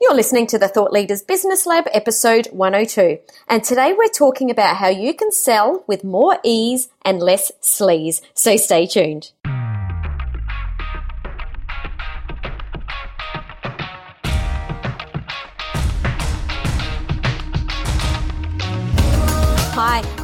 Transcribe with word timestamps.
You're 0.00 0.14
listening 0.14 0.46
to 0.48 0.60
the 0.60 0.68
Thought 0.68 0.92
Leaders 0.92 1.22
Business 1.22 1.66
Lab, 1.66 1.88
episode 1.92 2.46
102. 2.52 3.18
And 3.48 3.64
today 3.64 3.92
we're 3.92 4.06
talking 4.06 4.48
about 4.48 4.76
how 4.76 4.86
you 4.86 5.12
can 5.12 5.32
sell 5.32 5.82
with 5.88 6.04
more 6.04 6.38
ease 6.44 6.88
and 7.04 7.18
less 7.18 7.50
sleaze. 7.60 8.20
So 8.32 8.56
stay 8.56 8.86
tuned. 8.86 9.32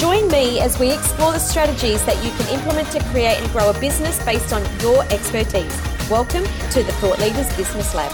Join 0.00 0.28
me 0.28 0.60
as 0.60 0.78
we 0.78 0.90
explore 0.90 1.32
the 1.32 1.38
strategies 1.38 2.02
that 2.06 2.16
you 2.24 2.30
can 2.30 2.54
implement 2.54 2.90
to 2.92 3.04
create 3.10 3.38
and 3.38 3.50
grow 3.50 3.68
a 3.68 3.78
business 3.80 4.24
based 4.24 4.50
on 4.50 4.62
your 4.80 5.02
expertise. 5.12 5.78
Welcome 6.10 6.44
to 6.70 6.82
the 6.82 6.90
Thought 6.92 7.18
Leaders 7.18 7.54
Business 7.54 7.94
Lab. 7.94 8.10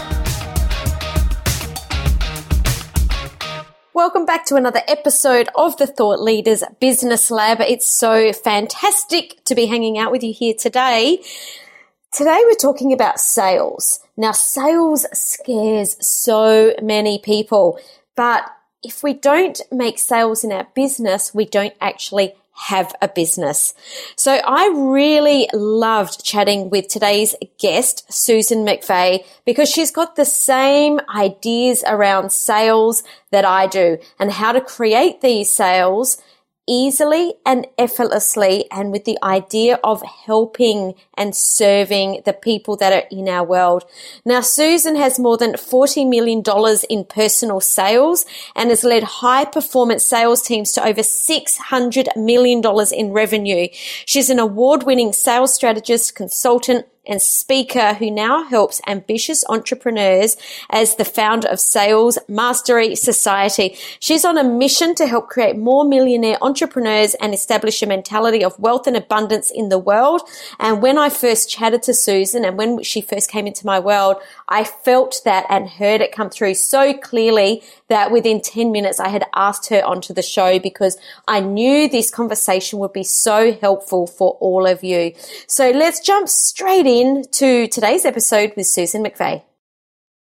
Welcome 3.95 4.27
back 4.27 4.45
to 4.47 4.57
another 4.57 4.81
episode 4.89 5.49
of 5.55 5.77
the 5.77 5.87
Thought 5.87 6.21
Leaders 6.21 6.65
Business 6.81 7.31
Lab. 7.31 7.61
It's 7.61 7.87
so 7.87 8.33
fantastic 8.33 9.45
to 9.45 9.55
be 9.55 9.67
hanging 9.67 9.97
out 9.97 10.11
with 10.11 10.25
you 10.25 10.33
here 10.33 10.55
today. 10.59 11.23
Today 12.13 12.43
we're 12.47 12.55
talking 12.55 12.93
about 12.93 13.21
sales. 13.21 14.01
Now, 14.17 14.33
sales 14.33 15.07
scares 15.17 16.05
so 16.05 16.75
many 16.83 17.21
people, 17.21 17.79
but 18.17 18.56
if 18.83 19.03
we 19.03 19.15
don't 19.15 19.61
make 19.71 19.99
sales 19.99 20.45
in 20.45 20.53
our 20.53 20.67
business, 20.75 21.35
we 21.35 21.45
don't 21.45 21.75
actually 21.81 22.35
have 22.57 22.95
a 23.03 23.09
business. 23.09 23.75
So 24.17 24.33
I 24.33 24.69
really 24.75 25.49
loved 25.53 26.25
chatting 26.25 26.71
with 26.71 26.89
today's 26.89 27.35
guest, 27.59 28.11
Susan 28.11 28.65
McVeigh, 28.65 29.25
because 29.45 29.69
she's 29.69 29.91
got 29.91 30.17
the 30.17 30.25
same 30.25 30.99
ideas 31.15 31.85
around 31.87 32.33
sales 32.33 33.03
that 33.31 33.45
I 33.45 33.67
do 33.67 33.99
and 34.19 34.33
how 34.33 34.53
to 34.53 34.61
create 34.61 35.21
these 35.21 35.51
sales 35.51 36.17
easily 36.67 37.35
and 37.45 37.67
effortlessly 37.79 38.65
and 38.71 38.91
with 38.93 39.05
the 39.05 39.19
idea 39.23 39.79
of 39.85 40.03
helping 40.03 40.95
and 41.15 41.35
serving 41.35 42.23
the 42.25 42.33
people 42.33 42.77
that 42.77 42.93
are 42.93 43.07
in 43.11 43.29
our 43.29 43.45
world. 43.45 43.85
Now, 44.25 44.41
Susan 44.41 44.97
has 44.97 45.19
more 45.19 45.37
than 45.37 45.53
$40 45.53 46.09
million 46.09 46.43
in 46.91 47.05
personal 47.05 47.61
sales 47.61 48.25
and 48.55 48.71
has 48.71 48.85
led 48.85 49.03
high 49.05 49.45
performance 49.45 50.05
sales 50.05 50.43
teams 50.43 50.73
to 50.73 50.85
over 50.85 51.03
$600 51.03 52.17
million 52.17 52.63
in 52.93 53.13
revenue. 53.13 53.69
She's 54.05 54.31
an 54.31 54.39
award 54.39 54.83
winning 54.83 55.13
sales 55.13 55.55
strategist, 55.55 56.15
consultant, 56.15 56.87
and 57.07 57.23
speaker 57.23 57.95
who 57.95 58.11
now 58.11 58.45
helps 58.45 58.81
ambitious 58.87 59.45
entrepreneurs 59.49 60.37
as 60.71 60.97
the 60.97 61.05
founder 61.05 61.49
of 61.49 61.61
Sales 61.61 62.19
Mastery 62.29 62.95
Society. 62.97 63.77
She's 64.01 64.25
on 64.25 64.39
a 64.39 64.45
mission 64.45 64.95
to 64.97 65.07
help 65.07 65.29
create 65.29 65.57
more 65.57 65.85
millionaire 65.85 66.39
entrepreneurs 66.43 67.15
and 67.15 67.33
establish 67.33 67.83
a 67.83 67.87
mentality 67.87 68.45
of 68.45 68.59
wealth 68.59 68.87
and 68.87 68.97
abundance 68.97 69.51
in 69.51 69.69
the 69.69 69.79
world. 69.79 70.23
And 70.59 70.83
when 70.83 70.99
I 70.99 71.09
first 71.09 71.51
chatted 71.51 71.83
to 71.85 71.95
Susan 71.95 72.45
and 72.45 72.59
when 72.59 72.83
she 72.83 73.01
first 73.01 73.31
came 73.31 73.47
into 73.47 73.67
my 73.67 73.79
world, 73.79 74.17
I 74.49 74.65
felt 74.65 75.21
that 75.25 75.47
and 75.49 75.69
heard 75.69 76.01
it 76.01 76.13
come 76.13 76.31
through 76.31 76.55
so 76.55 76.95
clearly 76.95 77.63
that 77.89 78.11
within 78.11 78.41
10 78.41 78.73
minutes 78.73 78.99
I 78.99 79.09
had 79.09 79.25
asked 79.35 79.69
her 79.69 79.85
onto 79.85 80.13
the 80.13 80.23
show 80.23 80.59
because 80.59 80.97
I 81.29 81.41
knew 81.41 81.89
this 81.89 82.11
conversation 82.11 82.79
would 82.81 82.93
be 82.93 83.05
so 83.05 83.53
helpful 83.53 84.07
for 84.07 84.37
all 84.41 84.67
of 84.67 84.83
you. 84.83 85.13
So 85.47 85.71
let's 85.71 86.01
jump 86.01 86.29
straight 86.29 86.87
in 86.87 86.96
to 86.97 87.69
today's 87.69 88.07
episode 88.07 88.55
with 88.57 88.67
Susan 88.67 89.05
McVeigh. 89.05 89.43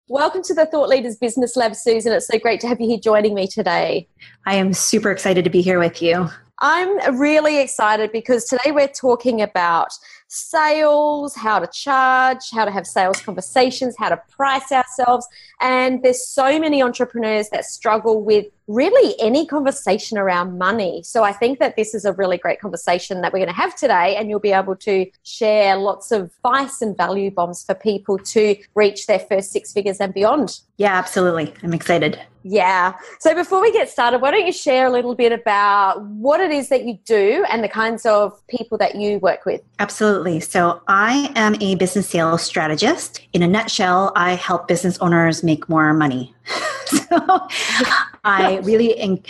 Welcome 0.09 0.43
to 0.43 0.53
the 0.53 0.67
Thought 0.67 0.91
Leaders 0.91 1.17
Business 1.17 1.57
Lab, 1.57 1.75
Susan. 1.75 2.13
It's 2.13 2.27
so 2.27 2.39
great 2.39 2.61
to 2.61 2.69
have 2.69 2.79
you 2.83 2.87
here 2.87 2.99
joining 2.99 3.33
me 3.33 3.47
today. 3.47 4.07
I 4.45 4.57
am 4.57 4.75
super 4.75 5.11
excited 5.11 5.43
to 5.45 5.51
be 5.51 5.63
here 5.63 5.79
with 5.79 6.03
you. 6.03 6.29
I'm 6.59 7.19
really 7.19 7.63
excited 7.63 8.13
because 8.13 8.45
today 8.45 8.73
we're 8.73 8.89
talking 8.89 9.41
about 9.41 9.89
sales, 10.29 11.35
how 11.35 11.61
to 11.61 11.67
charge, 11.67 12.43
how 12.53 12.67
to 12.67 12.71
have 12.71 12.87
sales 12.87 13.23
conversations, 13.23 13.95
how 13.99 14.11
to 14.11 14.21
price 14.29 14.71
ourselves. 14.71 15.27
And 15.63 16.03
there's 16.03 16.29
so 16.29 16.59
many 16.59 16.83
entrepreneurs 16.83 17.49
that 17.53 17.65
struggle 17.65 18.23
with 18.23 18.49
really 18.67 19.15
any 19.21 19.47
conversation 19.47 20.19
around 20.19 20.59
money. 20.59 21.03
So 21.03 21.23
I 21.23 21.33
think 21.33 21.59
that 21.59 21.77
this 21.77 21.95
is 21.95 22.05
a 22.05 22.13
really 22.13 22.39
great 22.39 22.61
conversation 22.61 23.21
that 23.21 23.33
we're 23.33 23.39
going 23.39 23.49
to 23.49 23.55
have 23.55 23.77
today, 23.77 24.17
and 24.17 24.29
you'll 24.29 24.41
be 24.41 24.53
able 24.53 24.77
to 24.77 25.07
share 25.23 25.77
lots 25.77 26.13
of 26.13 26.31
advice 26.45 26.83
and 26.83 26.97
value 26.97 27.31
bombs 27.31 27.65
for 27.65 27.75
people 27.75 28.19
to 28.19 28.57
reach 28.75 29.07
their 29.07 29.21
first 29.21 29.53
six 29.53 29.73
figures 29.73 29.99
and 29.99 30.13
beyond. 30.13 30.61
Yeah, 30.77 30.95
absolutely. 30.95 31.55
I'm 31.63 31.73
excited. 31.73 32.21
Yeah. 32.49 32.95
So 33.19 33.35
before 33.35 33.61
we 33.61 33.73
get 33.73 33.91
started, 33.91 34.21
why 34.21 34.31
don't 34.31 34.47
you 34.47 34.53
share 34.53 34.87
a 34.87 34.91
little 34.91 35.17
bit 35.17 35.33
about 35.33 36.01
what 36.03 36.41
it 36.41 36.53
is 36.53 36.69
that 36.69 36.85
you 36.85 36.97
do 37.05 37.45
and 37.51 37.65
the 37.65 37.69
kinds 37.69 38.07
of 38.07 38.41
people 38.47 38.79
that 38.79 38.95
you 38.95 39.19
work 39.19 39.45
with? 39.45 39.63
Absolutely. 39.81 40.39
So 40.39 40.81
I 40.87 41.33
am 41.35 41.57
a 41.61 41.75
business 41.75 42.09
sales 42.09 42.43
strategist. 42.43 43.21
In 43.33 43.43
a 43.43 43.49
nutshell, 43.49 44.13
I 44.15 44.35
help 44.35 44.69
business 44.69 44.97
owners 44.99 45.43
make 45.43 45.69
more 45.69 45.93
money. 45.93 46.35
so 46.87 47.49
I 48.27 48.57
really 48.65 49.25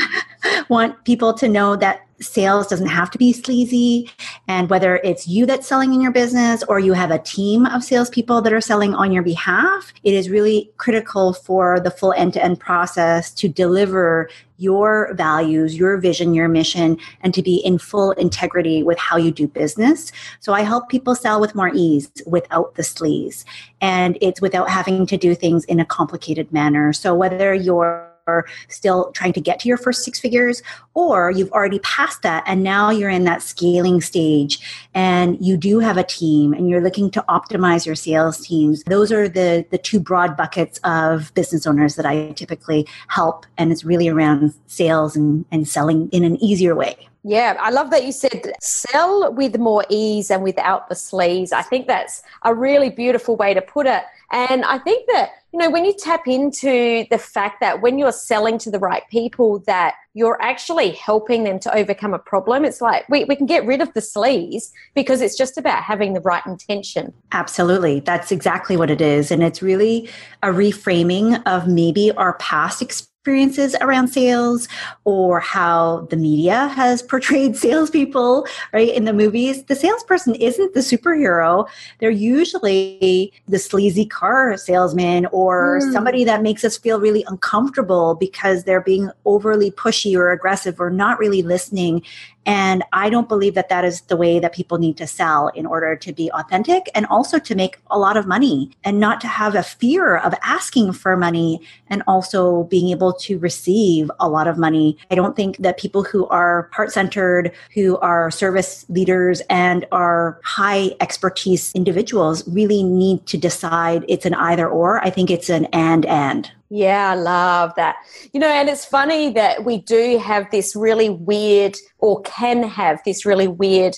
want 0.68 1.04
people 1.04 1.34
to 1.34 1.48
know 1.48 1.76
that 1.76 2.06
sales 2.20 2.66
doesn't 2.66 2.86
have 2.86 3.10
to 3.10 3.18
be 3.18 3.32
sleazy. 3.32 4.10
And 4.46 4.70
whether 4.70 4.96
it's 4.98 5.26
you 5.26 5.46
that's 5.46 5.66
selling 5.66 5.92
in 5.92 6.00
your 6.00 6.12
business 6.12 6.62
or 6.68 6.78
you 6.78 6.92
have 6.92 7.10
a 7.10 7.18
team 7.18 7.66
of 7.66 7.82
salespeople 7.82 8.40
that 8.42 8.52
are 8.52 8.60
selling 8.60 8.94
on 8.94 9.12
your 9.12 9.22
behalf, 9.22 9.92
it 10.04 10.14
is 10.14 10.30
really 10.30 10.70
critical 10.76 11.32
for 11.32 11.80
the 11.80 11.90
full 11.90 12.12
end 12.12 12.32
to 12.34 12.44
end 12.44 12.60
process 12.60 13.32
to 13.34 13.48
deliver 13.48 14.28
your 14.58 15.12
values, 15.14 15.76
your 15.76 15.96
vision, 15.98 16.32
your 16.32 16.48
mission, 16.48 16.96
and 17.22 17.34
to 17.34 17.42
be 17.42 17.56
in 17.56 17.76
full 17.78 18.12
integrity 18.12 18.84
with 18.84 18.98
how 18.98 19.16
you 19.16 19.32
do 19.32 19.48
business. 19.48 20.12
So 20.38 20.52
I 20.52 20.62
help 20.62 20.88
people 20.88 21.16
sell 21.16 21.40
with 21.40 21.56
more 21.56 21.72
ease 21.74 22.10
without 22.26 22.76
the 22.76 22.82
sleaze. 22.82 23.44
And 23.80 24.16
it's 24.20 24.40
without 24.40 24.70
having 24.70 25.06
to 25.06 25.16
do 25.16 25.34
things 25.34 25.64
in 25.64 25.80
a 25.80 25.84
complicated 25.84 26.52
manner. 26.52 26.92
So 26.92 27.14
whether 27.14 27.52
you're 27.52 28.13
are 28.26 28.46
still 28.68 29.10
trying 29.12 29.32
to 29.32 29.40
get 29.40 29.58
to 29.60 29.68
your 29.68 29.76
first 29.76 30.04
six 30.04 30.18
figures, 30.20 30.62
or 30.94 31.30
you've 31.30 31.50
already 31.52 31.78
passed 31.80 32.22
that 32.22 32.42
and 32.46 32.62
now 32.62 32.90
you're 32.90 33.10
in 33.10 33.24
that 33.24 33.42
scaling 33.42 34.00
stage 34.00 34.60
and 34.94 35.44
you 35.44 35.56
do 35.56 35.78
have 35.78 35.96
a 35.96 36.04
team 36.04 36.52
and 36.52 36.68
you're 36.68 36.80
looking 36.80 37.10
to 37.10 37.24
optimize 37.28 37.86
your 37.86 37.94
sales 37.94 38.46
teams. 38.46 38.82
Those 38.84 39.12
are 39.12 39.28
the, 39.28 39.66
the 39.70 39.78
two 39.78 40.00
broad 40.00 40.36
buckets 40.36 40.80
of 40.84 41.32
business 41.34 41.66
owners 41.66 41.96
that 41.96 42.06
I 42.06 42.32
typically 42.32 42.86
help. 43.08 43.46
And 43.58 43.72
it's 43.72 43.84
really 43.84 44.08
around 44.08 44.54
sales 44.66 45.16
and, 45.16 45.44
and 45.50 45.68
selling 45.68 46.08
in 46.10 46.24
an 46.24 46.42
easier 46.42 46.74
way. 46.74 47.08
Yeah, 47.26 47.56
I 47.58 47.70
love 47.70 47.90
that 47.90 48.04
you 48.04 48.12
said 48.12 48.52
sell 48.60 49.32
with 49.32 49.58
more 49.58 49.86
ease 49.88 50.30
and 50.30 50.42
without 50.42 50.90
the 50.90 50.94
sleaze. 50.94 51.52
I 51.52 51.62
think 51.62 51.86
that's 51.86 52.22
a 52.42 52.54
really 52.54 52.90
beautiful 52.90 53.34
way 53.34 53.54
to 53.54 53.62
put 53.62 53.86
it. 53.86 54.02
And 54.30 54.62
I 54.64 54.76
think 54.78 55.08
that, 55.10 55.30
you 55.54 55.60
know, 55.60 55.70
when 55.70 55.84
you 55.84 55.94
tap 55.96 56.26
into 56.26 57.06
the 57.12 57.16
fact 57.16 57.60
that 57.60 57.80
when 57.80 57.96
you're 57.96 58.10
selling 58.10 58.58
to 58.58 58.72
the 58.72 58.78
right 58.80 59.04
people, 59.08 59.60
that 59.68 59.94
you're 60.12 60.36
actually 60.42 60.90
helping 60.90 61.44
them 61.44 61.60
to 61.60 61.72
overcome 61.72 62.12
a 62.12 62.18
problem, 62.18 62.64
it's 62.64 62.80
like 62.80 63.08
we, 63.08 63.22
we 63.26 63.36
can 63.36 63.46
get 63.46 63.64
rid 63.64 63.80
of 63.80 63.94
the 63.94 64.00
sleaze 64.00 64.72
because 64.96 65.20
it's 65.20 65.38
just 65.38 65.56
about 65.56 65.84
having 65.84 66.12
the 66.12 66.20
right 66.22 66.44
intention. 66.44 67.12
Absolutely. 67.30 68.00
That's 68.00 68.32
exactly 68.32 68.76
what 68.76 68.90
it 68.90 69.00
is. 69.00 69.30
And 69.30 69.44
it's 69.44 69.62
really 69.62 70.10
a 70.42 70.48
reframing 70.48 71.40
of 71.46 71.68
maybe 71.68 72.10
our 72.10 72.32
past 72.38 72.82
experience 72.82 73.13
experiences 73.24 73.74
around 73.80 74.08
sales 74.08 74.68
or 75.04 75.40
how 75.40 76.06
the 76.10 76.16
media 76.16 76.68
has 76.68 77.00
portrayed 77.14 77.56
salespeople, 77.56 78.46
right? 78.74 78.90
In 78.90 79.06
the 79.06 79.14
movies, 79.14 79.64
the 79.64 79.74
salesperson 79.74 80.34
isn't 80.34 80.74
the 80.74 80.80
superhero. 80.80 81.66
They're 82.00 82.10
usually 82.10 83.32
the 83.48 83.58
sleazy 83.58 84.04
car 84.04 84.58
salesman 84.58 85.24
or 85.32 85.80
mm. 85.80 85.90
somebody 85.90 86.24
that 86.24 86.42
makes 86.42 86.66
us 86.66 86.76
feel 86.76 87.00
really 87.00 87.24
uncomfortable 87.26 88.14
because 88.14 88.64
they're 88.64 88.82
being 88.82 89.10
overly 89.24 89.70
pushy 89.70 90.14
or 90.14 90.30
aggressive 90.30 90.78
or 90.78 90.90
not 90.90 91.18
really 91.18 91.40
listening 91.40 92.02
And 92.46 92.82
I 92.92 93.10
don't 93.10 93.28
believe 93.28 93.54
that 93.54 93.68
that 93.68 93.84
is 93.84 94.02
the 94.02 94.16
way 94.16 94.38
that 94.38 94.54
people 94.54 94.78
need 94.78 94.96
to 94.98 95.06
sell 95.06 95.48
in 95.48 95.66
order 95.66 95.96
to 95.96 96.12
be 96.12 96.30
authentic 96.32 96.90
and 96.94 97.06
also 97.06 97.38
to 97.38 97.54
make 97.54 97.78
a 97.90 97.98
lot 97.98 98.16
of 98.16 98.26
money 98.26 98.70
and 98.84 99.00
not 99.00 99.20
to 99.22 99.28
have 99.28 99.54
a 99.54 99.62
fear 99.62 100.16
of 100.18 100.34
asking 100.42 100.92
for 100.92 101.16
money 101.16 101.60
and 101.88 102.02
also 102.06 102.64
being 102.64 102.90
able 102.90 103.12
to 103.12 103.38
receive 103.38 104.10
a 104.20 104.28
lot 104.28 104.46
of 104.46 104.58
money. 104.58 104.96
I 105.10 105.14
don't 105.14 105.36
think 105.36 105.58
that 105.58 105.78
people 105.78 106.02
who 106.02 106.26
are 106.28 106.68
heart 106.72 106.92
centered, 106.92 107.52
who 107.72 107.98
are 107.98 108.30
service 108.30 108.84
leaders 108.88 109.40
and 109.48 109.86
are 109.92 110.40
high 110.44 110.90
expertise 111.00 111.72
individuals 111.74 112.46
really 112.48 112.82
need 112.82 113.26
to 113.26 113.38
decide 113.38 114.04
it's 114.08 114.26
an 114.26 114.34
either 114.34 114.68
or. 114.68 115.02
I 115.04 115.10
think 115.10 115.30
it's 115.30 115.48
an 115.48 115.66
and 115.66 116.04
and. 116.06 116.50
Yeah, 116.74 117.12
I 117.12 117.14
love 117.14 117.72
that. 117.76 117.94
You 118.32 118.40
know, 118.40 118.48
and 118.48 118.68
it's 118.68 118.84
funny 118.84 119.32
that 119.34 119.64
we 119.64 119.78
do 119.78 120.18
have 120.18 120.50
this 120.50 120.74
really 120.74 121.08
weird, 121.08 121.76
or 121.98 122.20
can 122.22 122.64
have 122.64 123.00
this 123.04 123.24
really 123.24 123.46
weird 123.46 123.96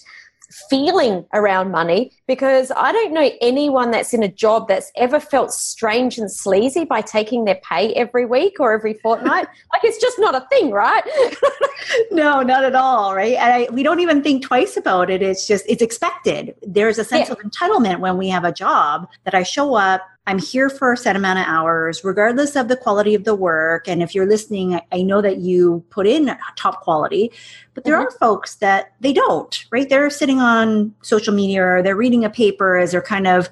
feeling 0.68 1.24
around 1.32 1.70
money 1.70 2.12
because 2.26 2.70
I 2.76 2.92
don't 2.92 3.14
know 3.14 3.30
anyone 3.40 3.92
that's 3.92 4.12
in 4.12 4.22
a 4.22 4.28
job 4.28 4.68
that's 4.68 4.92
ever 4.94 5.18
felt 5.18 5.52
strange 5.52 6.18
and 6.18 6.30
sleazy 6.30 6.84
by 6.84 7.00
taking 7.00 7.46
their 7.46 7.58
pay 7.62 7.94
every 7.94 8.26
week 8.26 8.60
or 8.60 8.74
every 8.74 8.92
fortnight. 8.92 9.48
like 9.72 9.82
it's 9.82 9.98
just 9.98 10.18
not 10.18 10.34
a 10.34 10.46
thing, 10.50 10.70
right? 10.70 11.02
no, 12.10 12.42
not 12.42 12.62
at 12.62 12.74
all, 12.74 13.14
right? 13.14 13.36
And 13.36 13.52
I, 13.54 13.68
we 13.72 13.84
don't 13.84 14.00
even 14.00 14.22
think 14.22 14.44
twice 14.44 14.76
about 14.76 15.08
it. 15.08 15.22
It's 15.22 15.46
just 15.46 15.64
it's 15.66 15.82
expected. 15.82 16.54
There's 16.62 16.98
a 16.98 17.04
sense 17.04 17.28
yeah. 17.28 17.32
of 17.32 17.38
entitlement 17.38 18.00
when 18.00 18.18
we 18.18 18.28
have 18.28 18.44
a 18.44 18.52
job 18.52 19.08
that 19.24 19.34
I 19.34 19.44
show 19.44 19.76
up 19.76 20.02
I'm 20.26 20.38
here 20.38 20.68
for 20.68 20.92
a 20.92 20.96
set 20.96 21.14
amount 21.14 21.38
of 21.38 21.46
hours, 21.46 22.02
regardless 22.02 22.56
of 22.56 22.68
the 22.68 22.76
quality 22.76 23.14
of 23.14 23.24
the 23.24 23.34
work. 23.34 23.86
And 23.86 24.02
if 24.02 24.14
you're 24.14 24.26
listening, 24.26 24.80
I 24.90 25.02
know 25.02 25.20
that 25.22 25.38
you 25.38 25.84
put 25.90 26.06
in 26.06 26.36
top 26.56 26.80
quality, 26.80 27.30
but 27.74 27.84
there 27.84 27.94
mm-hmm. 27.94 28.08
are 28.08 28.18
folks 28.18 28.56
that 28.56 28.92
they 29.00 29.12
don't, 29.12 29.64
right? 29.70 29.88
They're 29.88 30.10
sitting 30.10 30.40
on 30.40 30.94
social 31.02 31.32
media 31.32 31.64
or 31.64 31.82
they're 31.82 31.96
reading 31.96 32.24
a 32.24 32.30
paper 32.30 32.76
as 32.76 32.90
they're 32.90 33.02
kind 33.02 33.26
of 33.26 33.48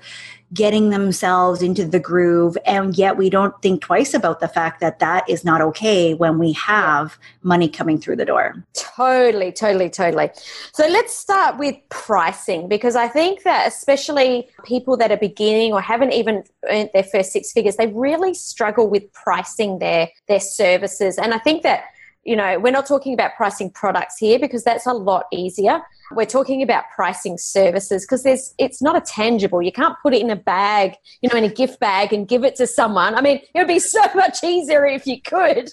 getting 0.54 0.90
themselves 0.90 1.60
into 1.60 1.84
the 1.84 1.98
groove. 1.98 2.56
And 2.64 2.96
yet 2.96 3.16
we 3.16 3.28
don't 3.28 3.60
think 3.60 3.82
twice 3.82 4.14
about 4.14 4.40
the 4.40 4.48
fact 4.48 4.80
that 4.80 5.00
that 5.00 5.28
is 5.28 5.44
not 5.44 5.60
okay 5.60 6.14
when 6.14 6.38
we 6.38 6.52
have 6.52 7.18
money 7.42 7.68
coming 7.68 7.98
through 7.98 8.16
the 8.16 8.24
door. 8.24 8.54
Totally 8.74 9.52
totally 9.52 9.90
totally. 9.90 10.30
So 10.72 10.86
let's 10.86 11.14
start 11.14 11.58
with 11.58 11.76
pricing 11.88 12.68
because 12.68 12.96
i 12.96 13.08
think 13.08 13.42
that 13.42 13.66
especially 13.66 14.48
people 14.64 14.96
that 14.96 15.10
are 15.10 15.16
beginning 15.16 15.72
or 15.72 15.80
haven't 15.80 16.12
even 16.12 16.44
earned 16.70 16.90
their 16.94 17.02
first 17.02 17.32
six 17.32 17.52
figures 17.52 17.76
they 17.76 17.88
really 17.88 18.34
struggle 18.34 18.88
with 18.88 19.12
pricing 19.12 19.78
their 19.78 20.08
their 20.28 20.40
services. 20.40 21.18
And 21.18 21.34
i 21.34 21.38
think 21.38 21.62
that 21.62 21.84
you 22.24 22.36
know, 22.36 22.58
we're 22.58 22.72
not 22.72 22.86
talking 22.86 23.12
about 23.12 23.34
pricing 23.36 23.70
products 23.70 24.16
here 24.18 24.38
because 24.38 24.64
that's 24.64 24.86
a 24.86 24.92
lot 24.92 25.26
easier. 25.30 25.80
We're 26.12 26.26
talking 26.26 26.62
about 26.62 26.84
pricing 26.94 27.38
services 27.38 28.04
because 28.04 28.22
there's 28.22 28.54
it's 28.58 28.82
not 28.82 28.96
a 28.96 29.00
tangible. 29.00 29.62
You 29.62 29.72
can't 29.72 29.96
put 30.02 30.14
it 30.14 30.20
in 30.20 30.30
a 30.30 30.36
bag, 30.36 30.94
you 31.22 31.28
know, 31.28 31.36
in 31.36 31.44
a 31.44 31.48
gift 31.48 31.80
bag 31.80 32.12
and 32.12 32.28
give 32.28 32.44
it 32.44 32.56
to 32.56 32.66
someone. 32.66 33.14
I 33.14 33.20
mean, 33.20 33.40
it 33.54 33.58
would 33.58 33.68
be 33.68 33.78
so 33.78 34.02
much 34.14 34.42
easier 34.44 34.84
if 34.86 35.06
you 35.06 35.20
could. 35.20 35.72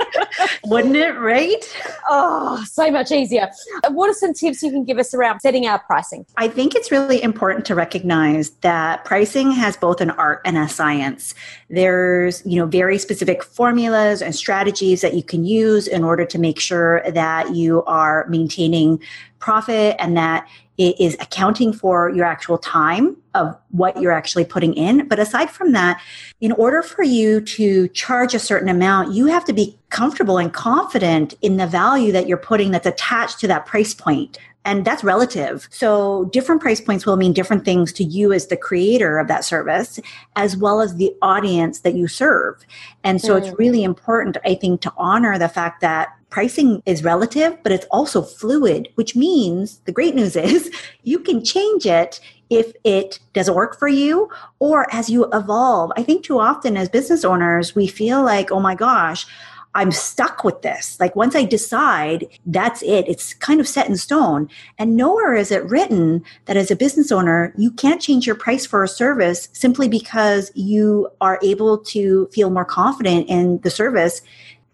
Wouldn't 0.64 0.96
it, 0.96 1.18
right? 1.18 1.64
Oh, 2.08 2.64
so 2.68 2.90
much 2.90 3.10
easier. 3.10 3.48
What 3.88 4.10
are 4.10 4.14
some 4.14 4.34
tips 4.34 4.62
you 4.62 4.70
can 4.70 4.84
give 4.84 4.98
us 4.98 5.14
around 5.14 5.40
setting 5.40 5.66
our 5.66 5.78
pricing? 5.80 6.26
I 6.36 6.48
think 6.48 6.74
it's 6.74 6.90
really 6.90 7.22
important 7.22 7.64
to 7.66 7.74
recognize 7.74 8.50
that 8.60 9.04
pricing 9.04 9.52
has 9.52 9.76
both 9.76 10.00
an 10.00 10.10
art 10.10 10.40
and 10.44 10.58
a 10.58 10.68
science. 10.68 11.34
There's, 11.68 12.44
you 12.44 12.56
know, 12.56 12.66
very 12.66 12.98
specific 12.98 13.42
formulas 13.42 14.22
and 14.22 14.34
strategies 14.34 15.00
that 15.00 15.14
you 15.14 15.22
can 15.22 15.44
use 15.44 15.86
in 15.86 16.04
order 16.04 16.24
to 16.24 16.38
make 16.38 16.60
sure 16.60 17.02
that 17.10 17.54
you 17.54 17.82
are 17.84 18.26
maintaining 18.28 19.00
profit 19.42 19.96
and 19.98 20.16
that 20.16 20.48
it 20.78 20.98
is 20.98 21.16
accounting 21.20 21.72
for 21.72 22.08
your 22.08 22.24
actual 22.24 22.56
time 22.56 23.16
of 23.34 23.54
what 23.70 24.00
you're 24.00 24.12
actually 24.12 24.44
putting 24.44 24.72
in. 24.74 25.06
But 25.06 25.18
aside 25.18 25.50
from 25.50 25.72
that, 25.72 26.00
in 26.40 26.52
order 26.52 26.82
for 26.82 27.02
you 27.02 27.40
to 27.42 27.88
charge 27.88 28.34
a 28.34 28.38
certain 28.38 28.68
amount, 28.68 29.12
you 29.12 29.26
have 29.26 29.44
to 29.44 29.52
be 29.52 29.78
comfortable 29.90 30.38
and 30.38 30.52
confident 30.52 31.34
in 31.42 31.58
the 31.58 31.66
value 31.66 32.12
that 32.12 32.26
you're 32.26 32.38
putting 32.38 32.70
that's 32.70 32.86
attached 32.86 33.38
to 33.40 33.48
that 33.48 33.66
price 33.66 33.92
point. 33.92 34.38
And 34.64 34.84
that's 34.84 35.02
relative. 35.02 35.68
So 35.70 36.26
different 36.32 36.60
price 36.60 36.80
points 36.80 37.04
will 37.04 37.16
mean 37.16 37.32
different 37.32 37.64
things 37.64 37.92
to 37.94 38.04
you 38.04 38.32
as 38.32 38.46
the 38.46 38.56
creator 38.56 39.18
of 39.18 39.26
that 39.26 39.44
service, 39.44 39.98
as 40.36 40.56
well 40.56 40.80
as 40.80 40.94
the 40.94 41.12
audience 41.20 41.80
that 41.80 41.94
you 41.94 42.06
serve. 42.06 42.64
And 43.02 43.20
so 43.20 43.34
mm. 43.34 43.38
it's 43.38 43.58
really 43.58 43.82
important, 43.82 44.36
I 44.44 44.54
think, 44.54 44.80
to 44.82 44.92
honor 44.96 45.36
the 45.36 45.48
fact 45.48 45.80
that 45.80 46.10
pricing 46.32 46.82
is 46.86 47.04
relative, 47.04 47.62
but 47.62 47.70
it's 47.70 47.86
also 47.90 48.22
fluid, 48.22 48.88
which 48.96 49.14
means 49.14 49.78
the 49.84 49.92
great 49.92 50.14
news 50.16 50.34
is 50.50 50.72
you 51.02 51.20
can 51.20 51.44
change 51.44 51.86
it 51.86 52.18
if 52.50 52.72
it 52.84 53.20
doesn't 53.34 53.54
work 53.54 53.78
for 53.78 53.88
you 53.88 54.28
or 54.58 54.92
as 54.92 55.08
you 55.08 55.26
evolve. 55.32 55.92
I 55.96 56.02
think 56.02 56.24
too 56.24 56.40
often 56.40 56.76
as 56.76 56.88
business 56.88 57.24
owners, 57.24 57.74
we 57.74 57.86
feel 57.86 58.22
like, 58.24 58.50
oh 58.50 58.60
my 58.60 58.74
gosh, 58.74 59.26
I'm 59.74 59.90
stuck 59.90 60.44
with 60.44 60.60
this. 60.60 60.98
Like 61.00 61.16
once 61.16 61.34
I 61.34 61.44
decide, 61.44 62.26
that's 62.44 62.82
it. 62.82 63.08
It's 63.08 63.32
kind 63.32 63.58
of 63.58 63.68
set 63.68 63.88
in 63.88 63.96
stone. 63.96 64.50
And 64.78 64.96
nowhere 64.96 65.34
is 65.34 65.50
it 65.50 65.64
written 65.64 66.22
that 66.44 66.58
as 66.58 66.70
a 66.70 66.76
business 66.76 67.10
owner, 67.10 67.54
you 67.56 67.70
can't 67.70 68.02
change 68.02 68.26
your 68.26 68.36
price 68.36 68.66
for 68.66 68.82
a 68.82 68.88
service 68.88 69.48
simply 69.52 69.88
because 69.88 70.52
you 70.54 71.08
are 71.22 71.38
able 71.42 71.78
to 71.78 72.26
feel 72.32 72.50
more 72.50 72.66
confident 72.66 73.28
in 73.30 73.60
the 73.60 73.70
service 73.70 74.20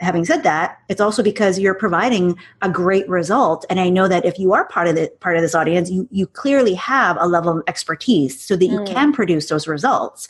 having 0.00 0.24
said 0.24 0.42
that, 0.44 0.78
it's 0.88 1.00
also 1.00 1.22
because 1.22 1.58
you're 1.58 1.74
providing 1.74 2.38
a 2.62 2.68
great 2.68 3.08
result. 3.08 3.64
And 3.68 3.80
I 3.80 3.88
know 3.88 4.08
that 4.08 4.24
if 4.24 4.38
you 4.38 4.52
are 4.52 4.66
part 4.66 4.86
of 4.86 4.94
the 4.94 5.12
part 5.20 5.36
of 5.36 5.42
this 5.42 5.54
audience, 5.54 5.90
you 5.90 6.08
you 6.10 6.26
clearly 6.26 6.74
have 6.74 7.16
a 7.20 7.26
level 7.26 7.58
of 7.58 7.64
expertise 7.66 8.40
so 8.40 8.56
that 8.56 8.66
you 8.66 8.80
mm. 8.80 8.86
can 8.86 9.12
produce 9.12 9.48
those 9.48 9.66
results. 9.66 10.28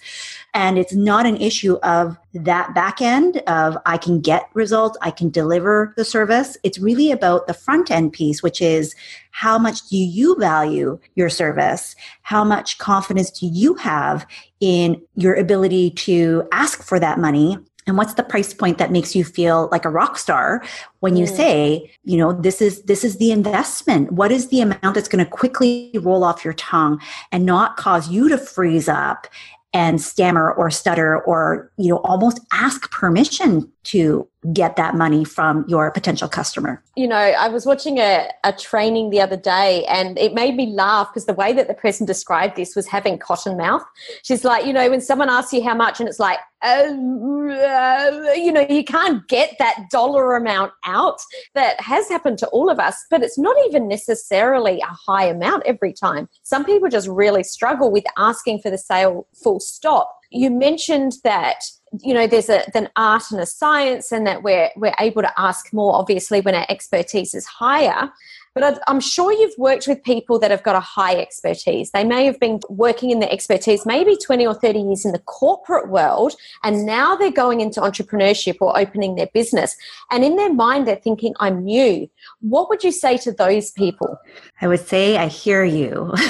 And 0.54 0.78
it's 0.78 0.94
not 0.94 1.26
an 1.26 1.36
issue 1.36 1.76
of 1.82 2.16
that 2.32 2.74
back 2.74 3.02
end 3.02 3.38
of 3.46 3.76
I 3.84 3.98
can 3.98 4.20
get 4.20 4.48
results, 4.54 4.96
I 5.02 5.10
can 5.10 5.30
deliver 5.30 5.92
the 5.96 6.04
service. 6.04 6.56
It's 6.62 6.78
really 6.78 7.10
about 7.10 7.46
the 7.46 7.54
front 7.54 7.90
end 7.90 8.12
piece, 8.12 8.42
which 8.42 8.62
is 8.62 8.94
how 9.30 9.58
much 9.58 9.86
do 9.88 9.96
you 9.96 10.36
value 10.36 10.98
your 11.14 11.28
service? 11.28 11.94
How 12.22 12.44
much 12.44 12.78
confidence 12.78 13.30
do 13.30 13.46
you 13.46 13.74
have 13.74 14.26
in 14.60 15.00
your 15.14 15.34
ability 15.34 15.90
to 15.90 16.48
ask 16.52 16.82
for 16.82 16.98
that 16.98 17.18
money 17.18 17.58
and 17.88 17.96
what's 17.96 18.14
the 18.14 18.23
price 18.23 18.55
point 18.55 18.79
that 18.79 18.93
makes 18.93 19.17
you 19.17 19.25
feel 19.25 19.69
like 19.73 19.85
a 19.85 19.90
rock 19.90 20.19
star 20.19 20.62
when 21.00 21.17
you 21.17 21.25
mm. 21.25 21.37
say 21.37 21.90
you 22.05 22.17
know 22.17 22.32
this 22.32 22.61
is 22.61 22.82
this 22.82 23.02
is 23.02 23.17
the 23.17 23.32
investment 23.32 24.12
what 24.12 24.31
is 24.31 24.49
the 24.49 24.61
amount 24.61 24.94
that's 24.94 25.08
going 25.08 25.25
to 25.25 25.31
quickly 25.31 25.90
roll 25.94 26.23
off 26.23 26.44
your 26.44 26.55
tongue 26.55 27.00
and 27.32 27.44
not 27.44 27.76
cause 27.76 28.08
you 28.08 28.29
to 28.29 28.38
freeze 28.38 28.88
up 28.88 29.26
and 29.73 30.00
stammer 30.00 30.52
or 30.52 30.70
stutter 30.70 31.20
or 31.23 31.70
you 31.76 31.88
know 31.88 31.99
almost 31.99 32.40
ask 32.52 32.90
permission 32.90 33.70
to 33.88 34.29
get 34.52 34.76
that 34.76 34.94
money 34.94 35.25
from 35.25 35.64
your 35.68 35.90
potential 35.90 36.28
customer? 36.28 36.83
You 36.97 37.07
know 37.07 37.16
i 37.16 37.49
was 37.49 37.66
watching 37.66 37.99
a, 37.99 38.28
a 38.45 38.52
training 38.52 39.11
the 39.11 39.21
other 39.21 39.37
day 39.37 39.85
and 39.87 40.18
it 40.18 40.35
made 40.35 40.57
me 40.57 40.66
laugh 40.66 41.09
because 41.09 41.26
the 41.26 41.33
way 41.33 41.52
that 41.52 41.68
the 41.68 41.75
person 41.75 42.07
described 42.07 42.57
this 42.57 42.76
was 42.76 42.87
having 42.87 43.18
cotton 43.18 43.57
mouth. 43.57 43.83
She's 44.23 44.45
like 44.45 44.66
you 44.66 44.73
know 44.73 44.88
when 44.90 45.00
someone 45.00 45.28
asks 45.28 45.52
you 45.52 45.62
how 45.62 45.75
much 45.75 46.00
and 46.00 46.09
it's 46.09 46.21
like 46.21 46.38
uh, 46.62 46.88
uh, 46.88 48.33
you 48.35 48.52
know 48.52 48.66
you 48.68 48.85
can't 48.85 49.26
get 49.28 49.57
that 49.59 49.87
dollar 49.90 50.37
amount 50.37 50.73
out. 50.85 51.21
That 51.54 51.80
has 51.80 52.09
happened 52.09 52.38
to 52.38 52.47
all 52.49 52.68
of 52.71 52.78
us 52.78 52.97
but 53.11 53.23
it's 53.23 53.38
not 53.38 53.57
even 53.66 53.88
necessarily 53.88 54.80
a 54.80 54.87
high 54.87 55.26
amount 55.26 55.64
every 55.66 55.92
time. 55.92 56.28
Some 56.42 56.64
people 56.64 56.88
just 56.88 57.09
really 57.09 57.42
struggle 57.42 57.90
with 57.90 58.04
asking 58.16 58.61
for 58.61 58.71
the 58.71 58.78
sale 58.78 59.26
full 59.42 59.61
stop. 59.61 60.17
You 60.30 60.50
mentioned 60.50 61.14
that 61.25 61.64
you 62.02 62.12
know 62.12 62.26
there's 62.26 62.50
a, 62.50 62.62
an 62.76 62.88
art 62.97 63.25
and 63.30 63.40
a 63.40 63.47
science 63.47 64.12
and 64.12 64.26
that 64.26 64.42
we're 64.42 64.68
we're 64.76 64.94
able 65.00 65.23
to 65.23 65.32
ask 65.40 65.73
more 65.73 65.94
obviously 65.94 66.42
when 66.42 66.54
our 66.54 66.66
expertise 66.68 67.32
is 67.32 67.47
higher 67.47 68.12
but 68.58 68.80
I'm 68.88 68.99
sure 68.99 69.32
you've 69.32 69.56
worked 69.56 69.87
with 69.87 70.02
people 70.02 70.40
that 70.40 70.50
have 70.50 70.64
got 70.64 70.75
a 70.75 70.80
high 70.80 71.14
expertise. 71.14 71.92
They 71.92 72.02
may 72.02 72.25
have 72.25 72.40
been 72.40 72.58
working 72.68 73.11
in 73.11 73.20
the 73.20 73.30
expertise 73.30 73.87
maybe 73.87 74.16
20 74.16 74.47
or 74.49 74.54
30 74.54 74.80
years 74.80 75.04
in 75.04 75.12
the 75.12 75.20
corporate 75.20 75.88
world, 75.88 76.35
and 76.64 76.85
now 76.85 77.14
they're 77.14 77.30
going 77.30 77.61
into 77.61 77.80
entrepreneurship 77.80 78.56
or 78.61 78.76
opening 78.76 79.14
their 79.14 79.28
business. 79.32 79.76
And 80.11 80.25
in 80.25 80.35
their 80.35 80.52
mind, 80.52 80.88
they're 80.88 80.97
thinking, 80.97 81.35
I'm 81.38 81.62
new. 81.62 82.11
What 82.40 82.68
would 82.68 82.82
you 82.82 82.90
say 82.90 83.16
to 83.18 83.30
those 83.30 83.70
people? 83.70 84.18
I 84.61 84.66
would 84.66 84.85
say, 84.85 85.16
I 85.16 85.28
hear 85.28 85.62
you. 85.62 86.12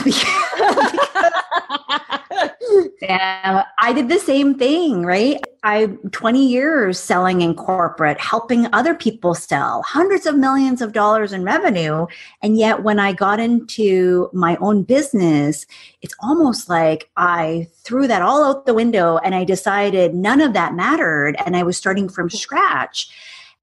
and 3.08 3.64
I 3.78 3.92
did 3.92 4.08
the 4.08 4.18
same 4.18 4.58
thing, 4.58 5.04
right? 5.04 5.38
I 5.62 5.87
20 6.12 6.47
years 6.47 6.99
selling 6.99 7.40
in 7.40 7.54
corporate, 7.54 8.20
helping 8.20 8.73
other 8.73 8.94
people 8.94 9.35
sell 9.35 9.82
hundreds 9.82 10.26
of 10.26 10.37
millions 10.37 10.80
of 10.80 10.92
dollars 10.92 11.32
in 11.32 11.42
revenue. 11.42 12.06
And 12.42 12.56
yet 12.56 12.82
when 12.82 12.99
I 12.99 13.12
got 13.12 13.40
into 13.40 14.30
my 14.32 14.56
own 14.56 14.82
business, 14.82 15.66
it's 16.00 16.14
almost 16.20 16.68
like 16.68 17.11
I 17.16 17.68
threw 17.82 18.06
that 18.06 18.23
all 18.23 18.44
out 18.44 18.66
the 18.66 18.75
window 18.75 19.18
and 19.18 19.35
I 19.35 19.44
decided 19.44 20.14
none 20.14 20.40
of 20.40 20.52
that 20.52 20.75
mattered 20.75 21.37
and 21.44 21.56
I 21.56 21.62
was 21.62 21.76
starting 21.76 22.08
from 22.08 22.30
scratch. 22.30 23.11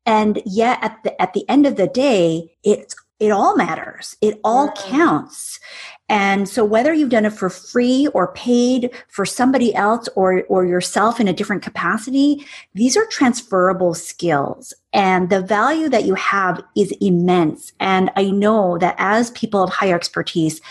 And 0.05 0.41
yet 0.45 0.79
at 0.81 1.01
the 1.03 1.19
at 1.21 1.33
the 1.33 1.47
end 1.49 1.65
of 1.65 1.77
the 1.77 1.87
day, 1.87 2.55
it's 2.63 2.95
it 3.19 3.31
all 3.31 3.55
matters. 3.55 4.17
It 4.21 4.39
all 4.43 4.69
mm. 4.69 4.75
counts. 4.75 5.59
And 6.07 6.47
so 6.47 6.63
whether 6.63 6.93
you've 6.93 7.09
done 7.09 7.25
it 7.25 7.33
for 7.33 7.49
free 7.49 8.07
or 8.13 8.31
paid 8.33 8.91
for 9.07 9.25
somebody 9.25 9.73
else 9.73 10.07
or, 10.15 10.43
or 10.49 10.65
yourself 10.65 11.19
in 11.19 11.27
a 11.27 11.33
different 11.33 11.63
capacity, 11.63 12.45
these 12.75 12.95
are 12.95 13.05
transferable 13.07 13.95
skills. 13.95 14.73
And 14.93 15.29
the 15.29 15.41
value 15.41 15.89
that 15.89 16.05
you 16.05 16.13
have 16.15 16.63
is 16.75 16.93
immense. 17.01 17.73
And 17.79 18.11
I 18.15 18.29
know 18.29 18.77
that 18.77 18.95
as 18.99 19.31
people 19.31 19.63
of 19.63 19.71
higher 19.71 19.95
expertise, 19.95 20.61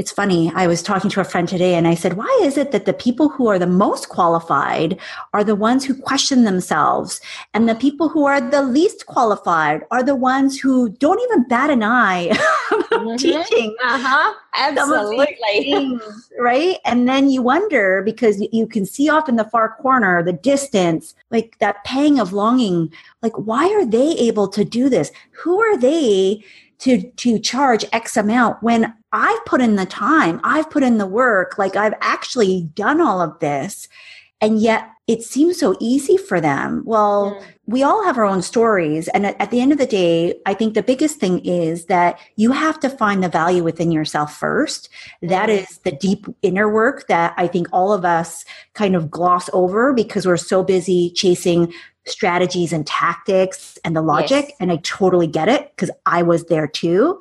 it's 0.00 0.10
funny. 0.10 0.50
I 0.54 0.66
was 0.66 0.82
talking 0.82 1.10
to 1.10 1.20
a 1.20 1.24
friend 1.24 1.46
today 1.46 1.74
and 1.74 1.86
I 1.86 1.94
said, 1.94 2.14
why 2.14 2.40
is 2.42 2.56
it 2.56 2.72
that 2.72 2.86
the 2.86 2.94
people 2.94 3.28
who 3.28 3.48
are 3.48 3.58
the 3.58 3.66
most 3.66 4.08
qualified 4.08 4.98
are 5.34 5.44
the 5.44 5.54
ones 5.54 5.84
who 5.84 5.94
question 5.94 6.44
themselves 6.44 7.20
and 7.52 7.68
the 7.68 7.74
people 7.74 8.08
who 8.08 8.24
are 8.24 8.40
the 8.40 8.62
least 8.62 9.04
qualified 9.04 9.82
are 9.90 10.02
the 10.02 10.16
ones 10.16 10.58
who 10.58 10.88
don't 10.88 11.20
even 11.20 11.46
bat 11.48 11.68
an 11.68 11.82
eye 11.82 12.28
mm-hmm. 12.70 13.16
teaching? 13.16 13.76
Uh-huh. 13.84 14.32
Absolutely. 14.54 15.36
Things, 15.50 16.32
right. 16.38 16.78
And 16.86 17.06
then 17.06 17.28
you 17.28 17.42
wonder 17.42 18.00
because 18.02 18.42
you 18.52 18.66
can 18.66 18.86
see 18.86 19.10
off 19.10 19.28
in 19.28 19.36
the 19.36 19.44
far 19.44 19.76
corner, 19.82 20.22
the 20.22 20.32
distance, 20.32 21.14
like 21.30 21.58
that 21.58 21.84
pang 21.84 22.18
of 22.18 22.32
longing, 22.32 22.90
like, 23.20 23.36
why 23.36 23.68
are 23.68 23.84
they 23.84 24.12
able 24.12 24.48
to 24.48 24.64
do 24.64 24.88
this? 24.88 25.12
Who 25.32 25.60
are 25.60 25.76
they 25.76 26.42
to 26.80 27.10
to 27.12 27.38
charge 27.38 27.84
x 27.92 28.16
amount 28.16 28.62
when 28.62 28.92
i've 29.12 29.44
put 29.44 29.60
in 29.60 29.76
the 29.76 29.86
time 29.86 30.40
i've 30.44 30.68
put 30.70 30.82
in 30.82 30.98
the 30.98 31.06
work 31.06 31.58
like 31.58 31.76
i've 31.76 31.94
actually 32.00 32.62
done 32.74 33.00
all 33.00 33.20
of 33.20 33.38
this 33.38 33.88
and 34.40 34.60
yet 34.60 34.90
it 35.06 35.22
seems 35.22 35.58
so 35.58 35.76
easy 35.80 36.16
for 36.16 36.40
them 36.40 36.82
well 36.84 37.34
mm. 37.34 37.44
We 37.70 37.84
all 37.84 38.02
have 38.04 38.18
our 38.18 38.24
own 38.24 38.42
stories 38.42 39.06
and 39.08 39.24
at, 39.24 39.40
at, 39.40 39.50
the 39.52 39.60
end 39.60 39.70
of 39.70 39.78
the 39.78 39.86
day 39.86 40.34
i 40.44 40.52
think 40.52 40.74
the 40.74 40.82
biggest 40.82 41.18
thing 41.18 41.38
is 41.44 41.86
that 41.86 42.18
you 42.36 42.50
have 42.50 42.78
to 42.80 42.90
find 42.90 43.22
the 43.22 43.28
value 43.28 43.62
within 43.62 43.92
yourself 43.92 44.36
first 44.36 44.88
that 45.22 45.48
mm. 45.48 45.82
the 45.82 45.92
deep 45.92 46.26
inner 46.42 46.68
work 46.68 47.06
that 47.06 47.32
i 47.36 47.46
think 47.46 47.68
all 47.72 47.92
of 47.92 48.04
us 48.04 48.44
kind 48.74 48.96
of 48.96 49.10
gloss 49.10 49.48
over 49.52 49.92
because 49.92 50.26
we're 50.26 50.36
so 50.36 50.62
busy 50.62 51.10
chasing 51.10 51.72
strategies 52.06 52.72
and 52.72 52.86
tactics 52.86 53.78
and 53.84 53.94
the 53.94 54.02
logic. 54.02 54.46
Yes. 54.48 54.56
And 54.58 54.72
I 54.72 54.76
totally 54.82 55.26
get 55.26 55.48
it 55.48 55.70
because 55.70 55.90
I 56.06 56.22
was 56.22 56.46
there 56.46 56.66
too. 56.66 57.20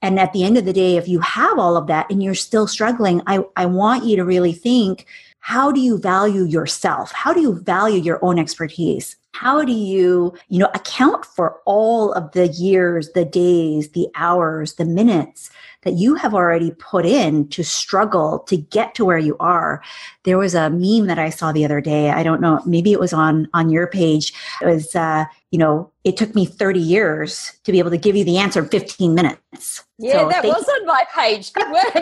And 0.00 0.18
at 0.18 0.32
the 0.32 0.44
end 0.44 0.56
of 0.56 0.64
the 0.64 0.72
day, 0.72 0.96
if 0.96 1.08
you 1.08 1.20
have 1.20 1.58
all 1.58 1.76
of 1.76 1.88
that 1.88 2.06
and 2.10 2.22
you're 2.22 2.34
still 2.34 2.66
struggling, 2.66 3.22
I, 3.26 3.44
I 3.56 3.66
want 3.66 4.04
you 4.04 4.16
to 4.16 4.24
really 4.24 4.52
think 4.52 5.06
how 5.40 5.72
do 5.72 5.80
you 5.80 5.98
value 5.98 6.44
yourself? 6.44 7.12
How 7.12 7.32
do 7.32 7.40
you 7.40 7.58
value 7.60 8.00
your 8.00 8.24
own 8.24 8.38
expertise? 8.38 9.16
How 9.32 9.64
do 9.64 9.72
you, 9.72 10.34
you 10.48 10.58
know, 10.58 10.70
account 10.74 11.24
for 11.24 11.60
all 11.64 12.12
of 12.12 12.32
the 12.32 12.48
years, 12.48 13.10
the 13.14 13.24
days, 13.24 13.90
the 13.90 14.08
hours, 14.14 14.74
the 14.74 14.84
minutes 14.84 15.50
that 15.82 15.94
you 15.94 16.14
have 16.14 16.34
already 16.34 16.72
put 16.72 17.06
in 17.06 17.48
to 17.48 17.64
struggle 17.64 18.40
to 18.40 18.56
get 18.56 18.94
to 18.94 19.04
where 19.04 19.18
you 19.18 19.36
are. 19.40 19.82
There 20.24 20.38
was 20.38 20.54
a 20.54 20.70
meme 20.70 21.06
that 21.06 21.18
I 21.18 21.30
saw 21.30 21.52
the 21.52 21.64
other 21.64 21.80
day. 21.80 22.10
I 22.10 22.22
don't 22.22 22.40
know, 22.40 22.60
maybe 22.66 22.92
it 22.92 23.00
was 23.00 23.12
on 23.12 23.48
on 23.54 23.70
your 23.70 23.86
page. 23.86 24.32
It 24.60 24.66
was 24.66 24.94
uh, 24.94 25.24
you 25.50 25.58
know, 25.58 25.90
it 26.04 26.16
took 26.16 26.34
me 26.34 26.46
30 26.46 26.78
years 26.78 27.58
to 27.64 27.72
be 27.72 27.78
able 27.78 27.90
to 27.90 27.98
give 27.98 28.14
you 28.16 28.24
the 28.24 28.38
answer 28.38 28.60
in 28.60 28.68
15 28.68 29.14
minutes. 29.14 29.84
Yeah, 29.98 30.12
so 30.12 30.28
that 30.28 30.44
was 30.44 30.68
on 30.68 30.86
my 30.86 31.04
page. 31.14 31.52
Good 31.52 31.70
work. 31.70 31.94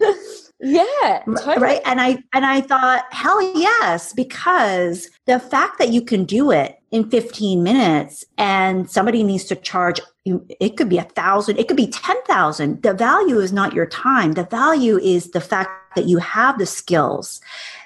yeah, 0.60 1.22
totally. 1.26 1.58
right. 1.58 1.80
And 1.84 2.00
I 2.00 2.22
and 2.32 2.46
I 2.46 2.62
thought, 2.62 3.04
hell 3.12 3.42
yes, 3.58 4.12
because 4.12 5.08
the 5.26 5.38
fact 5.38 5.78
that 5.78 5.90
you 5.90 6.02
can 6.02 6.24
do 6.24 6.50
it 6.50 6.75
in 6.90 7.10
15 7.10 7.62
minutes 7.62 8.24
and 8.38 8.88
somebody 8.90 9.22
needs 9.22 9.44
to 9.44 9.56
charge 9.56 10.00
it 10.24 10.76
could 10.76 10.88
be 10.88 10.98
a 10.98 11.04
thousand, 11.04 11.56
it 11.56 11.68
could 11.68 11.76
be 11.76 11.86
10,000. 11.86 12.82
The 12.82 12.92
value 12.92 13.38
is 13.38 13.52
not 13.52 13.72
your 13.72 13.86
time. 13.86 14.32
The 14.32 14.44
value 14.44 14.98
is 14.98 15.30
the 15.30 15.40
fact 15.40 15.94
that 15.94 16.06
you 16.06 16.18
have 16.18 16.58
the 16.58 16.66
skills 16.66 17.40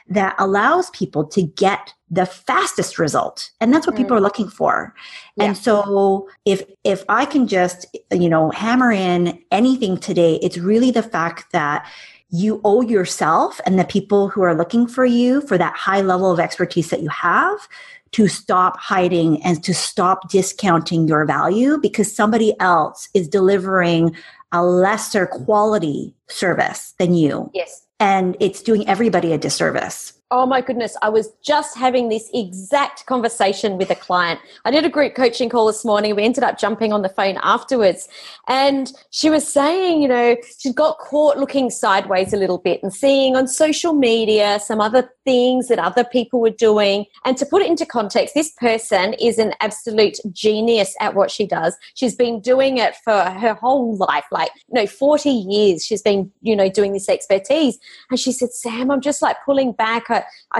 that 0.08 0.34
allows 0.38 0.90
people 0.90 1.24
to 1.24 1.42
get 1.42 1.94
the 2.10 2.26
fastest 2.26 2.98
result 2.98 3.50
and 3.60 3.72
that's 3.72 3.86
what 3.86 3.96
people 3.96 4.16
are 4.16 4.20
mm. 4.20 4.24
looking 4.24 4.48
for 4.48 4.92
yeah. 5.36 5.44
and 5.44 5.56
so 5.56 6.28
if 6.44 6.60
if 6.82 7.04
i 7.08 7.24
can 7.24 7.46
just 7.46 7.86
you 8.12 8.28
know 8.28 8.50
hammer 8.50 8.90
in 8.90 9.40
anything 9.52 9.96
today 9.96 10.34
it's 10.42 10.58
really 10.58 10.90
the 10.90 11.04
fact 11.04 11.52
that 11.52 11.88
you 12.30 12.60
owe 12.64 12.80
yourself 12.80 13.60
and 13.64 13.78
the 13.78 13.84
people 13.84 14.28
who 14.28 14.42
are 14.42 14.54
looking 14.54 14.88
for 14.88 15.04
you 15.04 15.40
for 15.42 15.56
that 15.56 15.76
high 15.76 16.00
level 16.00 16.32
of 16.32 16.40
expertise 16.40 16.90
that 16.90 17.02
you 17.02 17.08
have 17.08 17.68
to 18.12 18.28
stop 18.28 18.76
hiding 18.76 19.42
and 19.42 19.62
to 19.64 19.72
stop 19.72 20.28
discounting 20.30 21.06
your 21.06 21.24
value 21.24 21.78
because 21.78 22.14
somebody 22.14 22.54
else 22.60 23.08
is 23.14 23.28
delivering 23.28 24.16
a 24.52 24.64
lesser 24.64 25.26
quality 25.26 26.14
service 26.28 26.94
than 26.98 27.14
you. 27.14 27.50
Yes. 27.54 27.86
And 28.00 28.36
it's 28.40 28.62
doing 28.62 28.88
everybody 28.88 29.32
a 29.32 29.38
disservice. 29.38 30.12
Oh 30.32 30.46
my 30.46 30.60
goodness. 30.60 30.96
I 31.02 31.08
was 31.08 31.32
just 31.42 31.76
having 31.76 32.08
this 32.08 32.30
exact 32.32 33.04
conversation 33.06 33.76
with 33.76 33.90
a 33.90 33.96
client. 33.96 34.38
I 34.64 34.70
did 34.70 34.84
a 34.84 34.88
group 34.88 35.16
coaching 35.16 35.48
call 35.48 35.66
this 35.66 35.84
morning. 35.84 36.14
We 36.14 36.22
ended 36.22 36.44
up 36.44 36.56
jumping 36.56 36.92
on 36.92 37.02
the 37.02 37.08
phone 37.08 37.36
afterwards. 37.42 38.08
And 38.46 38.92
she 39.10 39.28
was 39.28 39.46
saying, 39.52 40.02
you 40.02 40.06
know, 40.06 40.36
she'd 40.56 40.76
got 40.76 40.98
caught 40.98 41.36
looking 41.36 41.68
sideways 41.68 42.32
a 42.32 42.36
little 42.36 42.58
bit 42.58 42.80
and 42.80 42.94
seeing 42.94 43.34
on 43.34 43.48
social 43.48 43.92
media 43.92 44.60
some 44.64 44.80
other 44.80 45.10
things 45.24 45.66
that 45.66 45.80
other 45.80 46.04
people 46.04 46.40
were 46.40 46.50
doing. 46.50 47.06
And 47.24 47.36
to 47.36 47.44
put 47.44 47.62
it 47.62 47.68
into 47.68 47.84
context, 47.84 48.34
this 48.34 48.52
person 48.52 49.14
is 49.14 49.38
an 49.38 49.54
absolute 49.60 50.18
genius 50.30 50.94
at 51.00 51.16
what 51.16 51.32
she 51.32 51.44
does. 51.44 51.76
She's 51.94 52.14
been 52.14 52.40
doing 52.40 52.78
it 52.78 52.94
for 53.02 53.20
her 53.20 53.54
whole 53.54 53.96
life, 53.96 54.26
like, 54.30 54.50
you 54.68 54.80
know, 54.80 54.86
40 54.86 55.28
years. 55.28 55.84
She's 55.84 56.02
been, 56.02 56.30
you 56.40 56.54
know, 56.54 56.68
doing 56.68 56.92
this 56.92 57.08
expertise. 57.08 57.80
And 58.10 58.20
she 58.20 58.30
said, 58.30 58.52
Sam, 58.52 58.92
I'm 58.92 59.00
just 59.00 59.22
like 59.22 59.36
pulling 59.44 59.72
back. 59.72 60.08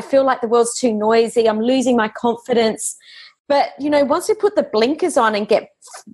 Feel 0.01 0.25
like 0.25 0.41
the 0.41 0.49
world's 0.49 0.79
too 0.79 0.93
noisy. 0.93 1.49
I'm 1.49 1.61
losing 1.61 1.97
my 1.97 2.09
confidence. 2.09 2.97
But, 3.49 3.71
you 3.81 3.91
know, 3.91 4.05
once 4.05 4.29
we 4.29 4.37
put 4.37 4.55
the 4.55 4.69
blinkers 4.73 5.17
on 5.17 5.35
and 5.35 5.49
get 5.49 5.71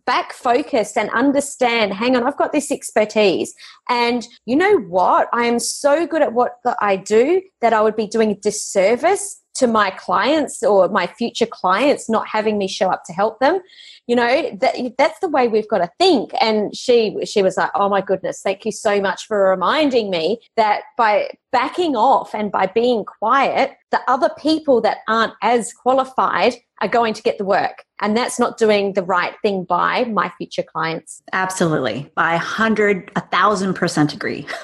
back 0.06 0.32
focused 0.32 0.96
and 0.96 1.10
understand, 1.10 1.92
hang 1.92 2.16
on, 2.16 2.26
I've 2.26 2.38
got 2.38 2.52
this 2.52 2.72
expertise. 2.72 3.54
And 3.90 4.26
you 4.46 4.56
know 4.56 4.78
what? 4.78 5.28
I 5.34 5.44
am 5.44 5.58
so 5.58 6.06
good 6.06 6.22
at 6.22 6.32
what 6.32 6.52
I 6.80 6.96
do 6.96 7.42
that 7.60 7.74
I 7.74 7.82
would 7.82 7.94
be 7.94 8.06
doing 8.06 8.30
a 8.30 8.36
disservice 8.36 9.42
to 9.58 9.66
my 9.66 9.90
clients 9.90 10.62
or 10.62 10.88
my 10.88 11.06
future 11.06 11.46
clients 11.46 12.08
not 12.08 12.26
having 12.26 12.58
me 12.58 12.68
show 12.68 12.88
up 12.88 13.04
to 13.04 13.12
help 13.12 13.40
them. 13.40 13.60
You 14.06 14.16
know 14.16 14.56
that 14.60 14.76
that's 14.96 15.18
the 15.20 15.28
way 15.28 15.48
we've 15.48 15.68
got 15.68 15.78
to 15.78 15.90
think. 15.98 16.30
And 16.40 16.75
she 16.76 17.16
she 17.25 17.42
was 17.42 17.56
like 17.56 17.70
oh 17.75 17.88
my 17.88 18.00
goodness 18.00 18.40
thank 18.42 18.64
you 18.64 18.72
so 18.72 19.00
much 19.00 19.26
for 19.26 19.50
reminding 19.50 20.10
me 20.10 20.38
that 20.56 20.82
by 20.96 21.30
backing 21.52 21.96
off 21.96 22.34
and 22.34 22.52
by 22.52 22.66
being 22.66 23.04
quiet 23.04 23.76
the 23.90 24.00
other 24.08 24.30
people 24.38 24.80
that 24.82 24.98
aren't 25.08 25.32
as 25.42 25.72
qualified 25.72 26.54
are 26.80 26.88
going 26.88 27.14
to 27.14 27.22
get 27.22 27.38
the 27.38 27.44
work. 27.44 27.84
And 28.00 28.16
that's 28.16 28.38
not 28.38 28.58
doing 28.58 28.92
the 28.92 29.02
right 29.02 29.34
thing 29.42 29.64
by 29.64 30.04
my 30.04 30.30
future 30.36 30.62
clients. 30.62 31.22
Absolutely. 31.32 32.10
By 32.14 32.34
a 32.34 32.38
hundred 32.38 33.10
a 33.16 33.20
thousand 33.20 33.75
percent 33.75 34.12
agree. 34.12 34.46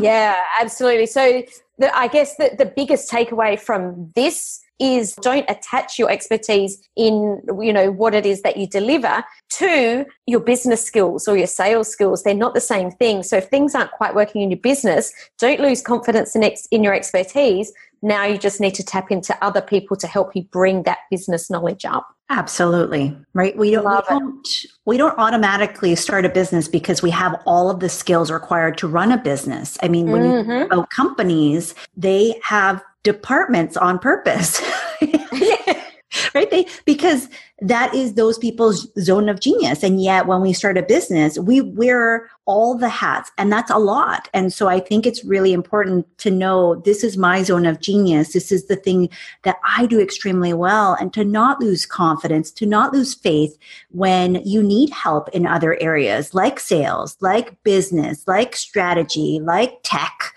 Yeah 0.00 0.42
absolutely. 0.60 1.06
So 1.06 1.44
the, 1.78 1.96
i 1.96 2.08
guess 2.08 2.36
the, 2.36 2.50
the 2.58 2.66
biggest 2.66 3.10
takeaway 3.10 3.58
from 3.58 4.10
this 4.14 4.60
is 4.78 5.14
don't 5.16 5.48
attach 5.48 5.98
your 5.98 6.10
expertise 6.10 6.88
in 6.96 7.42
you 7.60 7.72
know 7.72 7.90
what 7.90 8.14
it 8.14 8.24
is 8.24 8.42
that 8.42 8.56
you 8.56 8.66
deliver 8.66 9.24
to 9.50 10.06
your 10.26 10.40
business 10.40 10.84
skills 10.84 11.26
or 11.26 11.36
your 11.36 11.46
sales 11.46 11.88
skills. 11.88 12.22
They're 12.22 12.34
not 12.34 12.54
the 12.54 12.60
same 12.60 12.90
thing. 12.90 13.22
So 13.22 13.36
if 13.38 13.46
things 13.46 13.74
aren't 13.74 13.90
quite 13.90 14.14
working 14.14 14.42
in 14.42 14.50
your 14.50 14.60
business 14.60 15.12
don't 15.38 15.60
lose 15.60 15.82
confidence 15.82 16.36
in, 16.36 16.44
ex- 16.44 16.68
in 16.70 16.84
your 16.84 16.94
expertise 16.94 17.72
now 18.02 18.24
you 18.24 18.38
just 18.38 18.60
need 18.60 18.74
to 18.74 18.84
tap 18.84 19.10
into 19.10 19.36
other 19.44 19.60
people 19.60 19.96
to 19.96 20.06
help 20.06 20.34
you 20.34 20.44
bring 20.44 20.84
that 20.84 20.98
business 21.10 21.50
knowledge 21.50 21.84
up. 21.84 22.08
Absolutely. 22.30 23.16
Right? 23.32 23.56
We 23.56 23.70
don't, 23.70 23.84
we 23.86 24.00
don't 24.08 24.48
we 24.84 24.96
don't 24.98 25.18
automatically 25.18 25.94
start 25.94 26.26
a 26.26 26.28
business 26.28 26.68
because 26.68 27.02
we 27.02 27.10
have 27.10 27.40
all 27.46 27.70
of 27.70 27.80
the 27.80 27.88
skills 27.88 28.30
required 28.30 28.76
to 28.78 28.88
run 28.88 29.12
a 29.12 29.18
business. 29.18 29.78
I 29.82 29.88
mean 29.88 30.10
when 30.10 30.22
mm-hmm. 30.22 30.50
you 30.50 30.62
about 30.66 30.90
companies 30.90 31.74
they 31.96 32.38
have 32.42 32.82
departments 33.02 33.76
on 33.76 33.98
purpose. 33.98 34.60
right? 36.34 36.50
They 36.50 36.66
because 36.84 37.28
that 37.60 37.92
is 37.94 38.14
those 38.14 38.38
people's 38.38 38.86
zone 39.00 39.28
of 39.28 39.40
genius. 39.40 39.82
And 39.82 40.00
yet 40.00 40.26
when 40.26 40.40
we 40.40 40.52
start 40.52 40.78
a 40.78 40.82
business, 40.82 41.38
we 41.38 41.60
wear 41.60 42.30
all 42.44 42.78
the 42.78 42.88
hats 42.88 43.30
and 43.36 43.52
that's 43.52 43.70
a 43.70 43.78
lot. 43.78 44.28
And 44.32 44.52
so 44.52 44.68
I 44.68 44.78
think 44.80 45.06
it's 45.06 45.24
really 45.24 45.52
important 45.52 46.06
to 46.18 46.30
know 46.30 46.76
this 46.76 47.02
is 47.02 47.16
my 47.16 47.42
zone 47.42 47.66
of 47.66 47.80
genius. 47.80 48.32
This 48.32 48.52
is 48.52 48.68
the 48.68 48.76
thing 48.76 49.08
that 49.42 49.56
I 49.66 49.86
do 49.86 50.00
extremely 50.00 50.54
well 50.54 50.96
and 51.00 51.12
to 51.14 51.24
not 51.24 51.60
lose 51.60 51.84
confidence, 51.84 52.50
to 52.52 52.66
not 52.66 52.92
lose 52.92 53.14
faith 53.14 53.58
when 53.90 54.36
you 54.46 54.62
need 54.62 54.90
help 54.90 55.28
in 55.30 55.46
other 55.46 55.76
areas 55.82 56.34
like 56.34 56.60
sales, 56.60 57.16
like 57.20 57.60
business, 57.64 58.26
like 58.26 58.54
strategy, 58.54 59.40
like 59.42 59.78
tech 59.82 60.32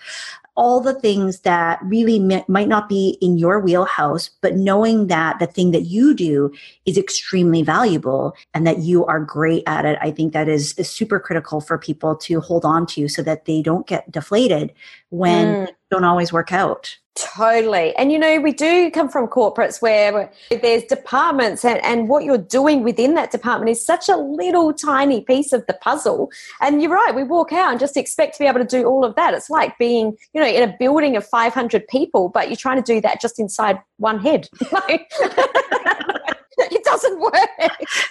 all 0.54 0.80
the 0.80 0.94
things 0.94 1.40
that 1.40 1.80
really 1.82 2.18
might 2.20 2.68
not 2.68 2.88
be 2.88 3.16
in 3.22 3.38
your 3.38 3.58
wheelhouse, 3.58 4.28
but 4.42 4.54
knowing 4.54 5.06
that 5.06 5.38
the 5.38 5.46
thing 5.46 5.70
that 5.70 5.82
you 5.82 6.14
do 6.14 6.52
is 6.84 6.98
extremely 6.98 7.62
valuable 7.62 8.36
and 8.52 8.66
that 8.66 8.80
you 8.80 9.06
are 9.06 9.20
great 9.20 9.62
at 9.66 9.86
it, 9.86 9.98
I 10.02 10.10
think 10.10 10.34
that 10.34 10.48
is, 10.48 10.74
is 10.78 10.90
super 10.90 11.18
critical 11.18 11.62
for 11.62 11.78
people 11.78 12.16
to 12.16 12.40
hold 12.40 12.66
on 12.66 12.86
to 12.88 13.08
so 13.08 13.22
that 13.22 13.46
they 13.46 13.62
don't 13.62 13.86
get 13.86 14.10
deflated 14.10 14.74
when 15.08 15.66
mm. 15.66 15.68
Don't 15.92 16.04
always 16.04 16.32
work 16.32 16.52
out. 16.52 16.96
Totally. 17.14 17.94
And 17.96 18.10
you 18.10 18.18
know, 18.18 18.40
we 18.40 18.52
do 18.52 18.90
come 18.90 19.10
from 19.10 19.26
corporates 19.28 19.82
where 19.82 20.32
there's 20.50 20.84
departments 20.84 21.62
and, 21.66 21.84
and 21.84 22.08
what 22.08 22.24
you're 22.24 22.38
doing 22.38 22.82
within 22.82 23.12
that 23.14 23.30
department 23.30 23.68
is 23.70 23.84
such 23.84 24.08
a 24.08 24.16
little 24.16 24.72
tiny 24.72 25.20
piece 25.20 25.52
of 25.52 25.66
the 25.66 25.74
puzzle. 25.74 26.30
And 26.62 26.80
you're 26.80 26.90
right, 26.90 27.14
we 27.14 27.24
walk 27.24 27.52
out 27.52 27.70
and 27.70 27.78
just 27.78 27.98
expect 27.98 28.36
to 28.36 28.38
be 28.38 28.46
able 28.46 28.60
to 28.60 28.66
do 28.66 28.86
all 28.86 29.04
of 29.04 29.14
that. 29.16 29.34
It's 29.34 29.50
like 29.50 29.76
being, 29.76 30.16
you 30.32 30.40
know, 30.40 30.46
in 30.46 30.66
a 30.66 30.74
building 30.78 31.14
of 31.14 31.26
500 31.26 31.86
people, 31.88 32.30
but 32.30 32.48
you're 32.48 32.56
trying 32.56 32.82
to 32.82 32.94
do 32.94 33.02
that 33.02 33.20
just 33.20 33.38
inside 33.38 33.78
one 33.98 34.18
head. 34.18 34.48
it 34.88 36.84
doesn't 36.84 37.20
work. 37.20 37.50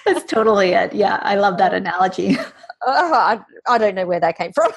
That's 0.05 0.23
totally 0.25 0.73
it. 0.73 0.93
Yeah, 0.93 1.17
I 1.23 1.33
love 1.33 1.57
that 1.57 1.73
analogy. 1.73 2.38
Oh, 2.85 3.13
I, 3.13 3.39
I 3.67 3.77
don't 3.77 3.95
know 3.95 4.07
where 4.07 4.19
that 4.19 4.38
came 4.38 4.51
from. 4.53 4.71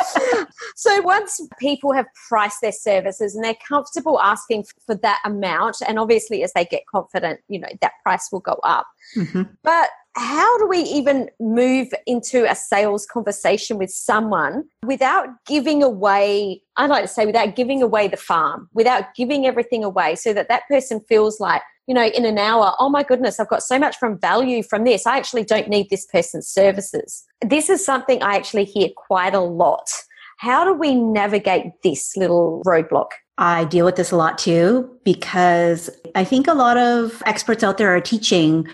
so 0.76 1.00
once 1.02 1.40
people 1.58 1.92
have 1.92 2.06
priced 2.28 2.60
their 2.62 2.72
services 2.72 3.34
and 3.34 3.44
they're 3.44 3.56
comfortable 3.66 4.20
asking 4.20 4.64
for 4.86 4.94
that 4.96 5.20
amount, 5.24 5.76
and 5.86 5.98
obviously 5.98 6.42
as 6.42 6.52
they 6.54 6.64
get 6.64 6.82
confident, 6.90 7.40
you 7.48 7.58
know, 7.58 7.68
that 7.80 7.92
price 8.02 8.28
will 8.32 8.40
go 8.40 8.58
up. 8.64 8.86
Mm-hmm. 9.16 9.42
But 9.62 9.90
how 10.16 10.58
do 10.58 10.68
we 10.68 10.78
even 10.78 11.28
move 11.40 11.88
into 12.06 12.48
a 12.48 12.54
sales 12.54 13.04
conversation 13.04 13.78
with 13.78 13.90
someone 13.90 14.64
without 14.84 15.28
giving 15.46 15.82
away 15.82 16.62
i 16.76 16.86
like 16.86 17.02
to 17.02 17.08
say 17.08 17.26
without 17.26 17.56
giving 17.56 17.82
away 17.82 18.06
the 18.06 18.16
farm 18.16 18.68
without 18.74 19.14
giving 19.16 19.44
everything 19.46 19.82
away 19.82 20.14
so 20.14 20.32
that 20.32 20.48
that 20.48 20.62
person 20.68 21.00
feels 21.08 21.40
like 21.40 21.62
you 21.86 21.94
know 21.94 22.06
in 22.06 22.24
an 22.24 22.38
hour 22.38 22.74
oh 22.78 22.88
my 22.88 23.02
goodness 23.02 23.40
i've 23.40 23.48
got 23.48 23.62
so 23.62 23.78
much 23.78 23.96
from 23.96 24.18
value 24.18 24.62
from 24.62 24.84
this. 24.84 25.06
I 25.06 25.16
actually 25.16 25.44
don't 25.44 25.68
need 25.68 25.90
this 25.90 26.06
person's 26.06 26.48
services. 26.48 27.24
This 27.40 27.68
is 27.68 27.84
something 27.84 28.22
i 28.22 28.36
actually 28.36 28.64
hear 28.64 28.88
quite 28.96 29.34
a 29.34 29.40
lot. 29.40 29.90
How 30.38 30.64
do 30.64 30.72
we 30.74 30.94
navigate 30.94 31.66
this 31.82 32.16
little 32.16 32.62
roadblock? 32.66 33.10
I 33.38 33.64
deal 33.64 33.84
with 33.84 33.96
this 33.96 34.12
a 34.12 34.16
lot 34.16 34.38
too 34.38 34.90
because 35.04 35.90
I 36.14 36.24
think 36.24 36.46
a 36.46 36.54
lot 36.54 36.76
of 36.76 37.22
experts 37.26 37.64
out 37.64 37.78
there 37.78 37.94
are 37.94 38.00
teaching 38.00 38.68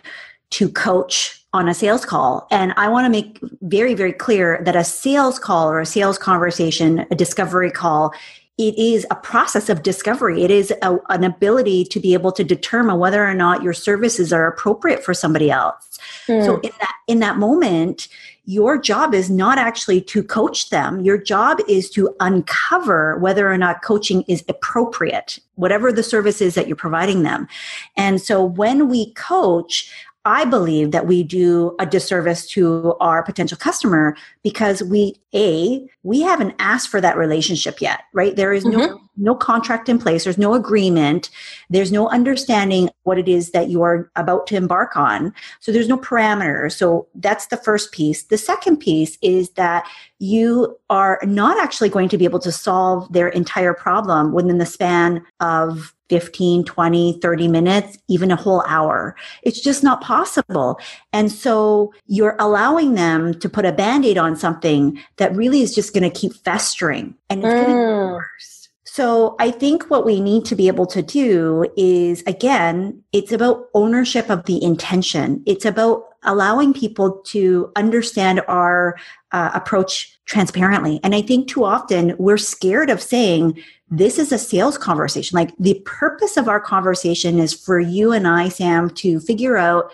to 0.51 0.69
coach 0.69 1.37
on 1.53 1.69
a 1.69 1.75
sales 1.75 2.05
call. 2.05 2.47
And 2.51 2.73
I 2.77 2.89
want 2.89 3.07
to 3.07 3.11
make 3.11 3.41
very, 3.63 3.95
very 3.95 4.13
clear 4.13 4.61
that 4.65 4.77
a 4.77 4.85
sales 4.85 5.39
call 5.39 5.69
or 5.69 5.81
a 5.81 5.87
sales 5.87 6.19
conversation, 6.19 7.07
a 7.11 7.15
discovery 7.15 7.71
call, 7.71 8.13
it 8.57 8.79
is 8.79 9.07
a 9.11 9.15
process 9.15 9.71
of 9.71 9.83
discovery. 9.83 10.45
It 10.45 10.51
is 10.51 10.71
a, 10.83 10.99
an 11.09 11.25
ability 11.25 11.85
to 11.87 11.99
be 11.99 12.13
able 12.13 12.31
to 12.33 12.45
determine 12.45 12.99
whether 12.99 13.27
or 13.27 13.33
not 13.33 13.63
your 13.63 13.73
services 13.73 14.33
are 14.33 14.47
appropriate 14.47 15.03
for 15.03 15.15
somebody 15.15 15.51
else. 15.51 15.99
Mm. 16.29 16.45
So 16.45 16.61
in 16.61 16.71
that 16.79 16.95
in 17.09 17.19
that 17.21 17.39
moment, 17.39 18.09
your 18.45 18.77
job 18.79 19.15
is 19.15 19.31
not 19.31 19.59
actually 19.59 20.01
to 20.03 20.23
coach 20.23 20.71
them. 20.71 21.01
Your 21.01 21.17
job 21.17 21.59
is 21.69 21.89
to 21.91 22.15
uncover 22.21 23.17
whether 23.19 23.51
or 23.51 23.57
not 23.57 23.83
coaching 23.83 24.23
is 24.29 24.45
appropriate, 24.49 25.39
whatever 25.55 25.93
the 25.93 26.03
service 26.03 26.41
is 26.41 26.55
that 26.55 26.67
you're 26.67 26.77
providing 26.77 27.23
them. 27.23 27.49
And 27.97 28.21
so 28.21 28.45
when 28.45 28.89
we 28.89 29.13
coach, 29.15 29.91
I 30.25 30.45
believe 30.45 30.91
that 30.91 31.07
we 31.07 31.23
do 31.23 31.75
a 31.79 31.87
disservice 31.87 32.47
to 32.49 32.95
our 33.01 33.23
potential 33.23 33.57
customer 33.57 34.17
because 34.43 34.83
we, 34.83 35.17
A, 35.35 35.89
we 36.03 36.21
haven't 36.21 36.55
asked 36.59 36.89
for 36.89 37.01
that 37.01 37.17
relationship 37.17 37.81
yet, 37.81 38.03
right? 38.13 38.37
There 38.37 38.53
is 38.53 38.65
mm-hmm. 38.65 38.79
no, 38.79 39.01
no 39.17 39.35
contract 39.35 39.89
in 39.89 39.99
place. 39.99 40.25
There's 40.25 40.37
no 40.37 40.53
agreement. 40.53 41.31
There's 41.71 41.91
no 41.91 42.09
understanding 42.11 42.91
what 43.05 43.19
it 43.19 43.29
is 43.29 43.53
that 43.53 43.71
you 43.71 43.81
are 43.83 44.11
about 44.15 44.47
to 44.49 44.57
embark 44.57 44.95
on. 44.95 45.33
So 45.61 45.73
there's 45.73 45.89
no 45.89 45.97
parameters. 45.97 46.73
So 46.73 47.09
that's 47.15 47.47
the 47.47 47.57
first 47.57 47.91
piece. 47.91 48.25
The 48.25 48.39
second 48.39 48.77
piece 48.77 49.17
is 49.23 49.49
that 49.51 49.89
you 50.19 50.79
are 50.91 51.19
not 51.25 51.59
actually 51.59 51.89
going 51.89 52.11
to 52.11 52.19
be 52.19 52.27
able 52.27 52.41
to 52.41 52.53
solve 52.53 53.11
their 53.11 53.29
entire 53.29 53.73
problem 53.73 54.33
within 54.33 54.59
the 54.59 54.67
span 54.67 55.25
of 55.41 55.95
15, 56.11 56.65
20, 56.65 57.19
30 57.23 57.49
minutes, 57.49 57.99
even 58.09 58.31
a 58.31 58.37
whole 58.37 58.63
hour. 58.67 59.17
It's 59.43 59.61
just 59.61 59.83
not 59.83 60.03
possible. 60.03 60.79
And 61.13 61.33
so 61.33 61.95
you're 62.07 62.37
allowing 62.39 62.95
them 62.95 63.33
to 63.41 63.49
put 63.49 63.65
a 63.65 63.73
band 63.73 64.05
aid 64.05 64.19
on 64.19 64.37
something 64.37 65.01
that 65.17 65.35
really 65.35 65.63
is 65.63 65.75
just 65.75 65.95
going 65.95 66.03
to 66.03 66.11
keep 66.11 66.35
festering 66.35 67.15
and 67.31 67.45
it's 67.45 67.55
mm. 67.55 67.65
going 67.65 67.69
to 67.69 68.13
worse. 68.13 68.69
So 68.85 69.37
I 69.39 69.53
think 69.53 69.85
what 69.85 70.05
we 70.05 70.21
need 70.21 70.45
to 70.47 70.57
be 70.57 70.67
able 70.67 70.87
to 70.87 71.01
do 71.01 71.65
is 71.77 72.25
again, 72.27 73.01
it's 73.13 73.31
about 73.31 73.67
ownership 73.73 74.29
of 74.29 74.47
the 74.47 74.61
intention. 74.63 75.45
It's 75.47 75.65
about 75.65 76.10
allowing 76.25 76.73
people 76.75 77.21
to 77.27 77.73
understand 77.77 78.43
our 78.49 78.97
uh, 79.33 79.51
approach 79.55 80.19
transparently. 80.27 81.01
And 81.03 81.15
I 81.15 81.23
think 81.23 81.49
too 81.49 81.65
often 81.65 82.15
we're 82.19 82.39
scared 82.39 82.91
of 82.91 83.01
saying, 83.01 83.63
this 83.91 84.19
is 84.19 84.31
a 84.31 84.39
sales 84.39 84.79
conversation. 84.79 85.37
Like 85.37 85.57
the 85.59 85.83
purpose 85.85 86.37
of 86.37 86.49
our 86.49 86.61
conversation 86.61 87.39
is 87.39 87.53
for 87.53 87.81
you 87.81 88.13
and 88.13 88.29
I, 88.29 88.49
Sam, 88.49 88.91
to 88.91 89.19
figure 89.21 89.57
out 89.57 89.93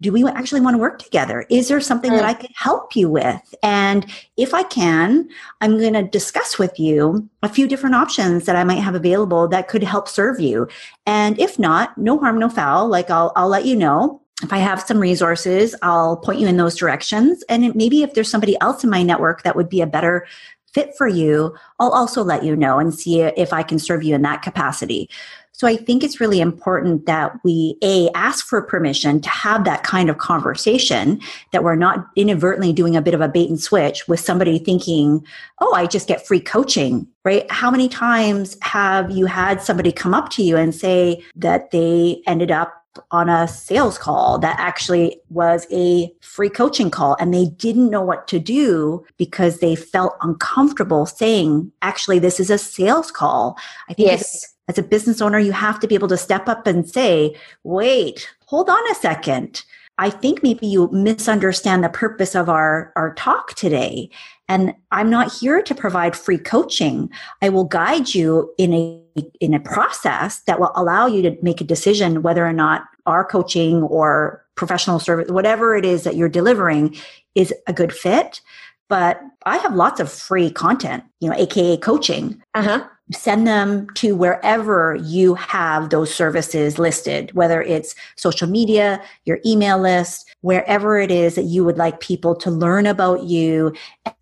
do 0.00 0.12
we 0.12 0.26
actually 0.26 0.60
want 0.60 0.74
to 0.74 0.78
work 0.78 0.98
together? 0.98 1.46
Is 1.50 1.68
there 1.68 1.80
something 1.80 2.10
mm. 2.10 2.16
that 2.16 2.24
I 2.24 2.34
could 2.34 2.50
help 2.54 2.94
you 2.94 3.08
with? 3.08 3.54
And 3.62 4.04
if 4.36 4.52
I 4.52 4.64
can, 4.64 5.28
I'm 5.60 5.78
going 5.78 5.94
to 5.94 6.02
discuss 6.02 6.58
with 6.58 6.78
you 6.78 7.28
a 7.42 7.48
few 7.48 7.66
different 7.66 7.94
options 7.94 8.44
that 8.44 8.56
I 8.56 8.64
might 8.64 8.82
have 8.82 8.94
available 8.94 9.48
that 9.48 9.68
could 9.68 9.82
help 9.82 10.08
serve 10.08 10.40
you. 10.40 10.68
And 11.06 11.38
if 11.38 11.58
not, 11.58 11.96
no 11.96 12.18
harm, 12.18 12.38
no 12.38 12.50
foul. 12.50 12.88
Like 12.88 13.08
I'll, 13.08 13.32
I'll 13.34 13.48
let 13.48 13.64
you 13.64 13.76
know. 13.76 14.20
If 14.42 14.52
I 14.52 14.58
have 14.58 14.82
some 14.82 14.98
resources, 14.98 15.74
I'll 15.82 16.16
point 16.16 16.40
you 16.40 16.48
in 16.48 16.56
those 16.56 16.76
directions. 16.76 17.44
And 17.48 17.74
maybe 17.74 18.02
if 18.02 18.14
there's 18.14 18.30
somebody 18.30 18.60
else 18.60 18.82
in 18.82 18.90
my 18.90 19.02
network 19.02 19.42
that 19.42 19.56
would 19.56 19.68
be 19.68 19.80
a 19.80 19.86
better 19.86 20.26
fit 20.72 20.92
for 20.98 21.06
you, 21.06 21.54
I'll 21.78 21.92
also 21.92 22.22
let 22.24 22.42
you 22.42 22.56
know 22.56 22.78
and 22.78 22.92
see 22.92 23.20
if 23.20 23.52
I 23.52 23.62
can 23.62 23.78
serve 23.78 24.02
you 24.02 24.14
in 24.14 24.22
that 24.22 24.42
capacity. 24.42 25.08
So 25.52 25.68
I 25.68 25.76
think 25.76 26.02
it's 26.02 26.18
really 26.18 26.40
important 26.40 27.06
that 27.06 27.32
we 27.44 27.78
a 27.80 28.10
ask 28.16 28.44
for 28.44 28.60
permission 28.60 29.20
to 29.20 29.30
have 29.30 29.62
that 29.64 29.84
kind 29.84 30.10
of 30.10 30.18
conversation 30.18 31.20
that 31.52 31.62
we're 31.62 31.76
not 31.76 32.08
inadvertently 32.16 32.72
doing 32.72 32.96
a 32.96 33.00
bit 33.00 33.14
of 33.14 33.20
a 33.20 33.28
bait 33.28 33.48
and 33.48 33.60
switch 33.60 34.08
with 34.08 34.18
somebody 34.18 34.58
thinking, 34.58 35.24
"Oh, 35.60 35.72
I 35.72 35.86
just 35.86 36.08
get 36.08 36.26
free 36.26 36.40
coaching." 36.40 37.06
Right? 37.24 37.48
How 37.52 37.70
many 37.70 37.88
times 37.88 38.56
have 38.62 39.12
you 39.12 39.26
had 39.26 39.62
somebody 39.62 39.92
come 39.92 40.12
up 40.12 40.28
to 40.30 40.42
you 40.42 40.56
and 40.56 40.74
say 40.74 41.22
that 41.36 41.70
they 41.70 42.20
ended 42.26 42.50
up 42.50 42.83
on 43.10 43.28
a 43.28 43.48
sales 43.48 43.98
call 43.98 44.38
that 44.38 44.56
actually 44.58 45.20
was 45.28 45.66
a 45.72 46.12
free 46.20 46.48
coaching 46.48 46.90
call 46.90 47.16
and 47.18 47.32
they 47.32 47.46
didn't 47.46 47.90
know 47.90 48.02
what 48.02 48.28
to 48.28 48.38
do 48.38 49.04
because 49.16 49.58
they 49.58 49.74
felt 49.74 50.16
uncomfortable 50.22 51.06
saying 51.06 51.70
actually 51.82 52.18
this 52.18 52.38
is 52.38 52.50
a 52.50 52.58
sales 52.58 53.10
call 53.10 53.56
i 53.88 53.94
think 53.94 54.08
yes 54.08 54.54
as 54.68 54.78
a 54.78 54.82
business 54.82 55.20
owner, 55.20 55.38
you 55.38 55.52
have 55.52 55.78
to 55.80 55.86
be 55.86 55.94
able 55.94 56.08
to 56.08 56.16
step 56.16 56.48
up 56.48 56.66
and 56.66 56.88
say, 56.88 57.36
wait, 57.64 58.28
hold 58.46 58.70
on 58.70 58.90
a 58.90 58.94
second. 58.94 59.62
I 59.98 60.10
think 60.10 60.42
maybe 60.42 60.66
you 60.66 60.88
misunderstand 60.90 61.84
the 61.84 61.88
purpose 61.88 62.34
of 62.34 62.48
our, 62.48 62.92
our 62.96 63.14
talk 63.14 63.54
today. 63.54 64.10
And 64.48 64.74
I'm 64.90 65.08
not 65.08 65.32
here 65.32 65.62
to 65.62 65.74
provide 65.74 66.16
free 66.16 66.38
coaching. 66.38 67.10
I 67.42 67.50
will 67.50 67.64
guide 67.64 68.14
you 68.14 68.52
in 68.58 68.74
a, 68.74 69.03
in 69.40 69.54
a 69.54 69.60
process 69.60 70.40
that 70.46 70.58
will 70.58 70.72
allow 70.74 71.06
you 71.06 71.22
to 71.22 71.36
make 71.42 71.60
a 71.60 71.64
decision 71.64 72.22
whether 72.22 72.44
or 72.46 72.52
not 72.52 72.84
our 73.06 73.24
coaching 73.24 73.82
or 73.82 74.44
professional 74.54 74.98
service, 74.98 75.30
whatever 75.30 75.76
it 75.76 75.84
is 75.84 76.04
that 76.04 76.16
you're 76.16 76.28
delivering 76.28 76.96
is 77.34 77.52
a 77.66 77.72
good 77.72 77.92
fit. 77.92 78.40
But 78.88 79.20
I 79.46 79.58
have 79.58 79.74
lots 79.74 80.00
of 80.00 80.10
free 80.10 80.50
content, 80.50 81.04
you 81.20 81.28
know, 81.28 81.36
AKA 81.36 81.78
coaching. 81.78 82.42
Uh-huh 82.54 82.86
send 83.12 83.46
them 83.46 83.86
to 83.94 84.16
wherever 84.16 84.96
you 84.96 85.34
have 85.34 85.90
those 85.90 86.12
services 86.12 86.78
listed, 86.78 87.32
whether 87.32 87.60
it's 87.62 87.94
social 88.16 88.48
media, 88.48 89.02
your 89.24 89.38
email 89.44 89.78
list, 89.78 90.34
wherever 90.40 90.98
it 90.98 91.10
is 91.10 91.34
that 91.34 91.44
you 91.44 91.64
would 91.64 91.76
like 91.76 92.00
people 92.00 92.34
to 92.34 92.50
learn 92.50 92.86
about 92.86 93.24
you 93.24 93.72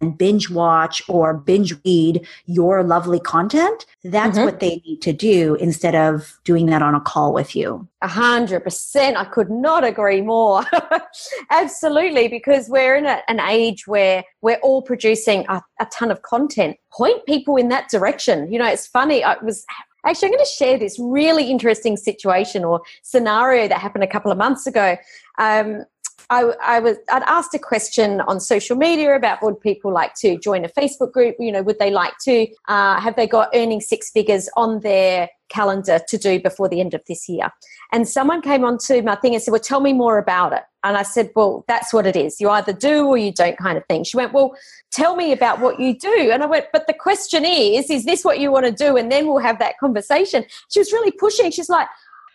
and 0.01 0.19
binge 0.19 0.51
watch 0.51 1.03
or 1.09 1.35
binge 1.35 1.75
read 1.85 2.27
your 2.47 2.83
lovely 2.83 3.21
content. 3.21 3.87
That's 4.05 4.37
mm-hmm. 4.37 4.45
what 4.45 4.61
they 4.61 4.83
need 4.87 5.01
to 5.03 5.13
do 5.13 5.55
instead 5.57 5.95
of 5.95 6.39
doing 6.45 6.67
that 6.67 6.83
on 6.83 6.95
a 6.95 7.01
call 7.01 7.33
with 7.33 7.55
you. 7.55 7.89
A 8.03 8.09
hundred 8.09 8.61
percent. 8.61 9.17
I 9.17 9.25
could 9.25 9.51
not 9.51 9.85
agree 9.85 10.23
more. 10.23 10.65
Absolutely, 11.51 12.27
because 12.29 12.69
we're 12.69 12.97
in 12.97 13.07
a, 13.07 13.23
an 13.29 13.39
age 13.39 13.87
where 13.87 14.25
we're 14.43 14.59
all 14.63 14.83
producing 14.83 15.47
a, 15.49 15.63
a 15.81 15.87
ton 15.87 16.11
of 16.11 16.23
content. 16.23 16.77
Point 16.93 17.25
people 17.27 17.57
in 17.57 17.69
that 17.69 17.89
direction. 17.89 18.53
You 18.53 18.59
know, 18.59 18.67
it's 18.67 18.87
funny. 18.87 19.25
I 19.25 19.37
was 19.43 19.65
actually 20.05 20.27
i'm 20.27 20.33
going 20.33 20.45
to 20.45 20.51
share 20.51 20.77
this 20.77 20.99
really 20.99 21.49
interesting 21.49 21.97
situation 21.97 22.65
or 22.65 22.83
scenario 23.03 23.69
that 23.69 23.81
happened 23.81 24.03
a 24.03 24.07
couple 24.09 24.33
of 24.33 24.39
months 24.39 24.67
ago 24.67 24.97
um, 25.39 25.85
I, 26.31 26.53
I, 26.63 26.81
was 26.81 26.97
I'd 27.11 27.23
asked 27.25 27.55
a 27.55 27.59
question 27.59 28.21
on 28.23 28.41
social 28.41 28.77
media 28.77 29.15
about 29.15 29.43
would 29.43 29.61
people 29.61 29.93
like 29.93 30.15
to 30.17 30.39
join 30.39 30.65
a 30.65 30.69
Facebook 30.69 31.13
group? 31.13 31.37
You 31.39 31.53
know, 31.53 31.63
would 31.63 31.79
they 31.79 31.91
like 31.91 32.15
to? 32.25 32.47
Uh, 32.69 33.01
have 33.01 33.17
they 33.17 33.27
got 33.27 33.49
earning 33.55 33.81
six 33.81 34.11
figures 34.11 34.49
on 34.57 34.81
their 34.81 35.29
calendar 35.49 36.01
to 36.09 36.19
do 36.19 36.41
before 36.41 36.69
the 36.69 36.81
end 36.81 36.95
of 36.95 37.03
this 37.07 37.29
year? 37.29 37.51
And 37.93 38.09
someone 38.09 38.41
came 38.41 38.65
onto 38.65 39.03
my 39.03 39.17
thing 39.17 39.35
and 39.35 39.43
said, 39.43 39.53
"Well, 39.53 39.61
tell 39.61 39.81
me 39.81 39.93
more 39.93 40.19
about 40.19 40.53
it." 40.53 40.63
And 40.85 40.97
I 40.97 41.03
said, 41.03 41.31
"Well, 41.37 41.65
that's 41.69 41.93
what 41.93 42.07
it 42.07 42.17
is. 42.17 42.41
You 42.41 42.51
either 42.51 42.73
do 42.73 43.07
or 43.07 43.17
you 43.17 43.33
don't, 43.33 43.59
kind 43.59 43.77
of 43.77 43.85
thing." 43.87 44.05
She 44.05 44.17
went, 44.17 44.33
"Well, 44.33 44.55
tell 44.91 45.17
me 45.17 45.33
about 45.33 45.61
what 45.61 45.81
you 45.81 45.97
do." 45.97 46.31
And 46.33 46.43
I 46.43 46.47
went, 46.47 46.67
"But 46.73 46.87
the 46.87 46.95
question 46.95 47.45
is, 47.45 47.91
is 47.91 48.05
this 48.05 48.25
what 48.25 48.41
you 48.41 48.51
want 48.51 48.67
to 48.67 48.73
do?" 48.73 48.97
And 48.97 49.11
then 49.11 49.27
we'll 49.27 49.39
have 49.39 49.59
that 49.59 49.79
conversation. 49.79 50.45
She 50.71 50.81
was 50.81 50.93
really 50.93 51.13
pushing. 51.13 51.51
She's 51.51 51.69
like 51.69 51.89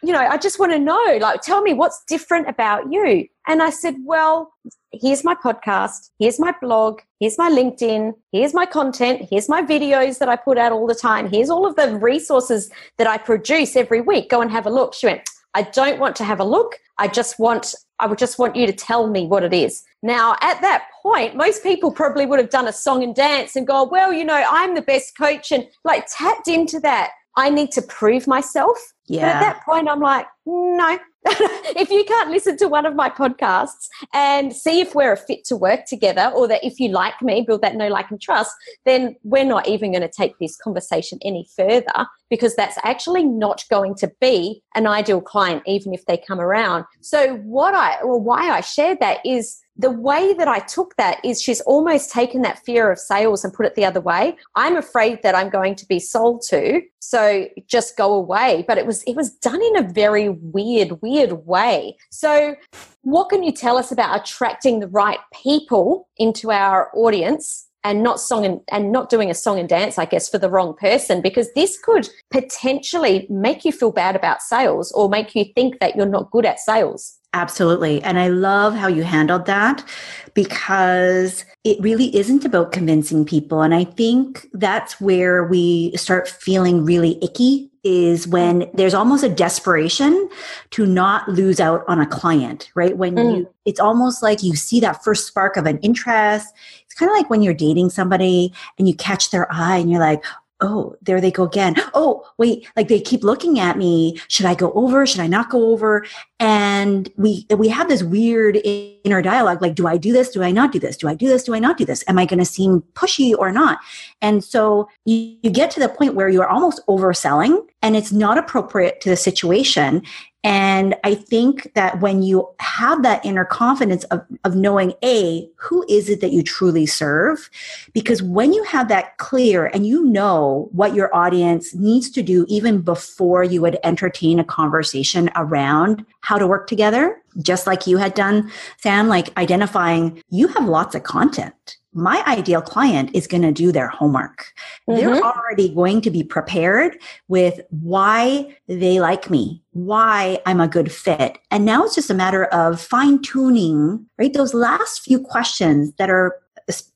you 0.03 0.13
know, 0.13 0.19
I 0.19 0.37
just 0.37 0.59
want 0.59 0.71
to 0.73 0.79
know, 0.79 1.17
like, 1.19 1.41
tell 1.41 1.61
me 1.61 1.73
what's 1.73 2.03
different 2.07 2.47
about 2.47 2.91
you. 2.91 3.27
And 3.47 3.61
I 3.63 3.69
said, 3.69 3.95
well, 4.03 4.53
here's 4.91 5.23
my 5.23 5.35
podcast, 5.35 6.09
here's 6.19 6.39
my 6.39 6.53
blog, 6.61 7.01
here's 7.19 7.37
my 7.37 7.49
LinkedIn, 7.49 8.13
here's 8.31 8.53
my 8.53 8.65
content, 8.65 9.27
here's 9.29 9.49
my 9.49 9.61
videos 9.61 10.19
that 10.19 10.29
I 10.29 10.35
put 10.35 10.57
out 10.57 10.71
all 10.71 10.87
the 10.87 10.95
time, 10.95 11.29
here's 11.29 11.49
all 11.49 11.65
of 11.65 11.75
the 11.75 11.97
resources 11.97 12.69
that 12.97 13.07
I 13.07 13.17
produce 13.17 13.75
every 13.75 14.01
week. 14.01 14.29
Go 14.29 14.41
and 14.41 14.51
have 14.51 14.65
a 14.65 14.69
look. 14.69 14.93
She 14.93 15.07
went, 15.07 15.27
I 15.53 15.63
don't 15.63 15.99
want 15.99 16.15
to 16.17 16.23
have 16.23 16.39
a 16.39 16.43
look. 16.43 16.75
I 16.99 17.07
just 17.07 17.39
want, 17.39 17.73
I 17.99 18.07
would 18.07 18.19
just 18.19 18.37
want 18.37 18.55
you 18.55 18.67
to 18.67 18.73
tell 18.73 19.07
me 19.07 19.25
what 19.25 19.43
it 19.43 19.53
is. 19.53 19.83
Now, 20.03 20.35
at 20.41 20.61
that 20.61 20.87
point, 21.01 21.35
most 21.35 21.63
people 21.63 21.91
probably 21.91 22.25
would 22.25 22.39
have 22.39 22.49
done 22.49 22.67
a 22.67 22.73
song 22.73 23.03
and 23.03 23.15
dance 23.15 23.55
and 23.55 23.65
go, 23.65 23.83
well, 23.83 24.13
you 24.13 24.23
know, 24.23 24.43
I'm 24.47 24.75
the 24.75 24.81
best 24.81 25.17
coach 25.17 25.51
and 25.51 25.67
like 25.83 26.05
tapped 26.15 26.47
into 26.47 26.79
that. 26.81 27.11
I 27.37 27.51
need 27.51 27.71
to 27.73 27.81
prove 27.83 28.27
myself. 28.27 28.77
Yeah. 29.05 29.21
But 29.21 29.27
at 29.27 29.39
that 29.41 29.63
point, 29.63 29.87
I'm 29.87 30.01
like, 30.01 30.25
no. 30.45 30.99
if 31.25 31.89
you 31.89 32.03
can't 32.03 32.31
listen 32.31 32.57
to 32.57 32.67
one 32.67 32.85
of 32.85 32.95
my 32.95 33.09
podcasts 33.09 33.87
and 34.13 34.53
see 34.53 34.81
if 34.81 34.95
we're 34.95 35.13
a 35.13 35.17
fit 35.17 35.45
to 35.45 35.55
work 35.55 35.85
together 35.85 36.31
or 36.35 36.47
that 36.47 36.63
if 36.63 36.79
you 36.79 36.89
like 36.89 37.21
me, 37.21 37.43
build 37.45 37.61
that 37.61 37.75
know, 37.75 37.89
like, 37.89 38.09
and 38.09 38.19
trust, 38.19 38.51
then 38.85 39.15
we're 39.23 39.45
not 39.45 39.67
even 39.67 39.91
going 39.91 40.01
to 40.01 40.09
take 40.09 40.33
this 40.39 40.57
conversation 40.57 41.19
any 41.23 41.47
further 41.55 42.07
because 42.29 42.55
that's 42.55 42.77
actually 42.83 43.23
not 43.23 43.63
going 43.69 43.95
to 43.95 44.11
be 44.19 44.61
an 44.75 44.87
ideal 44.87 45.21
client, 45.21 45.63
even 45.65 45.93
if 45.93 46.05
they 46.05 46.17
come 46.17 46.39
around. 46.39 46.85
So, 47.01 47.37
what 47.37 47.73
I, 47.73 47.99
or 48.01 48.19
why 48.19 48.49
I 48.49 48.61
shared 48.61 48.99
that 48.99 49.25
is 49.25 49.61
the 49.79 49.91
way 49.91 50.33
that 50.33 50.47
I 50.47 50.59
took 50.59 50.95
that 50.95 51.23
is 51.23 51.41
she's 51.41 51.61
almost 51.61 52.11
taken 52.11 52.41
that 52.41 52.63
fear 52.65 52.91
of 52.91 52.97
sales 52.97 53.43
and 53.43 53.53
put 53.53 53.65
it 53.65 53.75
the 53.75 53.85
other 53.85 54.01
way. 54.01 54.35
I'm 54.55 54.75
afraid 54.75 55.21
that 55.21 55.35
I'm 55.35 55.49
going 55.49 55.75
to 55.75 55.85
be 55.85 55.99
sold 55.99 56.41
to, 56.49 56.81
so 56.99 57.47
just 57.67 57.95
go 57.95 58.13
away. 58.13 58.65
But 58.67 58.77
it 58.77 58.85
was 58.85 59.03
it 59.03 59.15
was 59.15 59.33
done 59.33 59.61
in 59.61 59.77
a 59.77 59.87
very 59.87 60.29
weird, 60.29 61.01
weird 61.01 61.45
way. 61.45 61.97
So 62.09 62.55
what 63.01 63.29
can 63.29 63.43
you 63.43 63.51
tell 63.51 63.77
us 63.77 63.91
about 63.91 64.19
attracting 64.19 64.79
the 64.79 64.87
right 64.87 65.19
people 65.43 66.07
into 66.17 66.51
our 66.51 66.89
audience 66.95 67.66
and 67.87 68.03
not 68.03 68.19
song 68.19 68.43
and, 68.43 68.59
and 68.67 68.91
not 68.91 69.09
doing 69.09 69.31
a 69.31 69.33
song 69.33 69.57
and 69.57 69.69
dance, 69.69 69.97
I 69.97 70.03
guess, 70.03 70.27
for 70.27 70.37
the 70.37 70.49
wrong 70.49 70.75
person, 70.75 71.21
because 71.21 71.47
this 71.53 71.79
could 71.79 72.09
potentially 72.31 73.25
make 73.29 73.63
you 73.63 73.71
feel 73.71 73.93
bad 73.93 74.13
about 74.13 74.41
sales 74.41 74.91
or 74.91 75.07
make 75.07 75.33
you 75.33 75.45
think 75.55 75.79
that 75.79 75.95
you're 75.95 76.05
not 76.05 76.29
good 76.29 76.45
at 76.45 76.59
sales. 76.59 77.17
Absolutely. 77.33 78.01
And 78.03 78.19
I 78.19 78.27
love 78.27 78.73
how 78.73 78.87
you 78.87 79.03
handled 79.03 79.45
that 79.45 79.87
because 80.33 81.45
it 81.63 81.79
really 81.79 82.13
isn't 82.15 82.43
about 82.43 82.73
convincing 82.73 83.25
people. 83.25 83.61
And 83.61 83.73
I 83.73 83.85
think 83.85 84.47
that's 84.53 84.99
where 84.99 85.45
we 85.45 85.95
start 85.95 86.27
feeling 86.27 86.83
really 86.83 87.17
icky 87.23 87.71
is 87.83 88.27
when 88.27 88.69
there's 88.73 88.93
almost 88.93 89.23
a 89.23 89.29
desperation 89.29 90.29
to 90.71 90.85
not 90.85 91.27
lose 91.29 91.59
out 91.59 91.83
on 91.87 92.01
a 92.01 92.05
client, 92.05 92.69
right? 92.75 92.97
When 92.97 93.15
mm. 93.15 93.37
you, 93.37 93.49
it's 93.65 93.79
almost 93.79 94.21
like 94.21 94.43
you 94.43 94.55
see 94.55 94.79
that 94.81 95.03
first 95.03 95.25
spark 95.27 95.55
of 95.55 95.65
an 95.65 95.77
interest. 95.79 96.53
Kind 96.97 97.09
of 97.11 97.17
like 97.17 97.29
when 97.29 97.41
you're 97.41 97.53
dating 97.53 97.89
somebody 97.89 98.53
and 98.77 98.87
you 98.87 98.95
catch 98.95 99.31
their 99.31 99.51
eye 99.51 99.77
and 99.77 99.89
you're 99.89 99.99
like, 99.99 100.23
oh, 100.61 100.95
there 101.01 101.21
they 101.21 101.31
go 101.31 101.43
again. 101.43 101.75
Oh, 101.93 102.25
wait, 102.37 102.67
like 102.75 102.87
they 102.87 102.99
keep 102.99 103.23
looking 103.23 103.59
at 103.59 103.77
me. 103.77 104.19
Should 104.27 104.45
I 104.45 104.55
go 104.55 104.71
over? 104.73 105.05
Should 105.05 105.21
I 105.21 105.27
not 105.27 105.49
go 105.49 105.71
over? 105.71 106.05
And 106.39 107.09
we 107.17 107.45
we 107.55 107.67
have 107.69 107.87
this 107.87 108.03
weird 108.03 108.59
inner 108.63 109.21
dialogue 109.21 109.61
like, 109.61 109.75
do 109.75 109.87
I 109.87 109.97
do 109.97 110.13
this? 110.13 110.29
Do 110.29 110.43
I 110.43 110.51
not 110.51 110.71
do 110.71 110.79
this? 110.79 110.97
Do 110.97 111.07
I 111.07 111.15
do 111.15 111.27
this? 111.27 111.43
Do 111.43 111.53
I 111.53 111.59
not 111.59 111.77
do 111.77 111.85
this? 111.85 112.03
Am 112.07 112.17
I 112.17 112.25
going 112.25 112.39
to 112.39 112.45
seem 112.45 112.81
pushy 112.93 113.35
or 113.37 113.51
not? 113.51 113.79
And 114.21 114.43
so 114.43 114.89
you, 115.05 115.37
you 115.41 115.49
get 115.49 115.71
to 115.71 115.79
the 115.79 115.89
point 115.89 116.15
where 116.15 116.29
you're 116.29 116.47
almost 116.47 116.81
overselling 116.87 117.59
and 117.81 117.95
it's 117.95 118.11
not 118.11 118.37
appropriate 118.37 119.01
to 119.01 119.09
the 119.09 119.15
situation. 119.15 120.03
And 120.43 120.95
I 121.03 121.13
think 121.13 121.73
that 121.73 121.99
when 121.99 122.21
you 122.21 122.47
have 122.59 123.03
that 123.03 123.25
inner 123.25 123.43
confidence 123.43 124.05
of, 124.05 124.21
of 124.45 124.55
knowing, 124.55 124.93
A, 125.03 125.49
who 125.57 125.85
is 125.89 126.09
it 126.09 126.21
that 126.21 126.31
you 126.31 126.41
truly 126.41 126.85
serve? 126.85 127.49
Because 127.93 128.23
when 128.23 128.53
you 128.53 128.63
have 128.63 128.87
that 128.87 129.17
clear 129.17 129.65
and 129.65 129.85
you 129.85 130.05
know 130.05 130.69
what 130.71 130.95
your 130.95 131.13
audience 131.13 131.75
needs 131.75 132.09
to 132.11 132.23
do 132.23 132.45
even 132.47 132.81
before 132.81 133.43
you 133.43 133.61
would 133.61 133.77
entertain 133.83 134.39
a 134.39 134.43
conversation 134.45 135.29
around 135.35 136.05
how 136.21 136.37
to 136.37 136.47
work 136.47 136.67
together, 136.67 137.21
just 137.41 137.67
like 137.67 137.85
you 137.85 137.97
had 137.97 138.13
done, 138.13 138.49
Sam, 138.77 139.07
like 139.07 139.37
identifying 139.37 140.23
you 140.29 140.47
have 140.47 140.65
lots 140.65 140.95
of 140.95 141.03
content 141.03 141.77
my 141.97 142.23
ideal 142.27 142.61
client 142.61 143.09
is 143.13 143.27
going 143.27 143.41
to 143.41 143.51
do 143.51 143.71
their 143.71 143.87
homework. 143.87 144.53
Mm-hmm. 144.87 144.99
They're 144.99 145.23
already 145.23 145.73
going 145.73 146.01
to 146.01 146.11
be 146.11 146.23
prepared 146.23 147.01
with 147.27 147.59
why 147.69 148.55
they 148.67 148.99
like 148.99 149.29
me, 149.29 149.63
why 149.71 150.39
I'm 150.45 150.61
a 150.61 150.67
good 150.67 150.91
fit. 150.91 151.39
And 151.49 151.65
now 151.65 151.83
it's 151.83 151.95
just 151.95 152.11
a 152.11 152.13
matter 152.13 152.45
of 152.45 152.79
fine 152.79 153.21
tuning, 153.21 154.05
right? 154.17 154.31
Those 154.31 154.53
last 154.53 155.01
few 155.01 155.19
questions 155.19 155.91
that 155.97 156.09
are 156.09 156.39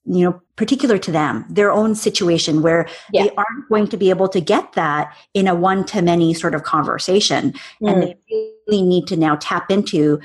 you 0.06 0.26
know 0.26 0.42
particular 0.58 0.98
to 0.98 1.12
them 1.12 1.46
their 1.50 1.72
own 1.72 1.96
situation 1.96 2.62
where 2.62 2.90
yeah. 3.14 3.24
they 3.24 3.30
aren't 3.36 3.70
going 3.70 3.88
to 3.88 3.96
be 3.96 4.10
able 4.10 4.28
to 4.28 4.42
get 4.42 4.74
that 4.74 5.16
in 5.34 5.48
a 5.48 5.56
one 5.56 5.86
to 5.86 6.02
many 6.02 6.34
sort 6.34 6.54
of 6.54 6.64
conversation 6.64 7.54
mm. 7.82 7.90
and 7.90 8.04
they 8.04 8.18
really 8.68 8.82
need 8.82 9.08
to 9.08 9.16
now 9.16 9.38
tap 9.38 9.72
into 9.72 10.20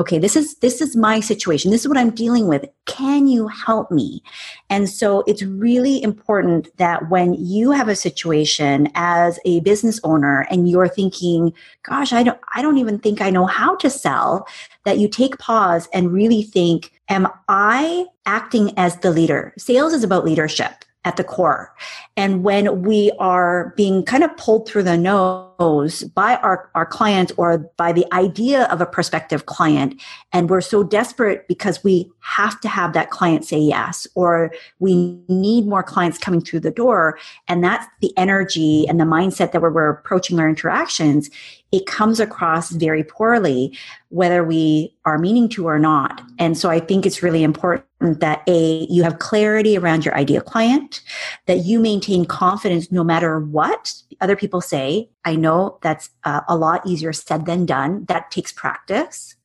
okay 0.00 0.18
this 0.18 0.34
is 0.34 0.54
this 0.56 0.80
is 0.80 0.96
my 0.96 1.20
situation. 1.20 1.70
This 1.70 1.82
is 1.82 1.88
what 1.88 1.98
i'm 1.98 2.10
dealing 2.10 2.48
with. 2.48 2.64
Can 2.86 3.26
you 3.26 3.46
help 3.46 3.90
me? 3.90 4.22
And 4.70 4.88
so 4.88 5.22
it's 5.26 5.42
really 5.42 6.02
important 6.02 6.74
that 6.78 7.10
when 7.10 7.34
you 7.34 7.70
have 7.70 7.88
a 7.88 7.94
situation 7.94 8.88
as 8.94 9.38
a 9.44 9.60
business 9.60 10.00
owner 10.02 10.46
and 10.50 10.68
you're 10.68 10.88
thinking 10.88 11.52
gosh 11.82 12.12
i 12.12 12.22
don't 12.22 12.40
i 12.54 12.62
don't 12.62 12.78
even 12.78 12.98
think 12.98 13.20
i 13.20 13.30
know 13.30 13.46
how 13.46 13.76
to 13.76 13.90
sell 13.90 14.46
that 14.84 14.98
you 14.98 15.08
take 15.08 15.38
pause 15.38 15.88
and 15.92 16.12
really 16.12 16.42
think 16.42 16.92
am 17.08 17.28
i 17.48 18.06
acting 18.26 18.72
as 18.78 18.96
the 18.98 19.10
leader? 19.10 19.52
Sales 19.58 19.92
is 19.92 20.04
about 20.04 20.24
leadership 20.24 20.84
at 21.04 21.16
the 21.16 21.24
core. 21.24 21.74
And 22.16 22.44
when 22.44 22.82
we 22.82 23.10
are 23.18 23.72
being 23.76 24.04
kind 24.04 24.22
of 24.22 24.36
pulled 24.36 24.68
through 24.68 24.82
the 24.82 24.98
nose 24.98 26.04
by 26.14 26.36
our, 26.36 26.70
our 26.74 26.84
client 26.84 27.32
or 27.38 27.58
by 27.78 27.92
the 27.92 28.06
idea 28.12 28.64
of 28.64 28.82
a 28.82 28.86
prospective 28.86 29.46
client, 29.46 30.00
and 30.32 30.50
we're 30.50 30.60
so 30.60 30.82
desperate 30.82 31.48
because 31.48 31.82
we 31.82 32.10
have 32.20 32.60
to 32.60 32.68
have 32.68 32.92
that 32.92 33.08
client 33.08 33.46
say 33.46 33.58
yes, 33.58 34.06
or 34.14 34.52
we 34.78 35.18
need 35.28 35.66
more 35.66 35.82
clients 35.82 36.18
coming 36.18 36.42
through 36.42 36.60
the 36.60 36.70
door, 36.70 37.18
and 37.48 37.64
that's 37.64 37.86
the 38.02 38.12
energy 38.18 38.86
and 38.86 39.00
the 39.00 39.04
mindset 39.04 39.52
that 39.52 39.62
we're, 39.62 39.72
we're 39.72 39.88
approaching 39.88 40.38
our 40.38 40.50
interactions, 40.50 41.30
it 41.72 41.86
comes 41.86 42.20
across 42.20 42.70
very 42.70 43.04
poorly, 43.04 43.76
whether 44.10 44.44
we 44.44 44.94
are 45.06 45.18
meaning 45.18 45.48
to 45.48 45.66
or 45.66 45.78
not. 45.78 46.20
And 46.38 46.58
so 46.58 46.68
I 46.68 46.80
think 46.80 47.06
it's 47.06 47.22
really 47.22 47.42
important 47.42 47.86
that 48.00 48.42
A, 48.46 48.86
you 48.88 49.02
have 49.02 49.18
clarity 49.18 49.76
around 49.76 50.04
your 50.04 50.16
ideal 50.16 50.40
client, 50.40 51.02
that 51.46 51.58
you 51.58 51.78
maintain 51.78 52.24
confidence 52.24 52.90
no 52.90 53.04
matter 53.04 53.38
what 53.38 53.92
other 54.20 54.36
people 54.36 54.60
say. 54.60 55.08
I 55.24 55.36
know 55.36 55.78
that's 55.82 56.10
uh, 56.24 56.40
a 56.48 56.56
lot 56.56 56.86
easier 56.86 57.12
said 57.12 57.46
than 57.46 57.66
done. 57.66 58.06
That 58.06 58.30
takes 58.30 58.52
practice. 58.52 59.36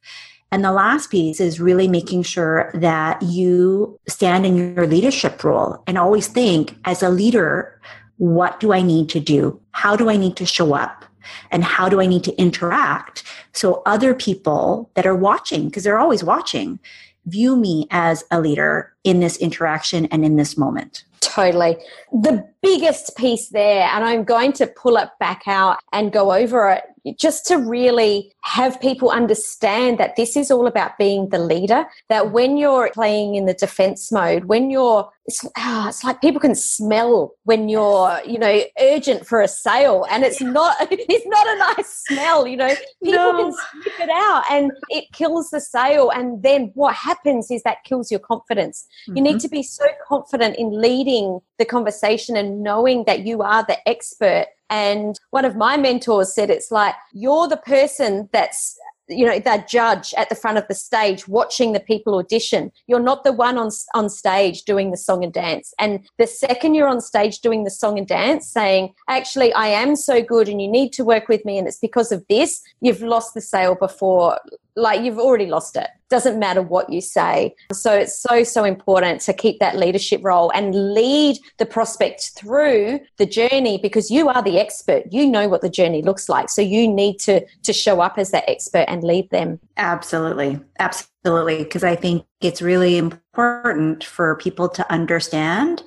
And 0.52 0.64
the 0.64 0.72
last 0.72 1.10
piece 1.10 1.42
is 1.42 1.60
really 1.60 1.88
making 1.88 2.24
sure 2.24 2.72
that 2.76 3.22
you 3.22 4.00
stand 4.08 4.46
in 4.46 4.76
your 4.76 4.88
leadership 4.88 5.44
role 5.44 5.84
and 5.86 5.98
always 5.98 6.28
think 6.28 6.78
as 6.86 7.04
a 7.04 7.10
leader, 7.10 7.82
what 8.18 8.60
do 8.62 8.72
I 8.72 8.82
need 8.82 9.10
to 9.10 9.20
do? 9.20 9.60
How 9.72 9.98
do 9.98 10.10
I 10.10 10.16
need 10.16 10.38
to 10.38 10.46
show 10.46 10.74
up? 10.74 11.06
and 11.52 11.64
how 11.64 11.90
do 11.90 12.00
I 12.02 12.06
need 12.06 12.24
to 12.26 12.36
interact 12.40 13.24
so 13.54 13.82
other 13.86 14.14
people 14.14 14.92
that 14.96 15.06
are 15.06 15.16
watching, 15.16 15.66
because 15.66 15.84
they're 15.84 15.98
always 15.98 16.24
watching, 16.24 16.80
view 17.26 17.56
me 17.56 17.88
as 17.92 18.24
a 18.32 18.40
leader 18.40 18.94
in 19.04 19.20
this 19.20 19.38
interaction 19.38 20.06
and 20.08 20.26
in 20.26 20.36
this 20.36 20.58
moment. 20.58 21.04
Totally. 21.22 21.78
The 22.12 22.48
biggest 22.62 23.16
piece 23.18 23.50
there, 23.50 23.84
and 23.84 24.04
I'm 24.04 24.24
going 24.24 24.54
to 24.54 24.68
pull 24.68 24.98
it 24.98 25.10
back 25.20 25.44
out 25.48 25.80
and 25.92 26.12
go 26.12 26.34
over 26.34 26.70
it 26.70 26.84
just 27.20 27.46
to 27.48 27.58
really 27.58 28.32
have 28.42 28.80
people 28.80 29.10
understand 29.10 29.98
that 29.98 30.16
this 30.16 30.36
is 30.36 30.52
all 30.52 30.68
about 30.68 30.98
being 30.98 31.30
the 31.30 31.40
leader, 31.40 31.86
that 32.10 32.32
when 32.32 32.58
you're 32.58 32.90
playing 32.94 33.36
in 33.36 33.46
the 33.46 33.54
defense 33.54 34.12
mode, 34.12 34.46
when 34.46 34.70
you're 34.70 35.10
it's, 35.28 35.44
oh, 35.58 35.86
it's 35.88 36.04
like 36.04 36.22
people 36.22 36.40
can 36.40 36.54
smell 36.54 37.34
when 37.46 37.68
you're 37.68 38.20
you 38.28 38.38
know 38.38 38.62
urgent 38.80 39.26
for 39.26 39.42
a 39.42 39.48
sale 39.48 40.06
and 40.12 40.24
it's 40.24 40.40
not 40.40 40.76
it's 40.82 41.26
not 41.26 41.48
a 41.48 41.58
nice 41.58 42.04
smell 42.08 42.46
you 42.46 42.56
know 42.56 42.70
people 43.04 43.34
no. 43.34 43.44
can 43.44 43.54
sniff 43.54 44.00
it 44.02 44.10
out 44.10 44.44
and 44.52 44.72
it 44.90 45.06
kills 45.14 45.50
the 45.50 45.60
sale 45.60 46.12
and 46.12 46.44
then 46.44 46.72
what 46.76 46.94
happens 46.94 47.50
is 47.50 47.64
that 47.64 47.84
kills 47.86 48.12
your 48.12 48.20
confidence 48.20 48.86
mm-hmm. 49.08 49.18
you 49.18 49.24
need 49.24 49.38
mm-hmm. 49.38 49.40
to 49.40 49.50
be 49.50 49.64
so 49.64 49.86
confident 50.08 50.56
in 50.58 50.80
leading 50.80 51.40
the 51.58 51.66
conversation 51.66 52.38
and 52.38 52.62
knowing 52.62 53.04
that 53.06 53.26
you 53.26 53.42
are 53.42 53.66
the 53.68 53.78
expert 53.90 54.46
and 54.70 55.20
one 55.32 55.46
of 55.46 55.56
my 55.56 55.78
mentors 55.78 56.34
said 56.34 56.50
it's 56.50 56.72
like 56.72 56.96
you're 57.14 57.48
the 57.48 57.58
person 57.58 58.30
that's 58.32 58.78
you 59.08 59.26
know 59.26 59.40
that 59.40 59.70
judge 59.70 60.14
at 60.18 60.30
the 60.30 60.36
front 60.36 60.58
of 60.58 60.68
the 60.68 60.74
stage 60.74 61.28
watching 61.28 61.74
the 61.74 61.80
people 61.80 62.16
audition. 62.16 62.72
You're 62.88 63.00
not 63.00 63.24
the 63.24 63.32
one 63.32 63.58
on 63.58 63.70
on 63.94 64.10
stage 64.10 64.64
doing 64.64 64.92
the 64.92 64.98
song 64.98 65.24
and 65.24 65.34
dance. 65.34 65.74
And 65.80 66.08
the 66.18 66.28
second 66.28 66.76
you're 66.76 66.88
on 66.88 67.02
stage 67.02 67.40
doing 67.40 67.64
the 67.64 67.72
song 67.72 67.98
and 67.98 68.08
dance 68.08 68.48
saying 68.48 68.94
actually 69.08 69.54
I 69.54 69.68
am 69.68 69.96
so 69.96 70.22
good 70.22 70.50
and 70.50 70.62
you 70.62 70.68
need 70.68 70.92
to 70.94 71.04
work 71.04 71.28
with 71.28 71.46
me 71.46 71.58
and 71.58 71.68
it's 71.68 71.80
because 71.80 72.12
of 72.12 72.26
this 72.30 72.62
you've 72.82 73.02
lost 73.02 73.34
the 73.34 73.42
sale 73.42 73.76
before. 73.76 74.40
Like 74.76 75.02
you've 75.02 75.20
already 75.20 75.46
lost 75.46 75.76
it 75.76 75.90
doesn't 76.10 76.40
matter 76.40 76.62
what 76.62 76.90
you 76.92 77.02
say. 77.02 77.56
So 77.74 77.94
it's 77.94 78.20
so 78.22 78.44
so 78.44 78.64
important 78.64 79.22
to 79.22 79.34
keep 79.34 79.60
that 79.60 79.76
leadership 79.78 80.22
role 80.24 80.52
and 80.52 80.94
lead 80.94 81.38
the 81.58 81.66
prospect 81.66 82.32
through 82.36 83.00
the 83.18 83.26
journey 83.26 83.80
because 83.82 84.12
you 84.12 84.30
are 84.30 84.42
the 84.42 84.60
expert. 84.60 85.04
You 85.12 85.28
know 85.28 85.48
what 85.48 85.62
the 85.62 85.70
journey 85.70 86.02
looks 86.02 86.30
like. 86.30 86.50
So 86.50 86.62
you 86.62 86.88
need 86.88 87.20
to 87.20 87.46
to 87.64 87.74
show 87.74 88.02
up 88.02 88.18
as 88.18 88.32
that 88.32 88.50
expert 88.50 88.86
and 88.88 89.04
lead 89.04 89.30
them. 89.30 89.60
Absolutely. 89.78 90.60
Absolutely. 90.80 91.64
Because 91.64 91.84
i 91.84 91.96
think 91.96 92.26
it's 92.42 92.62
really 92.62 92.98
important 92.98 94.04
for 94.04 94.36
people 94.36 94.70
to 94.70 94.92
understand 94.92 95.84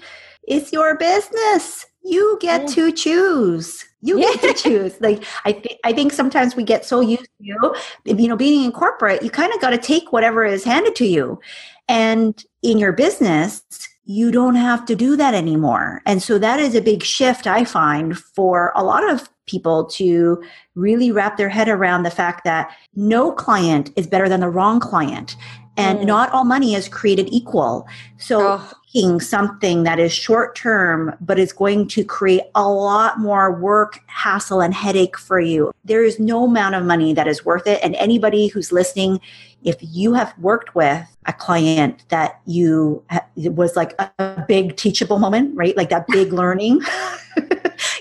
it's 0.48 0.72
your 0.72 0.96
business. 0.96 1.84
You 2.02 2.38
get 2.40 2.62
yeah. 2.62 2.66
to 2.68 2.92
choose 2.92 3.84
you 4.00 4.18
yeah. 4.18 4.32
get 4.34 4.56
to 4.56 4.62
choose. 4.62 5.00
Like 5.00 5.24
i 5.44 5.52
think 5.52 5.78
i 5.84 5.92
think 5.92 6.12
sometimes 6.12 6.56
we 6.56 6.64
get 6.64 6.84
so 6.84 7.00
used 7.00 7.24
to 7.24 7.74
you 8.04 8.28
know 8.28 8.36
being 8.36 8.64
in 8.64 8.72
corporate 8.72 9.22
you 9.22 9.30
kind 9.30 9.52
of 9.52 9.60
got 9.60 9.70
to 9.70 9.78
take 9.78 10.12
whatever 10.12 10.44
is 10.44 10.64
handed 10.64 10.94
to 10.96 11.06
you. 11.06 11.40
And 11.88 12.42
in 12.62 12.78
your 12.78 12.92
business 12.92 13.62
you 14.04 14.30
don't 14.30 14.54
have 14.54 14.86
to 14.86 14.96
do 14.96 15.16
that 15.16 15.34
anymore. 15.34 16.00
And 16.06 16.22
so 16.22 16.38
that 16.38 16.58
is 16.58 16.74
a 16.74 16.80
big 16.80 17.02
shift 17.02 17.46
i 17.46 17.64
find 17.64 18.18
for 18.18 18.72
a 18.74 18.82
lot 18.82 19.08
of 19.08 19.28
people 19.46 19.86
to 19.86 20.42
really 20.74 21.10
wrap 21.10 21.36
their 21.36 21.48
head 21.48 21.68
around 21.68 22.02
the 22.04 22.10
fact 22.10 22.44
that 22.44 22.70
no 22.94 23.32
client 23.32 23.90
is 23.96 24.06
better 24.06 24.28
than 24.28 24.40
the 24.40 24.48
wrong 24.48 24.78
client 24.78 25.36
and 25.78 26.00
mm. 26.00 26.04
not 26.04 26.30
all 26.32 26.44
money 26.44 26.74
is 26.74 26.88
created 26.88 27.28
equal. 27.32 27.86
So 28.18 28.60
oh. 28.60 29.18
something 29.20 29.84
that 29.84 29.98
is 30.00 30.12
short 30.12 30.56
term, 30.56 31.14
but 31.20 31.38
is 31.38 31.52
going 31.52 31.86
to 31.88 32.04
create 32.04 32.42
a 32.54 32.68
lot 32.68 33.20
more 33.20 33.54
work, 33.54 34.00
hassle, 34.06 34.60
and 34.60 34.74
headache 34.74 35.16
for 35.16 35.38
you. 35.40 35.70
There 35.84 36.02
is 36.02 36.18
no 36.18 36.44
amount 36.44 36.74
of 36.74 36.84
money 36.84 37.14
that 37.14 37.28
is 37.28 37.44
worth 37.44 37.66
it. 37.66 37.80
And 37.82 37.94
anybody 37.94 38.48
who's 38.48 38.72
listening, 38.72 39.20
if 39.64 39.76
you 39.80 40.14
have 40.14 40.36
worked 40.38 40.74
with 40.74 41.06
a 41.26 41.32
client 41.32 42.04
that 42.08 42.40
you 42.46 43.02
it 43.36 43.54
was 43.54 43.76
like 43.76 43.94
a 43.98 44.44
big 44.46 44.76
teachable 44.76 45.18
moment, 45.18 45.56
right? 45.56 45.76
Like 45.76 45.90
that 45.90 46.06
big 46.08 46.32
learning. 46.32 46.80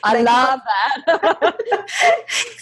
I 0.04 0.22
love 0.22 0.60
that. 1.08 1.56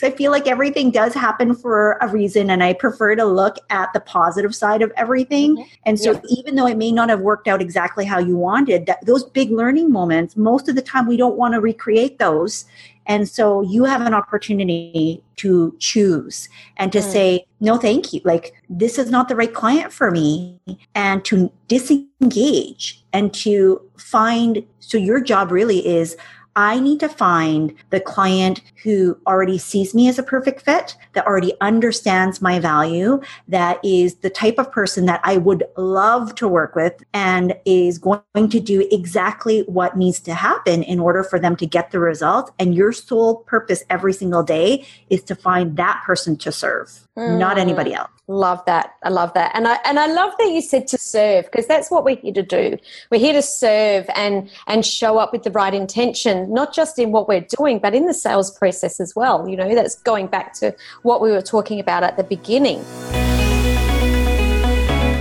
I 0.04 0.12
feel 0.12 0.32
like 0.32 0.48
everything 0.48 0.92
does 0.92 1.14
happen 1.14 1.56
for 1.56 1.94
a 2.02 2.08
reason, 2.08 2.50
and 2.50 2.64
I 2.64 2.74
prefer 2.74 3.16
to 3.16 3.26
look 3.26 3.58
at 3.70 3.94
the 3.94 4.00
positive 4.00 4.56
side 4.56 4.82
of 4.82 4.92
everything. 4.96 5.58
Mm-hmm. 5.58 5.70
And 5.86 6.00
so, 6.00 6.22
even 6.30 6.56
though 6.56 6.68
it 6.68 6.78
may 6.78 6.92
not 6.92 7.10
have 7.10 7.22
worked 7.22 7.48
out 7.48 7.62
exactly 7.62 8.06
how 8.06 8.20
you 8.20 8.38
wanted, 8.38 8.86
that, 8.88 9.06
those 9.06 9.24
big 9.24 9.52
learning 9.52 9.92
moments, 9.92 10.36
most 10.36 10.68
of 10.68 10.76
the 10.76 10.82
time, 10.82 11.08
we 11.08 11.18
don't 11.18 11.38
want 11.38 11.54
to 11.54 11.62
recreate 11.62 12.20
those. 12.20 12.66
And 13.08 13.28
so 13.30 13.62
you 13.62 13.84
have 13.86 14.02
an 14.02 14.14
opportunity 14.14 15.24
to 15.38 15.76
choose 15.80 16.50
and 16.78 16.92
to 16.92 17.00
mm. 17.00 17.12
say, 17.12 17.46
no, 17.60 17.78
thank 17.78 18.14
you. 18.14 18.22
Like, 18.24 18.54
this 18.70 18.98
is 18.98 19.10
not 19.10 19.28
the 19.28 19.36
right 19.36 19.54
client 19.54 19.92
for 19.92 20.12
me. 20.12 20.60
And 20.94 21.24
to 21.26 21.52
disengage 21.68 23.04
and 23.14 23.34
to 23.36 23.82
find. 23.98 24.66
So, 24.80 24.98
your 24.98 25.22
job 25.22 25.52
really 25.52 25.86
is 25.86 26.18
I 26.56 26.80
need 26.80 27.00
to 27.02 27.10
find 27.10 27.74
the 27.90 28.00
client 28.00 28.62
who 28.84 29.18
already 29.28 29.58
sees 29.58 29.94
me 29.94 30.08
as 30.08 30.18
a 30.18 30.24
perfect 30.24 30.62
fit, 30.62 30.96
that 31.14 31.26
already 31.26 31.54
understands 31.60 32.42
my 32.42 32.60
value, 32.60 33.22
that 33.48 33.80
is 33.84 34.16
the 34.16 34.30
type 34.30 34.58
of 34.58 34.72
person 34.72 35.06
that 35.06 35.20
I 35.24 35.38
would 35.38 35.66
love 35.76 36.36
to 36.36 36.48
work 36.48 36.76
with 36.76 37.04
and 37.14 37.56
is 37.66 37.98
going 37.98 38.50
to 38.50 38.60
do 38.60 38.88
exactly 38.92 39.62
what 39.64 39.98
needs 39.98 40.20
to 40.22 40.34
happen 40.34 40.84
in 40.84 41.00
order 41.00 41.24
for 41.24 41.40
them 41.40 41.56
to 41.58 41.66
get 41.66 41.92
the 41.92 42.00
results. 42.00 42.52
And 42.58 42.74
your 42.74 42.94
sole 42.94 43.38
purpose 43.44 43.84
every 43.90 44.14
single 44.14 44.44
day 44.44 44.86
is 45.10 45.24
to 45.24 45.36
find 45.36 45.76
that 45.78 46.04
person 46.06 46.38
to 46.38 46.52
serve, 46.52 47.08
mm. 47.18 47.38
not 47.38 47.58
anybody 47.58 47.94
else. 47.94 48.15
Love 48.28 48.66
that. 48.66 48.96
I 49.04 49.10
love 49.10 49.34
that. 49.36 49.52
And 49.54 49.68
I 49.68 49.80
and 49.86 50.00
I 50.00 50.08
love 50.08 50.34
that 50.40 50.50
you 50.50 50.62
said 50.62 50.88
to 50.88 50.98
serve 50.98 51.46
because 51.46 51.68
that's 51.68 51.92
what 51.92 52.04
we're 52.04 52.16
here 52.16 52.34
to 52.34 52.42
do. 52.42 52.78
We're 53.12 53.20
here 53.20 53.34
to 53.34 53.42
serve 53.44 54.10
and 54.16 54.50
and 54.66 54.84
show 54.84 55.20
up 55.20 55.32
with 55.32 55.44
the 55.44 55.52
right 55.52 55.74
intention, 55.74 56.52
not 56.52 56.74
just 56.74 56.98
in 56.98 57.12
what 57.12 57.28
we're 57.28 57.46
doing, 57.58 57.78
but 57.78 57.94
in 57.94 58.08
the 58.08 58.16
sales 58.16 58.50
process 58.58 59.00
as 59.00 59.16
well. 59.16 59.48
You 59.48 59.58
know, 59.58 59.76
that's 59.76 59.96
going 60.02 60.28
back 60.28 60.54
to 60.56 60.76
what 61.04 61.22
we 61.22 61.32
were 61.32 61.42
talking 61.42 61.80
about 61.80 62.04
at 62.04 62.18
the 62.18 62.24
beginning. 62.24 62.84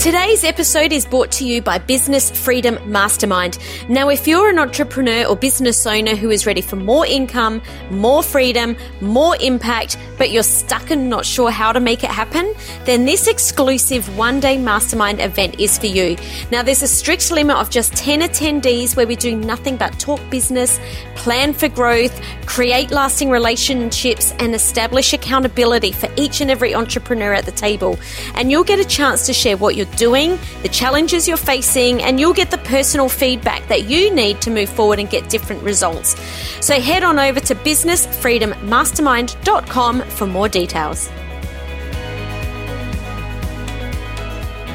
Today's 0.04 0.44
episode 0.44 0.92
is 0.92 1.06
brought 1.06 1.32
to 1.32 1.46
you 1.46 1.62
by 1.62 1.78
Business 1.78 2.30
Freedom 2.30 2.78
Mastermind. 2.84 3.58
Now, 3.88 4.10
if 4.10 4.28
you're 4.28 4.50
an 4.50 4.58
entrepreneur 4.58 5.24
or 5.24 5.34
business 5.34 5.86
owner 5.86 6.14
who 6.14 6.30
is 6.30 6.44
ready 6.44 6.60
for 6.60 6.76
more 6.76 7.06
income, 7.06 7.62
more 7.90 8.22
freedom, 8.22 8.76
more 9.00 9.34
impact, 9.40 9.96
but 10.18 10.30
you're 10.30 10.42
stuck 10.42 10.90
and 10.90 11.08
not 11.08 11.24
sure 11.24 11.50
how 11.50 11.72
to 11.72 11.80
make 11.80 12.04
it 12.04 12.10
happen, 12.10 12.52
then 12.84 13.06
this 13.06 13.26
exclusive 13.26 14.18
one 14.18 14.40
day 14.40 14.58
mastermind 14.58 15.22
event 15.22 15.58
is 15.58 15.78
for 15.78 15.86
you. 15.86 16.18
Now, 16.50 16.62
there's 16.62 16.82
a 16.82 16.86
strict 16.86 17.30
limit 17.30 17.56
of 17.56 17.70
just 17.70 17.94
10 17.94 18.20
attendees 18.20 18.96
where 18.96 19.06
we 19.06 19.16
do 19.16 19.34
nothing 19.34 19.78
but 19.78 19.98
talk 19.98 20.20
business, 20.28 20.78
plan 21.14 21.54
for 21.54 21.70
growth, 21.70 22.20
create 22.44 22.90
lasting 22.90 23.30
relationships, 23.30 24.34
and 24.38 24.54
establish 24.54 25.14
accountability 25.14 25.92
for 25.92 26.10
each 26.18 26.42
and 26.42 26.50
every 26.50 26.74
entrepreneur 26.74 27.32
at 27.32 27.46
the 27.46 27.52
table. 27.52 27.98
And 28.34 28.50
you'll 28.50 28.64
get 28.64 28.78
a 28.78 28.84
chance 28.84 29.24
to 29.24 29.32
share 29.32 29.56
what 29.56 29.76
you're 29.76 29.93
doing, 29.96 30.38
the 30.62 30.68
challenges 30.68 31.26
you're 31.26 31.36
facing, 31.36 32.00
and 32.02 32.20
you'll 32.20 32.34
get 32.34 32.50
the 32.50 32.58
personal 32.58 33.08
feedback 33.08 33.66
that 33.68 33.88
you 33.88 34.14
need 34.14 34.42
to 34.42 34.50
move 34.50 34.68
forward 34.68 34.98
and 34.98 35.08
get 35.10 35.30
different 35.30 35.62
results. 35.62 36.14
So 36.60 36.78
head 36.80 37.02
on 37.02 37.18
over 37.18 37.40
to 37.40 37.54
businessfreedommastermind.com 37.54 40.02
for 40.02 40.26
more 40.26 40.48
details. 40.48 41.08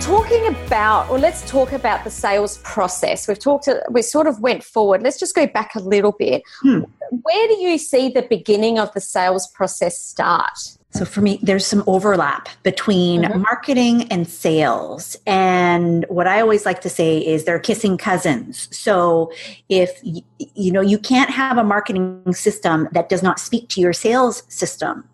talking 0.10 0.47
about 0.47 1.08
or 1.10 1.19
let's 1.19 1.47
talk 1.47 1.71
about 1.71 2.03
the 2.03 2.10
sales 2.10 2.58
process 2.60 3.27
we've 3.27 3.38
talked 3.38 3.69
we 3.91 4.01
sort 4.01 4.25
of 4.25 4.39
went 4.39 4.63
forward 4.63 5.03
let's 5.03 5.19
just 5.19 5.36
go 5.36 5.45
back 5.45 5.75
a 5.75 5.79
little 5.79 6.13
bit 6.13 6.41
hmm. 6.62 6.79
where 7.21 7.47
do 7.47 7.53
you 7.55 7.77
see 7.77 8.10
the 8.10 8.23
beginning 8.23 8.79
of 8.79 8.91
the 8.93 9.01
sales 9.01 9.47
process 9.49 9.99
start 9.99 10.78
so 10.91 11.06
for 11.06 11.21
me, 11.21 11.39
there's 11.43 11.67
some 11.67 11.84
overlap 11.86 12.49
between 12.63 13.21
mm-hmm. 13.21 13.41
marketing 13.41 14.12
and 14.12 14.28
sales. 14.28 15.15
And 15.28 16.04
what 16.10 16.25
I 16.25 16.41
always 16.41 16.65
like 16.65 16.82
to 16.82 16.89
say 16.89 17.19
is 17.19 17.43
they're 17.43 17.60
kissing 17.60 17.95
cousins. 17.95 18.67
So 18.75 19.32
if, 19.69 19.99
you 20.04 20.71
know, 20.71 20.82
you 20.82 20.97
can't 20.97 21.30
have 21.30 21.60
a 21.60 21.63
marketing 21.63 22.34
system 22.34 22.88
that 22.91 23.08
does 23.08 23.21
not 23.21 23.39
speak 23.39 23.69
to 23.69 23.82
your 23.82 23.93
sales 23.93 24.41
system. 24.47 25.08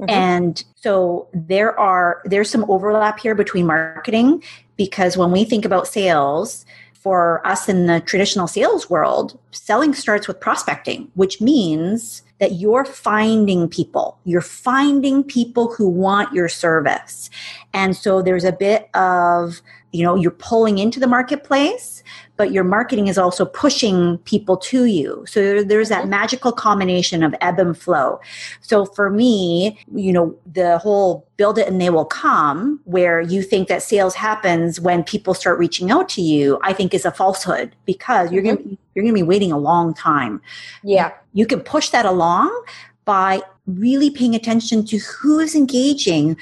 Mm-hmm. 0.00 0.10
And 0.10 0.64
so 0.74 1.28
there 1.32 1.78
are, 1.80 2.20
there's 2.26 2.50
some 2.50 2.70
overlap 2.70 3.18
here 3.18 3.34
between 3.34 3.66
marketing 3.66 4.42
because 4.76 5.16
when 5.16 5.30
we 5.30 5.44
think 5.44 5.64
about 5.64 5.86
sales, 5.86 6.66
for 7.02 7.44
us 7.44 7.68
in 7.68 7.86
the 7.86 7.98
traditional 7.98 8.46
sales 8.46 8.88
world, 8.88 9.36
selling 9.50 9.92
starts 9.92 10.28
with 10.28 10.38
prospecting, 10.38 11.10
which 11.14 11.40
means 11.40 12.22
that 12.42 12.54
you're 12.54 12.84
finding 12.84 13.68
people. 13.68 14.18
You're 14.24 14.40
finding 14.40 15.22
people 15.22 15.72
who 15.72 15.88
want 15.88 16.34
your 16.34 16.48
service. 16.48 17.30
And 17.72 17.96
so 17.96 18.20
there's 18.20 18.42
a 18.42 18.50
bit 18.50 18.90
of, 18.96 19.62
you 19.92 20.02
know, 20.02 20.16
you're 20.16 20.32
pulling 20.32 20.78
into 20.78 20.98
the 20.98 21.06
marketplace, 21.06 22.02
but 22.36 22.50
your 22.50 22.64
marketing 22.64 23.06
is 23.06 23.16
also 23.16 23.44
pushing 23.44 24.18
people 24.24 24.56
to 24.56 24.86
you. 24.86 25.24
So 25.28 25.62
there's 25.62 25.88
that 25.90 26.00
mm-hmm. 26.00 26.10
magical 26.10 26.50
combination 26.50 27.22
of 27.22 27.32
ebb 27.40 27.60
and 27.60 27.78
flow. 27.78 28.20
So 28.60 28.86
for 28.86 29.08
me, 29.08 29.78
you 29.94 30.12
know, 30.12 30.36
the 30.52 30.78
whole 30.78 31.24
build 31.36 31.58
it 31.58 31.68
and 31.68 31.80
they 31.80 31.90
will 31.90 32.04
come, 32.04 32.80
where 32.84 33.20
you 33.20 33.40
think 33.42 33.68
that 33.68 33.84
sales 33.84 34.16
happens 34.16 34.80
when 34.80 35.04
people 35.04 35.32
start 35.32 35.60
reaching 35.60 35.92
out 35.92 36.08
to 36.08 36.22
you, 36.22 36.58
I 36.62 36.72
think 36.72 36.92
is 36.92 37.04
a 37.04 37.12
falsehood 37.12 37.76
because 37.84 38.32
you're 38.32 38.42
mm-hmm. 38.42 38.56
going 38.56 38.70
to 38.70 38.78
you're 38.94 39.02
going 39.02 39.14
to 39.14 39.18
be 39.18 39.22
waiting 39.22 39.52
a 39.52 39.58
long 39.58 39.94
time. 39.94 40.40
Yeah. 40.82 41.12
You 41.32 41.46
can 41.46 41.60
push 41.60 41.90
that 41.90 42.06
along, 42.06 42.64
by 43.04 43.42
really 43.66 44.10
paying 44.10 44.34
attention 44.34 44.84
to 44.86 44.98
who 44.98 45.40
is 45.40 45.54
engaging, 45.56 46.36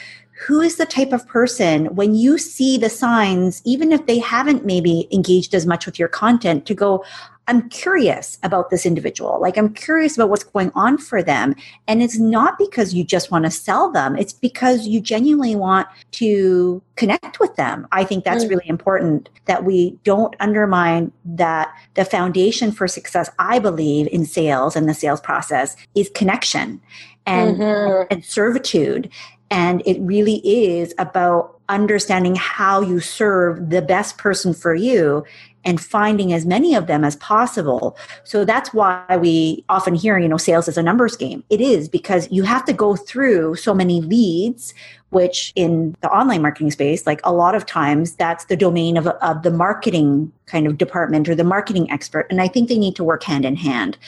who 0.46 0.60
is 0.60 0.76
the 0.76 0.86
type 0.86 1.12
of 1.12 1.26
person 1.26 1.86
when 1.94 2.14
you 2.14 2.38
see 2.38 2.76
the 2.76 2.90
signs, 2.90 3.62
even 3.64 3.92
if 3.92 4.06
they 4.06 4.18
haven't 4.18 4.64
maybe 4.64 5.08
engaged 5.10 5.54
as 5.54 5.66
much 5.66 5.86
with 5.86 5.98
your 5.98 6.08
content, 6.08 6.66
to 6.66 6.74
go, 6.74 7.04
I'm 7.50 7.68
curious 7.68 8.38
about 8.44 8.70
this 8.70 8.86
individual. 8.86 9.40
Like, 9.40 9.58
I'm 9.58 9.74
curious 9.74 10.16
about 10.16 10.30
what's 10.30 10.44
going 10.44 10.70
on 10.76 10.98
for 10.98 11.20
them. 11.20 11.56
And 11.88 12.00
it's 12.00 12.16
not 12.16 12.56
because 12.58 12.94
you 12.94 13.02
just 13.02 13.32
want 13.32 13.44
to 13.44 13.50
sell 13.50 13.90
them, 13.90 14.16
it's 14.16 14.32
because 14.32 14.86
you 14.86 15.00
genuinely 15.00 15.56
want 15.56 15.88
to 16.12 16.80
connect 16.94 17.40
with 17.40 17.56
them. 17.56 17.88
I 17.90 18.04
think 18.04 18.22
that's 18.22 18.44
mm. 18.44 18.50
really 18.50 18.68
important 18.68 19.30
that 19.46 19.64
we 19.64 19.98
don't 20.04 20.36
undermine 20.38 21.10
that 21.24 21.74
the 21.94 22.04
foundation 22.04 22.70
for 22.70 22.86
success, 22.86 23.28
I 23.40 23.58
believe, 23.58 24.06
in 24.12 24.26
sales 24.26 24.76
and 24.76 24.88
the 24.88 24.94
sales 24.94 25.20
process 25.20 25.76
is 25.96 26.08
connection 26.14 26.80
and, 27.26 27.56
mm-hmm. 27.56 28.06
and 28.12 28.24
servitude. 28.24 29.10
And 29.50 29.82
it 29.84 30.00
really 30.00 30.36
is 30.46 30.94
about 30.98 31.60
understanding 31.68 32.36
how 32.36 32.80
you 32.80 33.00
serve 33.00 33.70
the 33.70 33.82
best 33.82 34.18
person 34.18 34.54
for 34.54 34.74
you 34.74 35.24
and 35.64 35.80
finding 35.80 36.32
as 36.32 36.46
many 36.46 36.74
of 36.74 36.86
them 36.86 37.04
as 37.04 37.16
possible. 37.16 37.96
So 38.24 38.44
that's 38.44 38.72
why 38.72 39.04
we 39.20 39.64
often 39.68 39.94
hear, 39.94 40.18
you 40.18 40.28
know, 40.28 40.36
sales 40.36 40.68
is 40.68 40.78
a 40.78 40.82
numbers 40.82 41.16
game. 41.16 41.44
It 41.50 41.60
is 41.60 41.88
because 41.88 42.30
you 42.30 42.42
have 42.44 42.64
to 42.64 42.72
go 42.72 42.96
through 42.96 43.56
so 43.56 43.74
many 43.74 44.00
leads, 44.00 44.74
which 45.10 45.52
in 45.56 45.94
the 46.00 46.10
online 46.10 46.42
marketing 46.42 46.70
space, 46.70 47.06
like 47.06 47.20
a 47.24 47.32
lot 47.32 47.54
of 47.54 47.66
times 47.66 48.14
that's 48.14 48.46
the 48.46 48.56
domain 48.56 48.96
of, 48.96 49.06
of 49.06 49.42
the 49.42 49.50
marketing 49.50 50.32
kind 50.46 50.66
of 50.66 50.78
department 50.78 51.28
or 51.28 51.34
the 51.34 51.44
marketing 51.44 51.90
expert. 51.90 52.26
And 52.30 52.40
I 52.40 52.48
think 52.48 52.68
they 52.68 52.78
need 52.78 52.96
to 52.96 53.04
work 53.04 53.22
hand 53.22 53.44
in 53.44 53.56
hand. 53.56 53.98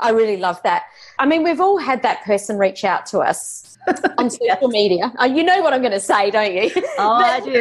I 0.00 0.10
really 0.10 0.36
love 0.36 0.62
that. 0.62 0.84
I 1.18 1.26
mean, 1.26 1.42
we've 1.42 1.60
all 1.60 1.78
had 1.78 2.02
that 2.02 2.24
person 2.24 2.58
reach 2.58 2.84
out 2.84 3.06
to 3.06 3.20
us 3.20 3.73
on 4.18 4.30
social 4.30 4.68
media. 4.68 5.12
Uh, 5.20 5.24
you 5.24 5.42
know 5.42 5.60
what 5.62 5.72
I'm 5.72 5.80
going 5.80 5.92
to 5.92 6.00
say, 6.00 6.30
don't 6.30 6.54
you? 6.54 6.70
Oh, 6.98 7.18
that, 7.22 7.42
I 7.42 7.44
do. 7.44 7.52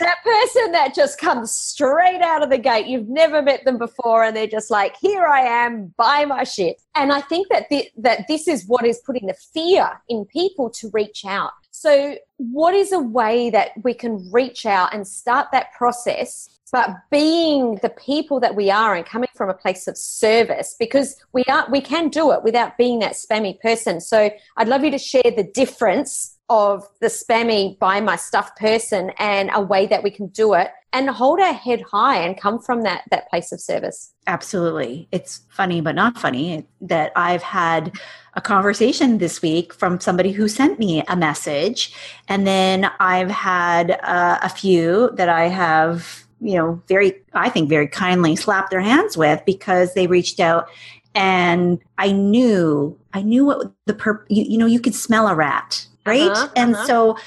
That 0.00 0.16
person 0.22 0.72
that 0.72 0.94
just 0.94 1.18
comes 1.18 1.52
straight 1.52 2.20
out 2.22 2.42
of 2.42 2.50
the 2.50 2.58
gate. 2.58 2.86
You've 2.86 3.08
never 3.08 3.42
met 3.42 3.64
them 3.64 3.78
before, 3.78 4.24
and 4.24 4.36
they're 4.36 4.46
just 4.46 4.70
like, 4.70 4.96
"Here 5.00 5.24
I 5.24 5.40
am, 5.40 5.94
buy 5.96 6.24
my 6.24 6.44
shit." 6.44 6.80
And 6.94 7.12
I 7.12 7.20
think 7.20 7.48
that 7.48 7.68
th- 7.68 7.92
that 7.98 8.26
this 8.28 8.48
is 8.48 8.66
what 8.66 8.84
is 8.84 9.00
putting 9.04 9.26
the 9.26 9.34
fear 9.34 10.00
in 10.08 10.24
people 10.26 10.70
to 10.70 10.90
reach 10.92 11.24
out. 11.24 11.52
So, 11.70 12.16
what 12.36 12.74
is 12.74 12.92
a 12.92 13.00
way 13.00 13.50
that 13.50 13.70
we 13.82 13.94
can 13.94 14.28
reach 14.30 14.66
out 14.66 14.94
and 14.94 15.06
start 15.06 15.48
that 15.52 15.72
process 15.72 16.48
but 16.72 16.96
being 17.10 17.76
the 17.82 17.90
people 17.90 18.40
that 18.40 18.56
we 18.56 18.70
are 18.70 18.94
and 18.94 19.06
coming 19.06 19.28
from 19.36 19.50
a 19.50 19.54
place 19.54 19.86
of 19.86 19.96
service 19.96 20.74
because 20.78 21.16
we 21.32 21.44
are 21.44 21.66
we 21.70 21.80
can 21.80 22.08
do 22.08 22.32
it 22.32 22.42
without 22.42 22.76
being 22.78 22.98
that 22.98 23.12
spammy 23.12 23.60
person. 23.60 24.00
So 24.00 24.30
i'd 24.56 24.68
love 24.68 24.82
you 24.82 24.90
to 24.90 24.98
share 24.98 25.30
the 25.36 25.48
difference 25.54 26.38
of 26.48 26.86
the 27.00 27.06
spammy 27.06 27.78
buy 27.78 28.00
my 28.00 28.16
stuff 28.16 28.54
person 28.56 29.10
and 29.18 29.50
a 29.54 29.60
way 29.60 29.86
that 29.86 30.02
we 30.02 30.10
can 30.10 30.26
do 30.28 30.54
it 30.54 30.68
and 30.92 31.08
hold 31.08 31.40
our 31.40 31.52
head 31.52 31.82
high 31.90 32.18
and 32.18 32.38
come 32.38 32.58
from 32.58 32.82
that 32.82 33.04
that 33.10 33.28
place 33.30 33.52
of 33.52 33.60
service. 33.60 34.12
Absolutely. 34.26 35.08
It's 35.12 35.42
funny 35.48 35.80
but 35.80 35.94
not 35.94 36.18
funny 36.18 36.66
that 36.80 37.12
i've 37.16 37.42
had 37.42 37.92
a 38.34 38.40
conversation 38.40 39.18
this 39.18 39.42
week 39.42 39.74
from 39.74 40.00
somebody 40.00 40.32
who 40.32 40.48
sent 40.48 40.78
me 40.78 41.02
a 41.08 41.16
message. 41.16 41.94
And 42.28 42.46
then 42.46 42.90
i've 42.98 43.30
had 43.30 43.92
uh, 44.02 44.38
a 44.42 44.48
few 44.48 45.10
that 45.14 45.28
i 45.28 45.48
have 45.48 46.22
you 46.42 46.56
know, 46.56 46.82
very, 46.88 47.14
I 47.34 47.48
think, 47.48 47.68
very 47.68 47.86
kindly 47.86 48.36
slapped 48.36 48.70
their 48.70 48.80
hands 48.80 49.16
with 49.16 49.42
because 49.46 49.94
they 49.94 50.06
reached 50.06 50.40
out 50.40 50.68
and 51.14 51.78
I 51.98 52.12
knew, 52.12 52.98
I 53.12 53.22
knew 53.22 53.44
what 53.44 53.72
the 53.86 53.94
per, 53.94 54.24
you, 54.28 54.44
you 54.44 54.58
know, 54.58 54.66
you 54.66 54.80
could 54.80 54.94
smell 54.94 55.28
a 55.28 55.34
rat, 55.34 55.86
right? 56.04 56.30
Uh-huh, 56.30 56.48
and 56.56 56.74
uh-huh. 56.74 56.86
so 56.86 57.18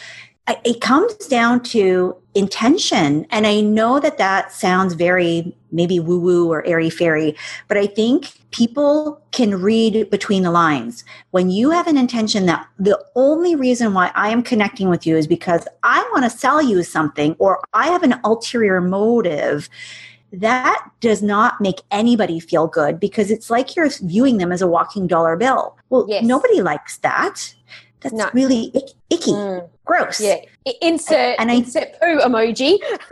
it 0.47 0.81
comes 0.81 1.15
down 1.27 1.63
to 1.63 2.15
intention. 2.35 3.25
And 3.31 3.47
I 3.47 3.61
know 3.61 3.99
that 3.99 4.17
that 4.17 4.51
sounds 4.51 4.93
very 4.93 5.55
maybe 5.71 5.99
woo 5.99 6.19
woo 6.19 6.51
or 6.51 6.65
airy 6.65 6.89
fairy, 6.89 7.35
but 7.67 7.77
I 7.77 7.87
think 7.87 8.31
people 8.51 9.21
can 9.31 9.59
read 9.59 10.09
between 10.09 10.43
the 10.43 10.51
lines. 10.51 11.03
When 11.31 11.49
you 11.49 11.71
have 11.71 11.87
an 11.87 11.97
intention 11.97 12.45
that 12.45 12.67
the 12.77 13.03
only 13.15 13.55
reason 13.55 13.93
why 13.93 14.11
I 14.15 14.29
am 14.29 14.43
connecting 14.43 14.89
with 14.89 15.05
you 15.05 15.17
is 15.17 15.27
because 15.27 15.67
I 15.83 16.07
want 16.13 16.23
to 16.23 16.29
sell 16.29 16.61
you 16.61 16.83
something 16.83 17.35
or 17.39 17.61
I 17.73 17.87
have 17.87 18.03
an 18.03 18.19
ulterior 18.23 18.79
motive, 18.79 19.67
that 20.31 20.89
does 20.99 21.23
not 21.23 21.59
make 21.61 21.81
anybody 21.91 22.39
feel 22.39 22.67
good 22.67 22.99
because 22.99 23.31
it's 23.31 23.49
like 23.49 23.75
you're 23.75 23.89
viewing 24.01 24.37
them 24.37 24.51
as 24.51 24.61
a 24.61 24.67
walking 24.67 25.07
dollar 25.07 25.35
bill. 25.35 25.77
Well, 25.89 26.05
yes. 26.09 26.23
nobody 26.23 26.61
likes 26.61 26.97
that. 26.97 27.54
That's 28.05 28.15
no. 28.15 28.29
really 28.33 28.71
icky. 29.09 29.31
Mm. 29.31 29.67
Gross. 29.83 30.21
Yeah. 30.21 30.37
Insert 30.81 31.35
and 31.39 31.51
I, 31.51 31.55
insert 31.55 31.99
poo 31.99 32.19
emoji. 32.19 32.77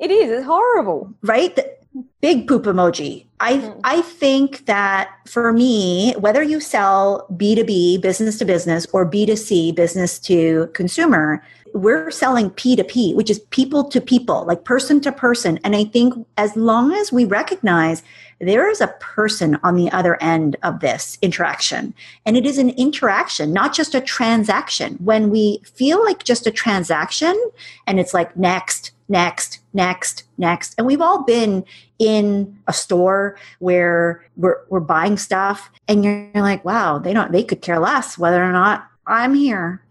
it 0.00 0.10
is. 0.10 0.30
It's 0.30 0.44
horrible. 0.44 1.12
Right? 1.22 1.54
The 1.54 1.76
big 2.20 2.48
poop 2.48 2.64
emoji. 2.64 3.26
I 3.38 3.54
mm. 3.54 3.80
I 3.84 4.02
think 4.02 4.66
that 4.66 5.10
for 5.26 5.52
me, 5.52 6.14
whether 6.18 6.42
you 6.42 6.60
sell 6.60 7.26
B2B, 7.32 8.00
business 8.00 8.38
to 8.38 8.44
business, 8.44 8.86
or 8.92 9.08
B2C, 9.08 9.74
business 9.74 10.18
to 10.20 10.68
consumer, 10.74 11.42
we're 11.74 12.08
selling 12.12 12.50
P2P, 12.50 13.16
which 13.16 13.28
is 13.28 13.40
people 13.50 13.84
to 13.90 14.00
people, 14.00 14.44
like 14.46 14.64
person 14.64 15.00
to 15.00 15.10
person. 15.10 15.58
And 15.64 15.74
I 15.74 15.84
think 15.84 16.14
as 16.38 16.54
long 16.56 16.92
as 16.92 17.12
we 17.12 17.24
recognize 17.24 18.04
there 18.40 18.70
is 18.70 18.80
a 18.80 18.94
person 19.00 19.58
on 19.64 19.74
the 19.74 19.90
other 19.90 20.20
end 20.22 20.56
of 20.62 20.78
this 20.78 21.18
interaction, 21.20 21.92
and 22.24 22.36
it 22.36 22.46
is 22.46 22.58
an 22.58 22.70
interaction, 22.70 23.52
not 23.52 23.74
just 23.74 23.94
a 23.94 24.00
transaction. 24.00 24.94
When 25.00 25.30
we 25.30 25.62
feel 25.64 26.02
like 26.04 26.22
just 26.22 26.46
a 26.46 26.52
transaction 26.52 27.36
and 27.88 27.98
it's 27.98 28.14
like 28.14 28.36
next, 28.36 28.92
next, 29.08 29.58
next, 29.72 30.24
next, 30.38 30.76
and 30.78 30.86
we've 30.86 31.00
all 31.00 31.24
been 31.24 31.64
in 31.98 32.56
a 32.68 32.72
store 32.72 33.36
where 33.58 34.24
we're, 34.36 34.60
we're 34.68 34.80
buying 34.80 35.16
stuff 35.16 35.70
and 35.88 36.04
you're 36.04 36.30
like, 36.34 36.64
wow, 36.64 36.98
they 36.98 37.12
don't, 37.12 37.32
they 37.32 37.42
could 37.42 37.62
care 37.62 37.80
less 37.80 38.16
whether 38.16 38.44
or 38.44 38.52
not 38.52 38.88
I'm 39.08 39.34
here. 39.34 39.82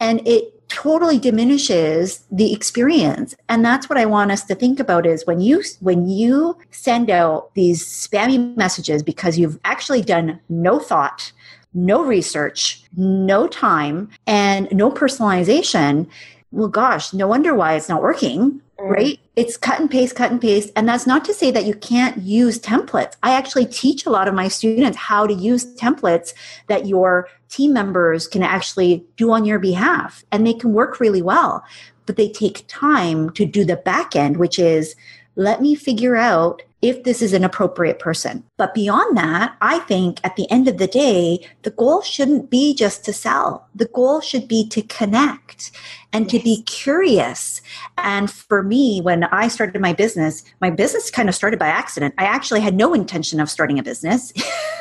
And 0.00 0.26
it 0.26 0.59
totally 0.70 1.18
diminishes 1.18 2.24
the 2.30 2.52
experience. 2.54 3.34
And 3.48 3.64
that's 3.64 3.88
what 3.88 3.98
i 3.98 4.06
want 4.06 4.30
us 4.30 4.44
to 4.44 4.54
think 4.54 4.80
about 4.80 5.04
is 5.04 5.26
when 5.26 5.40
you 5.40 5.62
when 5.80 6.08
you 6.08 6.56
send 6.70 7.10
out 7.10 7.54
these 7.54 7.84
spammy 7.84 8.56
messages 8.56 9.02
because 9.02 9.38
you've 9.38 9.58
actually 9.64 10.02
done 10.02 10.40
no 10.48 10.78
thought 10.78 11.32
no 11.72 12.02
research 12.04 12.82
no 12.96 13.46
time 13.46 14.08
and 14.26 14.68
no 14.72 14.90
personalization 14.90 16.08
well 16.52 16.68
gosh 16.68 17.12
no 17.12 17.26
wonder 17.26 17.54
why 17.54 17.74
it's 17.74 17.88
not 17.88 18.02
working 18.02 18.60
mm. 18.80 18.90
right? 18.90 19.20
It's 19.36 19.56
cut 19.56 19.80
and 19.80 19.90
paste 19.90 20.16
cut 20.16 20.30
and 20.30 20.40
paste. 20.40 20.70
And 20.76 20.88
that's 20.88 21.06
not 21.06 21.24
to 21.26 21.34
say 21.34 21.50
that 21.50 21.64
you 21.64 21.74
can't 21.74 22.18
use 22.18 22.58
templates. 22.58 23.16
I 23.22 23.32
actually 23.32 23.66
teach 23.66 24.06
a 24.06 24.10
lot 24.10 24.28
of 24.28 24.34
my 24.34 24.48
students 24.48 24.98
how 24.98 25.26
to 25.26 25.34
use 25.34 25.74
templates 25.76 26.34
that 26.66 26.86
your 26.86 27.28
team 27.48 27.72
members 27.72 28.26
can 28.26 28.42
actually 28.42 29.04
do 29.16 29.30
on 29.32 29.44
your 29.44 29.58
behalf 29.58 30.24
and 30.30 30.46
they 30.46 30.54
can 30.54 30.72
work 30.72 31.00
really 31.00 31.22
well. 31.22 31.64
But 32.06 32.16
they 32.16 32.28
take 32.28 32.64
time 32.68 33.30
to 33.30 33.46
do 33.46 33.64
the 33.64 33.76
back 33.76 34.16
end 34.16 34.36
which 34.36 34.58
is 34.58 34.96
let 35.36 35.62
me 35.62 35.74
figure 35.74 36.16
out 36.16 36.62
if 36.82 37.04
this 37.04 37.20
is 37.20 37.32
an 37.32 37.44
appropriate 37.44 37.98
person. 37.98 38.44
But 38.56 38.74
beyond 38.74 39.16
that, 39.16 39.56
I 39.60 39.80
think 39.80 40.20
at 40.24 40.36
the 40.36 40.50
end 40.50 40.68
of 40.68 40.78
the 40.78 40.86
day, 40.86 41.46
the 41.62 41.70
goal 41.70 42.02
shouldn't 42.02 42.50
be 42.50 42.74
just 42.74 43.04
to 43.04 43.12
sell. 43.12 43.68
The 43.74 43.86
goal 43.86 44.20
should 44.20 44.48
be 44.48 44.66
to 44.68 44.82
connect 44.82 45.70
and 46.12 46.28
to 46.30 46.38
be 46.38 46.62
curious. 46.62 47.60
And 47.98 48.30
for 48.30 48.62
me, 48.62 49.00
when 49.00 49.24
I 49.24 49.48
started 49.48 49.80
my 49.80 49.92
business, 49.92 50.42
my 50.60 50.70
business 50.70 51.10
kind 51.10 51.28
of 51.28 51.34
started 51.34 51.58
by 51.58 51.68
accident. 51.68 52.14
I 52.18 52.24
actually 52.24 52.60
had 52.60 52.74
no 52.74 52.94
intention 52.94 53.40
of 53.40 53.50
starting 53.50 53.78
a 53.78 53.82
business. 53.82 54.32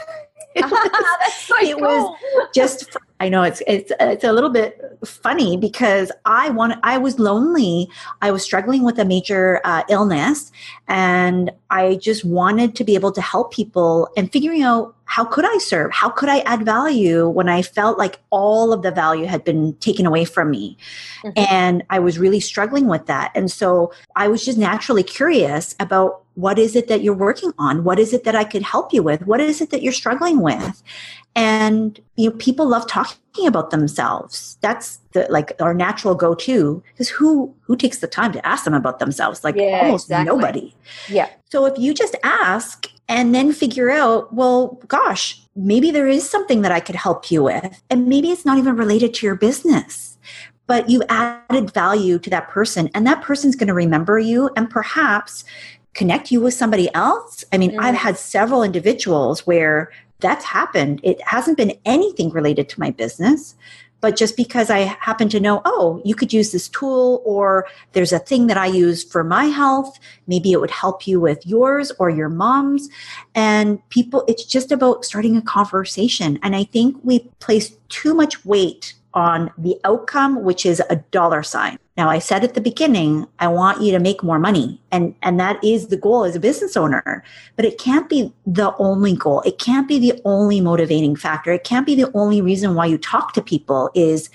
it 0.55 0.65
was, 0.65 0.89
That's 1.19 1.43
so 1.43 1.55
it 1.59 1.77
cool. 1.77 1.81
was 1.81 2.49
just 2.55 2.97
I 3.19 3.27
know 3.29 3.43
it's 3.43 3.61
it's 3.67 3.91
it's 3.99 4.23
a 4.23 4.31
little 4.31 4.49
bit 4.49 4.97
funny 5.05 5.57
because 5.57 6.11
I 6.25 6.49
want 6.49 6.79
I 6.83 6.97
was 6.97 7.19
lonely. 7.19 7.89
I 8.21 8.31
was 8.31 8.43
struggling 8.43 8.83
with 8.83 8.97
a 8.97 9.05
major 9.05 9.59
uh, 9.65 9.83
illness, 9.89 10.51
and 10.87 11.51
I 11.69 11.95
just 11.95 12.23
wanted 12.23 12.75
to 12.75 12.83
be 12.83 12.95
able 12.95 13.11
to 13.11 13.21
help 13.21 13.53
people 13.53 14.09
and 14.15 14.31
figuring 14.31 14.63
out 14.63 14.95
how 15.03 15.25
could 15.25 15.43
I 15.43 15.57
serve? 15.57 15.91
How 15.91 16.09
could 16.09 16.29
I 16.29 16.39
add 16.41 16.63
value 16.63 17.27
when 17.27 17.49
I 17.49 17.63
felt 17.63 17.97
like 17.97 18.19
all 18.29 18.71
of 18.71 18.83
the 18.83 18.91
value 18.91 19.25
had 19.25 19.43
been 19.43 19.73
taken 19.77 20.05
away 20.05 20.23
from 20.23 20.51
me? 20.51 20.77
Mm-hmm. 21.23 21.43
And 21.51 21.83
I 21.89 21.97
was 21.97 22.19
really 22.19 22.39
struggling 22.39 22.87
with 22.87 23.07
that. 23.07 23.31
And 23.33 23.51
so 23.51 23.91
I 24.15 24.27
was 24.27 24.45
just 24.45 24.59
naturally 24.59 25.01
curious 25.01 25.75
about 25.79 26.21
what 26.39 26.57
is 26.57 26.75
it 26.75 26.87
that 26.87 27.03
you're 27.03 27.13
working 27.13 27.51
on? 27.57 27.83
What 27.83 27.99
is 27.99 28.13
it 28.13 28.23
that 28.23 28.35
I 28.35 28.45
could 28.45 28.61
help 28.61 28.93
you 28.93 29.03
with? 29.03 29.25
What 29.27 29.41
is 29.41 29.59
it 29.59 29.71
that 29.71 29.83
you're 29.83 29.91
struggling 29.93 30.39
with? 30.39 30.81
And 31.35 31.99
you 32.15 32.29
know, 32.29 32.35
people 32.37 32.67
love 32.67 32.87
talking 32.87 33.45
about 33.45 33.71
themselves. 33.71 34.57
That's 34.61 34.99
the 35.11 35.27
like 35.29 35.51
our 35.59 35.73
natural 35.73 36.15
go-to 36.15 36.81
because 36.91 37.09
who 37.09 37.53
who 37.61 37.75
takes 37.75 37.99
the 37.99 38.07
time 38.07 38.31
to 38.31 38.47
ask 38.47 38.63
them 38.63 38.73
about 38.73 38.99
themselves? 38.99 39.43
Like 39.43 39.55
yeah, 39.55 39.81
almost 39.83 40.07
exactly. 40.07 40.25
nobody. 40.25 40.75
Yeah. 41.09 41.29
So 41.51 41.65
if 41.65 41.77
you 41.77 41.93
just 41.93 42.15
ask 42.23 42.87
and 43.09 43.35
then 43.35 43.51
figure 43.51 43.89
out, 43.89 44.33
well, 44.33 44.79
gosh, 44.87 45.41
maybe 45.55 45.91
there 45.91 46.07
is 46.07 46.29
something 46.29 46.61
that 46.61 46.71
I 46.71 46.79
could 46.79 46.95
help 46.95 47.31
you 47.31 47.43
with. 47.43 47.81
And 47.89 48.07
maybe 48.07 48.31
it's 48.31 48.45
not 48.45 48.57
even 48.57 48.77
related 48.77 49.13
to 49.15 49.25
your 49.25 49.35
business, 49.35 50.17
but 50.67 50.89
you 50.89 51.03
added 51.09 51.73
value 51.73 52.19
to 52.19 52.29
that 52.29 52.49
person 52.49 52.89
and 52.93 53.05
that 53.07 53.21
person's 53.21 53.55
going 53.55 53.67
to 53.67 53.73
remember 53.73 54.19
you 54.19 54.51
and 54.55 54.69
perhaps 54.69 55.43
connect 55.93 56.31
you 56.31 56.41
with 56.41 56.53
somebody 56.53 56.93
else. 56.93 57.43
I 57.51 57.57
mean, 57.57 57.71
mm. 57.71 57.79
I've 57.79 57.95
had 57.95 58.17
several 58.17 58.63
individuals 58.63 59.45
where 59.45 59.91
that's 60.19 60.45
happened. 60.45 60.99
It 61.03 61.21
hasn't 61.21 61.57
been 61.57 61.77
anything 61.85 62.29
related 62.29 62.69
to 62.69 62.79
my 62.79 62.91
business, 62.91 63.55
but 64.01 64.15
just 64.15 64.37
because 64.37 64.69
I 64.69 64.79
happen 64.79 65.27
to 65.29 65.39
know, 65.39 65.61
oh, 65.65 66.01
you 66.05 66.15
could 66.15 66.31
use 66.31 66.51
this 66.51 66.69
tool, 66.69 67.21
or 67.25 67.67
there's 67.93 68.13
a 68.13 68.19
thing 68.19 68.47
that 68.47 68.57
I 68.57 68.67
use 68.67 69.03
for 69.03 69.23
my 69.23 69.45
health, 69.45 69.99
maybe 70.27 70.51
it 70.51 70.61
would 70.61 70.71
help 70.71 71.05
you 71.05 71.19
with 71.19 71.45
yours 71.45 71.91
or 71.99 72.09
your 72.09 72.29
mom's. 72.29 72.89
And 73.35 73.87
people, 73.89 74.23
it's 74.27 74.45
just 74.45 74.71
about 74.71 75.03
starting 75.03 75.35
a 75.35 75.41
conversation. 75.41 76.39
And 76.43 76.55
I 76.55 76.63
think 76.63 76.97
we 77.03 77.19
place 77.39 77.75
too 77.89 78.13
much 78.13 78.45
weight 78.45 78.93
on 79.13 79.51
the 79.57 79.77
outcome, 79.83 80.43
which 80.43 80.65
is 80.65 80.81
a 80.89 80.97
dollar 81.11 81.43
sign. 81.43 81.79
Now, 81.97 82.09
I 82.09 82.19
said 82.19 82.43
at 82.43 82.53
the 82.53 82.61
beginning, 82.61 83.27
I 83.39 83.47
want 83.47 83.81
you 83.81 83.91
to 83.91 83.99
make 83.99 84.23
more 84.23 84.39
money. 84.39 84.81
And, 84.91 85.15
and 85.21 85.39
that 85.39 85.61
is 85.63 85.87
the 85.87 85.97
goal 85.97 86.23
as 86.23 86.35
a 86.35 86.39
business 86.39 86.77
owner. 86.77 87.23
But 87.55 87.65
it 87.65 87.77
can't 87.77 88.07
be 88.07 88.33
the 88.45 88.73
only 88.77 89.15
goal. 89.15 89.41
It 89.41 89.59
can't 89.59 89.87
be 89.87 89.99
the 89.99 90.21
only 90.23 90.61
motivating 90.61 91.15
factor. 91.15 91.51
It 91.51 91.65
can't 91.65 91.85
be 91.85 91.95
the 91.95 92.09
only 92.13 92.41
reason 92.41 92.75
why 92.75 92.85
you 92.85 92.97
talk 92.97 93.33
to 93.33 93.41
people 93.41 93.89
is 93.95 94.29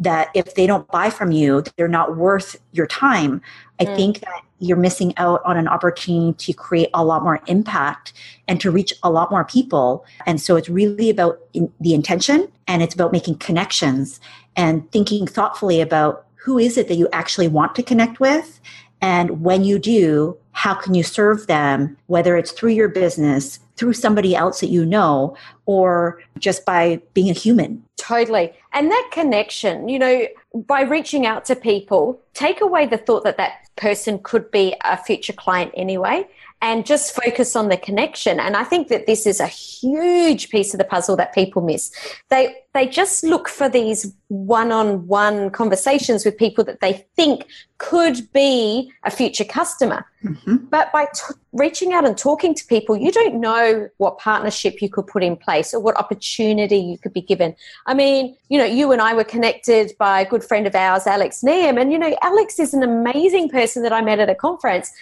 that 0.00 0.30
if 0.34 0.54
they 0.54 0.66
don't 0.66 0.88
buy 0.88 1.10
from 1.10 1.30
you, 1.30 1.62
they're 1.76 1.88
not 1.88 2.16
worth 2.16 2.56
your 2.72 2.86
time. 2.86 3.40
I 3.78 3.84
mm. 3.84 3.96
think 3.96 4.20
that 4.20 4.42
you're 4.58 4.76
missing 4.76 5.14
out 5.16 5.40
on 5.44 5.56
an 5.56 5.68
opportunity 5.68 6.32
to 6.32 6.52
create 6.52 6.90
a 6.92 7.04
lot 7.04 7.22
more 7.22 7.40
impact 7.46 8.12
and 8.48 8.60
to 8.60 8.70
reach 8.70 8.92
a 9.02 9.10
lot 9.10 9.30
more 9.30 9.44
people. 9.44 10.04
And 10.26 10.40
so 10.40 10.56
it's 10.56 10.68
really 10.68 11.08
about 11.08 11.38
in 11.52 11.72
the 11.80 11.94
intention 11.94 12.50
and 12.66 12.82
it's 12.82 12.94
about 12.94 13.12
making 13.12 13.36
connections 13.36 14.20
and 14.56 14.90
thinking 14.90 15.26
thoughtfully 15.26 15.80
about 15.80 16.26
who 16.34 16.58
is 16.58 16.76
it 16.76 16.88
that 16.88 16.96
you 16.96 17.08
actually 17.12 17.48
want 17.48 17.74
to 17.76 17.82
connect 17.82 18.20
with 18.20 18.60
and 19.00 19.42
when 19.42 19.64
you 19.64 19.78
do, 19.78 20.36
how 20.52 20.74
can 20.74 20.94
you 20.94 21.02
serve 21.02 21.46
them, 21.46 21.96
whether 22.06 22.36
it's 22.36 22.52
through 22.52 22.72
your 22.72 22.88
business, 22.88 23.60
through 23.80 23.94
somebody 23.94 24.36
else 24.36 24.60
that 24.60 24.68
you 24.68 24.84
know, 24.84 25.34
or 25.64 26.22
just 26.38 26.66
by 26.66 27.00
being 27.14 27.30
a 27.30 27.32
human? 27.32 27.82
Totally. 27.96 28.52
And 28.74 28.90
that 28.90 29.08
connection, 29.10 29.88
you 29.88 29.98
know, 29.98 30.26
by 30.54 30.82
reaching 30.82 31.24
out 31.24 31.46
to 31.46 31.56
people, 31.56 32.20
take 32.34 32.60
away 32.60 32.84
the 32.84 32.98
thought 32.98 33.24
that 33.24 33.38
that 33.38 33.70
person 33.76 34.18
could 34.18 34.50
be 34.50 34.76
a 34.84 34.98
future 34.98 35.32
client 35.32 35.72
anyway 35.74 36.28
and 36.62 36.84
just 36.84 37.14
focus 37.14 37.56
on 37.56 37.68
the 37.68 37.76
connection. 37.76 38.38
And 38.38 38.56
i 38.56 38.64
think 38.64 38.88
that 38.88 39.06
this 39.06 39.26
is 39.26 39.40
a 39.40 39.46
huge 39.46 40.50
piece 40.50 40.74
of 40.74 40.78
the 40.78 40.84
puzzle 40.84 41.16
that 41.16 41.34
people 41.34 41.62
miss. 41.62 41.90
They 42.28 42.54
they 42.72 42.86
just 42.86 43.24
look 43.24 43.48
for 43.48 43.68
these 43.68 44.14
one-on-one 44.28 45.50
conversations 45.50 46.24
with 46.24 46.38
people 46.38 46.62
that 46.62 46.78
they 46.80 47.04
think 47.16 47.46
could 47.78 48.32
be 48.32 48.92
a 49.04 49.10
future 49.10 49.44
customer. 49.44 50.04
Mm-hmm. 50.22 50.56
but 50.68 50.92
by 50.92 51.06
t- 51.06 51.34
reaching 51.52 51.94
out 51.94 52.04
and 52.04 52.14
talking 52.18 52.54
to 52.54 52.66
people 52.66 52.94
you 52.94 53.10
don't 53.10 53.40
know 53.40 53.88
what 53.96 54.18
partnership 54.18 54.82
you 54.82 54.90
could 54.90 55.06
put 55.06 55.22
in 55.22 55.34
place 55.34 55.72
or 55.72 55.80
what 55.80 55.96
opportunity 55.96 56.76
you 56.76 56.98
could 56.98 57.14
be 57.14 57.22
given. 57.22 57.56
I 57.86 57.94
mean 57.94 58.36
you 58.50 58.58
know 58.58 58.66
you 58.66 58.92
and 58.92 59.00
i 59.00 59.14
were 59.14 59.24
connected 59.24 59.92
by 59.98 60.20
a 60.20 60.28
good 60.28 60.44
friend 60.44 60.66
of 60.66 60.74
ours 60.74 61.06
alex 61.06 61.42
neam. 61.42 61.78
And 61.78 61.90
you 61.90 61.98
know 61.98 62.14
alex 62.20 62.58
is 62.58 62.74
an 62.74 62.82
amazing 62.82 63.48
person 63.48 63.82
that 63.82 63.94
i 63.94 64.02
met 64.02 64.20
at 64.20 64.28
a 64.28 64.34
conference 64.34 64.92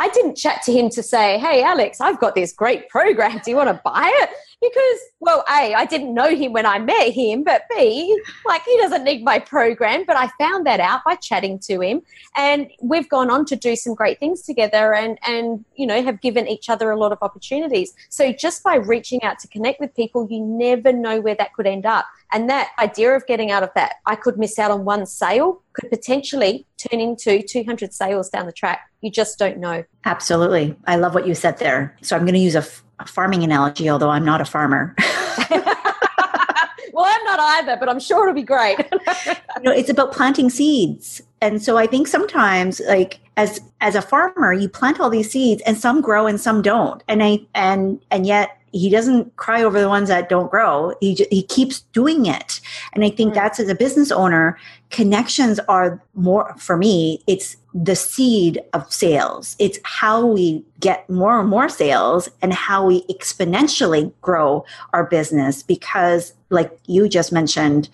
I 0.00 0.08
didn't 0.08 0.36
chat 0.36 0.62
to 0.62 0.72
him 0.72 0.88
to 0.90 1.02
say, 1.02 1.38
hey, 1.38 1.62
Alex, 1.62 2.00
I've 2.00 2.18
got 2.18 2.34
this 2.34 2.54
great 2.54 2.88
program. 2.88 3.38
Do 3.44 3.50
you 3.50 3.56
want 3.58 3.68
to 3.68 3.78
buy 3.84 4.10
it? 4.22 4.30
Because, 4.60 5.00
well, 5.20 5.42
A, 5.48 5.72
I 5.74 5.86
didn't 5.86 6.12
know 6.12 6.34
him 6.36 6.52
when 6.52 6.66
I 6.66 6.78
met 6.78 7.12
him, 7.12 7.44
but 7.44 7.62
B, 7.74 8.20
like 8.44 8.62
he 8.64 8.76
doesn't 8.76 9.04
need 9.04 9.24
my 9.24 9.38
program. 9.38 10.04
But 10.06 10.16
I 10.16 10.28
found 10.38 10.66
that 10.66 10.80
out 10.80 11.00
by 11.04 11.14
chatting 11.14 11.58
to 11.60 11.80
him. 11.80 12.02
And 12.36 12.70
we've 12.82 13.08
gone 13.08 13.30
on 13.30 13.46
to 13.46 13.56
do 13.56 13.74
some 13.74 13.94
great 13.94 14.20
things 14.20 14.42
together 14.42 14.94
and, 14.94 15.18
and, 15.26 15.64
you 15.76 15.86
know, 15.86 16.02
have 16.02 16.20
given 16.20 16.46
each 16.46 16.68
other 16.68 16.90
a 16.90 16.98
lot 16.98 17.10
of 17.10 17.18
opportunities. 17.22 17.94
So 18.10 18.32
just 18.32 18.62
by 18.62 18.76
reaching 18.76 19.22
out 19.22 19.38
to 19.38 19.48
connect 19.48 19.80
with 19.80 19.94
people, 19.96 20.26
you 20.30 20.44
never 20.44 20.92
know 20.92 21.20
where 21.20 21.34
that 21.36 21.54
could 21.54 21.66
end 21.66 21.86
up. 21.86 22.06
And 22.32 22.48
that 22.50 22.70
idea 22.78 23.16
of 23.16 23.26
getting 23.26 23.50
out 23.50 23.62
of 23.62 23.70
that, 23.74 23.94
I 24.06 24.14
could 24.14 24.38
miss 24.38 24.58
out 24.58 24.70
on 24.70 24.84
one 24.84 25.06
sale, 25.06 25.62
could 25.72 25.90
potentially 25.90 26.66
turn 26.76 27.00
into 27.00 27.42
200 27.42 27.92
sales 27.92 28.28
down 28.28 28.46
the 28.46 28.52
track. 28.52 28.90
You 29.00 29.10
just 29.10 29.38
don't 29.38 29.58
know. 29.58 29.84
Absolutely. 30.04 30.76
I 30.86 30.96
love 30.96 31.14
what 31.14 31.26
you 31.26 31.34
said 31.34 31.58
there. 31.58 31.96
So 32.02 32.16
I'm 32.16 32.22
going 32.22 32.34
to 32.34 32.40
use 32.40 32.54
a, 32.54 32.58
f- 32.58 32.82
a 32.98 33.06
farming 33.06 33.42
analogy, 33.42 33.90
although 33.90 34.10
I'm 34.10 34.24
not 34.24 34.40
a 34.40 34.44
farmer. 34.44 34.94
well, 35.50 37.06
I'm 37.06 37.24
not 37.24 37.40
either, 37.40 37.76
but 37.76 37.88
I'm 37.88 38.00
sure 38.00 38.22
it'll 38.22 38.34
be 38.34 38.42
great. 38.42 38.78
you 39.26 39.62
know, 39.62 39.72
it's 39.72 39.90
about 39.90 40.12
planting 40.12 40.48
seeds. 40.48 41.22
And 41.42 41.62
so 41.62 41.76
I 41.76 41.86
think 41.86 42.06
sometimes 42.06 42.80
like 42.88 43.20
as 43.36 43.60
as 43.80 43.94
a 43.94 44.02
farmer, 44.02 44.52
you 44.52 44.68
plant 44.68 45.00
all 45.00 45.10
these 45.10 45.30
seeds 45.30 45.62
and 45.66 45.76
some 45.78 46.00
grow 46.00 46.26
and 46.26 46.40
some 46.40 46.62
don't. 46.62 47.02
And 47.08 47.22
I 47.22 47.40
and 47.54 48.00
and 48.10 48.26
yet 48.26 48.59
he 48.72 48.88
doesn't 48.88 49.34
cry 49.36 49.62
over 49.62 49.80
the 49.80 49.88
ones 49.88 50.08
that 50.08 50.28
don't 50.28 50.50
grow. 50.50 50.94
He 51.00 51.26
he 51.30 51.42
keeps 51.42 51.80
doing 51.92 52.26
it, 52.26 52.60
and 52.92 53.04
I 53.04 53.10
think 53.10 53.32
mm. 53.32 53.34
that's 53.34 53.60
as 53.60 53.68
a 53.68 53.74
business 53.74 54.10
owner, 54.10 54.58
connections 54.90 55.58
are 55.68 56.02
more 56.14 56.54
for 56.58 56.76
me. 56.76 57.22
It's 57.26 57.56
the 57.74 57.96
seed 57.96 58.60
of 58.72 58.92
sales. 58.92 59.56
It's 59.58 59.78
how 59.84 60.26
we 60.26 60.64
get 60.78 61.08
more 61.08 61.40
and 61.40 61.48
more 61.48 61.68
sales, 61.68 62.28
and 62.42 62.52
how 62.52 62.86
we 62.86 63.02
exponentially 63.04 64.12
grow 64.20 64.64
our 64.92 65.04
business. 65.04 65.62
Because, 65.62 66.32
like 66.50 66.78
you 66.86 67.08
just 67.08 67.32
mentioned, 67.32 67.88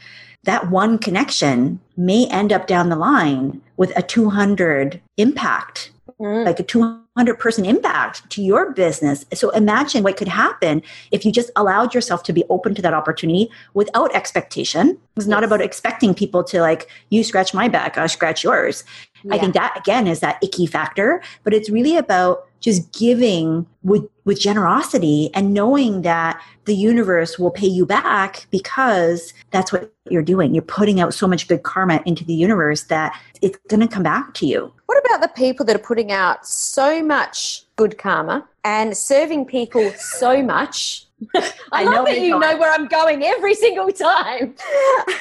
that 0.44 0.70
one 0.70 0.98
connection 0.98 1.80
may 1.96 2.26
end 2.28 2.52
up 2.52 2.66
down 2.66 2.88
the 2.88 2.96
line 2.96 3.60
with 3.76 3.96
a 3.96 4.02
200 4.02 5.00
impact, 5.16 5.90
mm. 6.20 6.44
like 6.44 6.60
a 6.60 6.62
200 6.62 7.05
100 7.16 7.38
person 7.38 7.64
impact 7.64 8.28
to 8.28 8.42
your 8.42 8.72
business. 8.72 9.24
So 9.32 9.48
imagine 9.50 10.02
what 10.02 10.18
could 10.18 10.28
happen 10.28 10.82
if 11.12 11.24
you 11.24 11.32
just 11.32 11.50
allowed 11.56 11.94
yourself 11.94 12.22
to 12.24 12.32
be 12.32 12.44
open 12.50 12.74
to 12.74 12.82
that 12.82 12.92
opportunity 12.92 13.48
without 13.72 14.14
expectation. 14.14 14.98
It's 15.16 15.26
not 15.26 15.42
about 15.42 15.62
expecting 15.62 16.14
people 16.14 16.44
to 16.44 16.60
like, 16.60 16.90
you 17.08 17.24
scratch 17.24 17.54
my 17.54 17.68
back, 17.68 17.96
I 17.96 18.06
scratch 18.06 18.44
yours. 18.44 18.84
Yeah. 19.24 19.34
I 19.34 19.38
think 19.38 19.54
that 19.54 19.74
again 19.78 20.06
is 20.06 20.20
that 20.20 20.38
icky 20.42 20.66
factor, 20.66 21.22
but 21.42 21.54
it's 21.54 21.70
really 21.70 21.96
about 21.96 22.44
just 22.60 22.92
giving 22.92 23.66
with, 23.82 24.06
with 24.26 24.38
generosity 24.38 25.30
and 25.32 25.54
knowing 25.54 26.02
that 26.02 26.38
the 26.66 26.74
universe 26.74 27.38
will 27.38 27.50
pay 27.50 27.66
you 27.66 27.86
back 27.86 28.46
because 28.50 29.32
that's 29.52 29.72
what 29.72 29.90
you're 30.10 30.22
doing. 30.22 30.54
You're 30.54 30.62
putting 30.62 31.00
out 31.00 31.14
so 31.14 31.26
much 31.26 31.48
good 31.48 31.62
karma 31.62 32.02
into 32.04 32.24
the 32.24 32.34
universe 32.34 32.84
that 32.84 33.18
it's 33.40 33.58
going 33.68 33.80
to 33.80 33.88
come 33.88 34.02
back 34.02 34.34
to 34.34 34.46
you. 34.46 34.72
What 34.86 35.04
about 35.04 35.20
the 35.20 35.28
people 35.28 35.66
that 35.66 35.76
are 35.76 35.80
putting 35.80 36.12
out 36.12 36.46
so 36.46 37.02
much 37.02 37.64
good 37.76 37.98
karma 37.98 38.46
and 38.64 38.96
serving 38.96 39.46
people 39.46 39.90
so 39.92 40.42
much? 40.42 41.06
I, 41.34 41.52
I 41.72 41.84
know 41.84 42.04
that 42.04 42.20
you 42.20 42.38
know 42.38 42.56
where 42.56 42.72
I'm 42.72 42.86
going 42.86 43.22
every 43.22 43.54
single 43.54 43.90
time. 43.90 44.54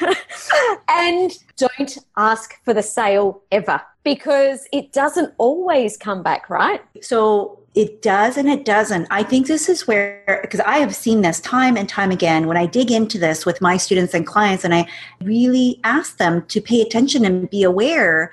and 0.89 1.31
don't 1.57 1.97
ask 2.17 2.63
for 2.63 2.73
the 2.73 2.83
sale 2.83 3.41
ever 3.51 3.81
because 4.03 4.67
it 4.71 4.93
doesn't 4.93 5.33
always 5.37 5.97
come 5.97 6.21
back, 6.21 6.49
right? 6.49 6.81
So 7.01 7.59
it 7.75 8.01
does 8.01 8.37
and 8.37 8.49
it 8.49 8.63
doesn't. 8.63 9.07
I 9.11 9.21
think 9.23 9.47
this 9.47 9.67
is 9.67 9.85
where, 9.85 10.39
because 10.41 10.61
I 10.61 10.77
have 10.77 10.95
seen 10.95 11.21
this 11.21 11.41
time 11.41 11.75
and 11.75 11.89
time 11.89 12.09
again 12.09 12.47
when 12.47 12.55
I 12.55 12.65
dig 12.65 12.89
into 12.89 13.17
this 13.19 13.45
with 13.45 13.61
my 13.61 13.75
students 13.75 14.13
and 14.13 14.25
clients, 14.25 14.63
and 14.63 14.73
I 14.73 14.87
really 15.21 15.81
ask 15.83 16.17
them 16.17 16.45
to 16.47 16.61
pay 16.61 16.81
attention 16.81 17.25
and 17.25 17.49
be 17.49 17.63
aware. 17.63 18.31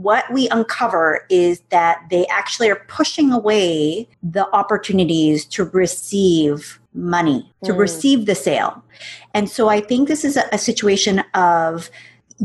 What 0.00 0.24
we 0.32 0.48
uncover 0.48 1.26
is 1.28 1.60
that 1.68 2.06
they 2.10 2.26
actually 2.28 2.70
are 2.70 2.82
pushing 2.88 3.32
away 3.32 4.08
the 4.22 4.48
opportunities 4.54 5.44
to 5.46 5.64
receive 5.64 6.80
money, 6.94 7.52
to 7.64 7.72
mm. 7.72 7.78
receive 7.78 8.26
the 8.26 8.34
sale. 8.34 8.82
And 9.34 9.48
so 9.48 9.68
I 9.68 9.80
think 9.80 10.08
this 10.08 10.24
is 10.24 10.36
a, 10.36 10.44
a 10.52 10.58
situation 10.58 11.20
of 11.34 11.90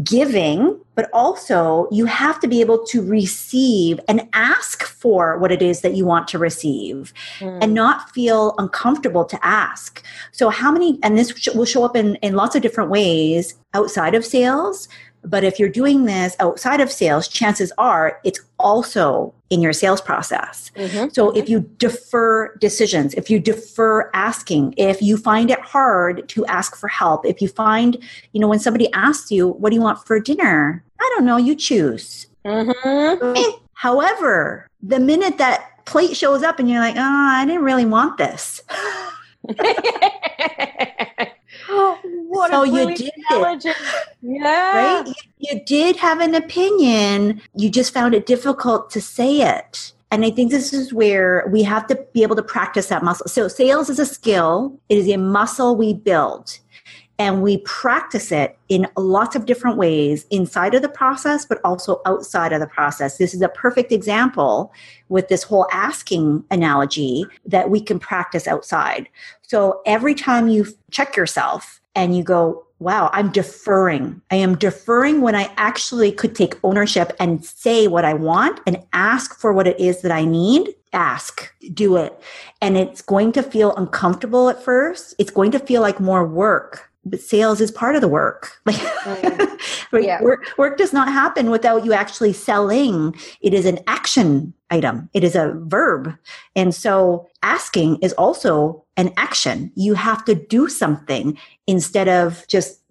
giving, 0.03 0.77
but 0.95 1.09
also 1.13 1.87
you 1.89 2.05
have 2.05 2.39
to 2.41 2.47
be 2.47 2.59
able 2.59 2.85
to 2.85 3.01
receive 3.01 3.99
and 4.07 4.27
ask 4.33 4.83
for 4.83 5.37
what 5.37 5.51
it 5.51 5.61
is 5.61 5.81
that 5.81 5.95
you 5.95 6.05
want 6.05 6.27
to 6.27 6.37
receive 6.37 7.13
mm. 7.39 7.57
and 7.61 7.73
not 7.73 8.09
feel 8.11 8.53
uncomfortable 8.57 9.23
to 9.23 9.39
ask. 9.45 10.03
So, 10.31 10.49
how 10.49 10.71
many, 10.71 10.99
and 11.01 11.17
this 11.17 11.47
will 11.55 11.65
show 11.65 11.85
up 11.85 11.95
in, 11.95 12.15
in 12.15 12.35
lots 12.35 12.55
of 12.55 12.61
different 12.61 12.89
ways 12.89 13.55
outside 13.73 14.15
of 14.15 14.25
sales, 14.25 14.89
but 15.25 15.43
if 15.43 15.59
you're 15.59 15.69
doing 15.69 16.05
this 16.05 16.35
outside 16.39 16.79
of 16.79 16.91
sales, 16.91 17.27
chances 17.27 17.71
are 17.77 18.19
it's 18.23 18.39
also 18.59 19.33
in 19.49 19.61
your 19.61 19.73
sales 19.73 20.01
process. 20.01 20.71
Mm-hmm. 20.75 21.09
So 21.11 21.31
if 21.31 21.49
you 21.49 21.61
defer 21.77 22.55
decisions, 22.57 23.13
if 23.15 23.29
you 23.29 23.39
defer 23.39 24.09
asking, 24.13 24.73
if 24.77 25.01
you 25.01 25.17
find 25.17 25.51
it 25.51 25.59
hard 25.59 26.27
to 26.29 26.45
ask 26.45 26.75
for 26.75 26.87
help, 26.87 27.25
if 27.25 27.41
you 27.41 27.47
find, 27.47 27.97
you 28.33 28.39
know, 28.39 28.47
when 28.47 28.59
somebody 28.59 28.91
asks 28.93 29.31
you, 29.31 29.49
what 29.49 29.69
do 29.71 29.75
you 29.75 29.81
want 29.81 30.05
for 30.05 30.19
dinner? 30.19 30.83
I 30.99 31.11
don't 31.15 31.25
know, 31.25 31.37
you 31.37 31.55
choose. 31.55 32.27
Mm-hmm. 32.45 33.59
However, 33.73 34.67
the 34.81 34.99
minute 34.99 35.37
that 35.37 35.85
plate 35.85 36.15
shows 36.15 36.43
up 36.43 36.59
and 36.59 36.69
you're 36.69 36.79
like, 36.79 36.95
oh, 36.95 37.01
I 37.01 37.45
didn't 37.45 37.63
really 37.63 37.85
want 37.85 38.17
this. 38.17 38.61
what 42.27 42.51
so 42.51 42.63
a 42.63 42.67
you 42.67 42.95
did 42.95 43.13
it. 43.15 43.75
Yeah. 44.21 44.97
Right? 44.97 45.07
You, 45.07 45.13
you 45.39 45.65
did 45.65 45.95
have 45.97 46.19
an 46.19 46.35
opinion. 46.35 47.41
You 47.55 47.69
just 47.69 47.93
found 47.93 48.13
it 48.13 48.25
difficult 48.25 48.89
to 48.91 49.01
say 49.01 49.41
it. 49.41 49.93
And 50.11 50.23
I 50.23 50.31
think 50.31 50.51
this 50.51 50.71
is 50.71 50.93
where 50.93 51.45
we 51.51 51.63
have 51.63 51.87
to 51.87 51.95
be 52.13 52.23
able 52.23 52.35
to 52.35 52.43
practice 52.43 52.87
that 52.87 53.03
muscle. 53.03 53.27
So 53.27 53.47
sales 53.47 53.89
is 53.89 53.99
a 53.99 54.05
skill. 54.05 54.79
It 54.87 54.97
is 54.97 55.09
a 55.09 55.17
muscle 55.17 55.75
we 55.75 55.93
build 55.93 56.59
and 57.17 57.41
we 57.41 57.57
practice 57.59 58.31
it 58.31 58.57
in 58.67 58.87
lots 58.97 59.35
of 59.35 59.45
different 59.45 59.77
ways 59.77 60.25
inside 60.31 60.73
of 60.73 60.81
the 60.81 60.89
process 60.89 61.45
but 61.45 61.59
also 61.63 62.01
outside 62.05 62.51
of 62.51 62.59
the 62.59 62.67
process. 62.67 63.17
This 63.17 63.33
is 63.33 63.41
a 63.41 63.49
perfect 63.49 63.91
example 63.91 64.73
with 65.09 65.27
this 65.27 65.43
whole 65.43 65.67
asking 65.71 66.43
analogy 66.51 67.25
that 67.45 67.69
we 67.69 67.79
can 67.79 67.99
practice 67.99 68.47
outside. 68.47 69.07
So 69.43 69.81
every 69.85 70.15
time 70.15 70.47
you 70.47 70.65
check 70.91 71.15
yourself 71.15 71.81
and 71.95 72.15
you 72.17 72.23
go 72.23 72.65
wow 72.79 73.09
i'm 73.13 73.31
deferring. 73.31 74.21
I 74.31 74.35
am 74.35 74.57
deferring 74.57 75.21
when 75.21 75.35
i 75.35 75.49
actually 75.55 76.11
could 76.11 76.35
take 76.35 76.59
ownership 76.63 77.13
and 77.19 77.45
say 77.45 77.87
what 77.87 78.03
i 78.03 78.13
want 78.13 78.59
and 78.67 78.83
ask 78.91 79.39
for 79.39 79.53
what 79.53 79.67
it 79.67 79.79
is 79.79 80.01
that 80.01 80.11
i 80.11 80.25
need. 80.25 80.75
Ask 80.91 81.53
do 81.73 81.97
it. 81.97 82.19
And 82.61 82.77
it's 82.77 83.01
going 83.01 83.31
to 83.33 83.43
feel 83.43 83.75
uncomfortable 83.75 84.49
at 84.49 84.63
first. 84.63 85.13
It's 85.17 85.31
going 85.31 85.51
to 85.51 85.59
feel 85.59 85.81
like 85.81 85.99
more 85.99 86.25
work 86.25 86.89
but 87.05 87.21
sales 87.21 87.61
is 87.61 87.71
part 87.71 87.95
of 87.95 88.01
the 88.01 88.07
work. 88.07 88.51
mm. 88.67 89.59
yeah. 90.03 90.21
work, 90.21 90.45
work 90.57 90.77
does 90.77 90.91
not 90.91 91.07
happen 91.07 91.49
without 91.49 91.85
you 91.85 91.93
actually 91.93 92.33
selling. 92.33 93.15
It 93.41 93.53
is 93.53 93.65
an 93.65 93.79
action 93.87 94.53
item. 94.71 95.09
It 95.13 95.23
is 95.23 95.35
a 95.35 95.53
verb. 95.65 96.13
And 96.55 96.73
so 96.73 97.27
asking 97.43 97.97
is 98.01 98.13
also 98.13 98.83
an 98.97 99.13
action. 99.17 99.71
You 99.75 99.93
have 99.93 100.25
to 100.25 100.35
do 100.35 100.67
something 100.67 101.37
instead 101.67 102.07
of 102.07 102.45
just 102.47 102.81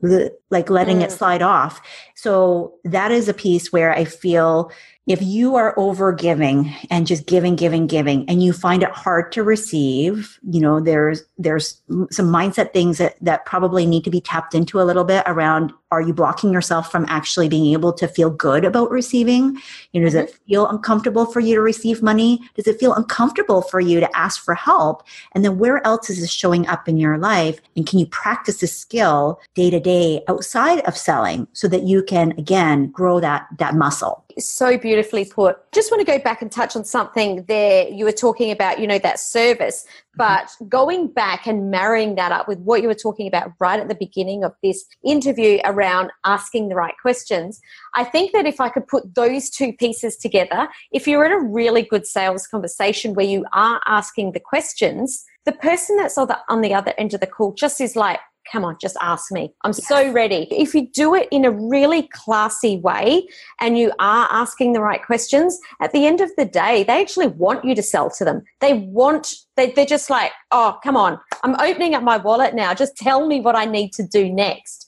like 0.50 0.68
letting 0.68 0.98
mm. 0.98 1.02
it 1.04 1.12
slide 1.12 1.42
off. 1.42 1.80
So 2.14 2.74
that 2.84 3.10
is 3.10 3.28
a 3.28 3.34
piece 3.34 3.72
where 3.72 3.92
I 3.92 4.04
feel 4.04 4.70
if 5.06 5.20
you 5.20 5.54
are 5.54 5.78
over 5.78 6.12
giving 6.12 6.74
and 6.90 7.06
just 7.06 7.26
giving 7.26 7.56
giving 7.56 7.86
giving 7.86 8.26
and 8.28 8.42
you 8.42 8.54
find 8.54 8.82
it 8.82 8.90
hard 8.90 9.30
to 9.32 9.42
receive 9.42 10.38
you 10.48 10.60
know 10.60 10.80
there's 10.80 11.22
there's 11.36 11.82
some 12.10 12.26
mindset 12.26 12.72
things 12.72 12.98
that 12.98 13.16
that 13.20 13.44
probably 13.44 13.84
need 13.84 14.02
to 14.02 14.10
be 14.10 14.20
tapped 14.20 14.54
into 14.54 14.80
a 14.80 14.84
little 14.84 15.04
bit 15.04 15.22
around 15.26 15.72
are 15.90 16.00
you 16.00 16.14
blocking 16.14 16.52
yourself 16.52 16.90
from 16.90 17.04
actually 17.08 17.48
being 17.48 17.72
able 17.72 17.92
to 17.92 18.08
feel 18.08 18.30
good 18.30 18.64
about 18.64 18.90
receiving 18.90 19.58
you 19.92 20.00
know 20.00 20.06
does 20.06 20.14
mm-hmm. 20.14 20.24
it 20.24 20.40
feel 20.48 20.66
uncomfortable 20.68 21.26
for 21.26 21.40
you 21.40 21.54
to 21.54 21.60
receive 21.60 22.02
money 22.02 22.40
does 22.54 22.66
it 22.66 22.80
feel 22.80 22.94
uncomfortable 22.94 23.60
for 23.60 23.80
you 23.80 24.00
to 24.00 24.16
ask 24.16 24.42
for 24.42 24.54
help 24.54 25.02
and 25.32 25.44
then 25.44 25.58
where 25.58 25.86
else 25.86 26.08
is 26.08 26.20
this 26.20 26.32
showing 26.32 26.66
up 26.66 26.88
in 26.88 26.96
your 26.96 27.18
life 27.18 27.60
and 27.76 27.86
can 27.86 27.98
you 27.98 28.06
practice 28.06 28.56
skill 28.66 29.40
day 29.54 29.70
to 29.70 29.80
day 29.80 30.22
outside 30.28 30.80
of 30.80 30.96
selling 30.96 31.46
so 31.52 31.68
that 31.68 31.82
you 31.82 32.02
can 32.02 32.32
again 32.38 32.90
grow 32.90 33.20
that 33.20 33.46
that 33.58 33.74
muscle 33.74 34.24
so 34.38 34.76
beautifully 34.76 35.24
put. 35.24 35.56
Just 35.72 35.90
want 35.90 36.04
to 36.04 36.10
go 36.10 36.18
back 36.18 36.42
and 36.42 36.50
touch 36.50 36.76
on 36.76 36.84
something 36.84 37.44
there. 37.46 37.88
You 37.88 38.04
were 38.04 38.12
talking 38.12 38.50
about, 38.50 38.80
you 38.80 38.86
know, 38.86 38.98
that 38.98 39.20
service, 39.20 39.84
mm-hmm. 39.84 40.18
but 40.18 40.50
going 40.68 41.08
back 41.08 41.46
and 41.46 41.70
marrying 41.70 42.14
that 42.16 42.32
up 42.32 42.48
with 42.48 42.58
what 42.60 42.82
you 42.82 42.88
were 42.88 42.94
talking 42.94 43.26
about 43.26 43.52
right 43.60 43.78
at 43.78 43.88
the 43.88 43.94
beginning 43.94 44.44
of 44.44 44.52
this 44.62 44.84
interview 45.04 45.60
around 45.64 46.10
asking 46.24 46.68
the 46.68 46.74
right 46.74 46.94
questions. 47.00 47.60
I 47.94 48.04
think 48.04 48.32
that 48.32 48.46
if 48.46 48.60
I 48.60 48.68
could 48.68 48.86
put 48.86 49.14
those 49.14 49.50
two 49.50 49.72
pieces 49.72 50.16
together, 50.16 50.68
if 50.92 51.06
you're 51.06 51.24
in 51.24 51.32
a 51.32 51.40
really 51.40 51.82
good 51.82 52.06
sales 52.06 52.46
conversation 52.46 53.14
where 53.14 53.26
you 53.26 53.44
are 53.52 53.80
asking 53.86 54.32
the 54.32 54.40
questions, 54.40 55.24
the 55.44 55.52
person 55.52 55.96
that's 55.96 56.16
on 56.18 56.28
the, 56.28 56.38
on 56.48 56.62
the 56.62 56.74
other 56.74 56.94
end 56.96 57.14
of 57.14 57.20
the 57.20 57.26
call 57.26 57.52
just 57.52 57.80
is 57.80 57.96
like, 57.96 58.18
come 58.50 58.64
on, 58.64 58.76
just 58.80 58.96
ask 59.00 59.32
me. 59.32 59.52
I'm 59.62 59.70
yes. 59.70 59.86
so 59.86 60.10
ready. 60.12 60.48
If 60.50 60.74
you 60.74 60.88
do 60.88 61.14
it 61.14 61.28
in 61.30 61.44
a 61.44 61.50
really 61.50 62.08
classy 62.12 62.78
way 62.78 63.26
and 63.60 63.78
you 63.78 63.92
are 63.98 64.28
asking 64.30 64.72
the 64.72 64.80
right 64.80 65.02
questions, 65.02 65.58
at 65.80 65.92
the 65.92 66.06
end 66.06 66.20
of 66.20 66.30
the 66.36 66.44
day, 66.44 66.84
they 66.84 67.00
actually 67.00 67.28
want 67.28 67.64
you 67.64 67.74
to 67.74 67.82
sell 67.82 68.10
to 68.10 68.24
them. 68.24 68.42
They 68.60 68.74
want, 68.74 69.34
they, 69.56 69.72
they're 69.72 69.86
just 69.86 70.10
like, 70.10 70.32
oh, 70.50 70.78
come 70.82 70.96
on, 70.96 71.18
I'm 71.42 71.58
opening 71.60 71.94
up 71.94 72.02
my 72.02 72.16
wallet 72.16 72.54
now. 72.54 72.74
Just 72.74 72.96
tell 72.96 73.26
me 73.26 73.40
what 73.40 73.56
I 73.56 73.64
need 73.64 73.92
to 73.94 74.06
do 74.06 74.30
next. 74.30 74.86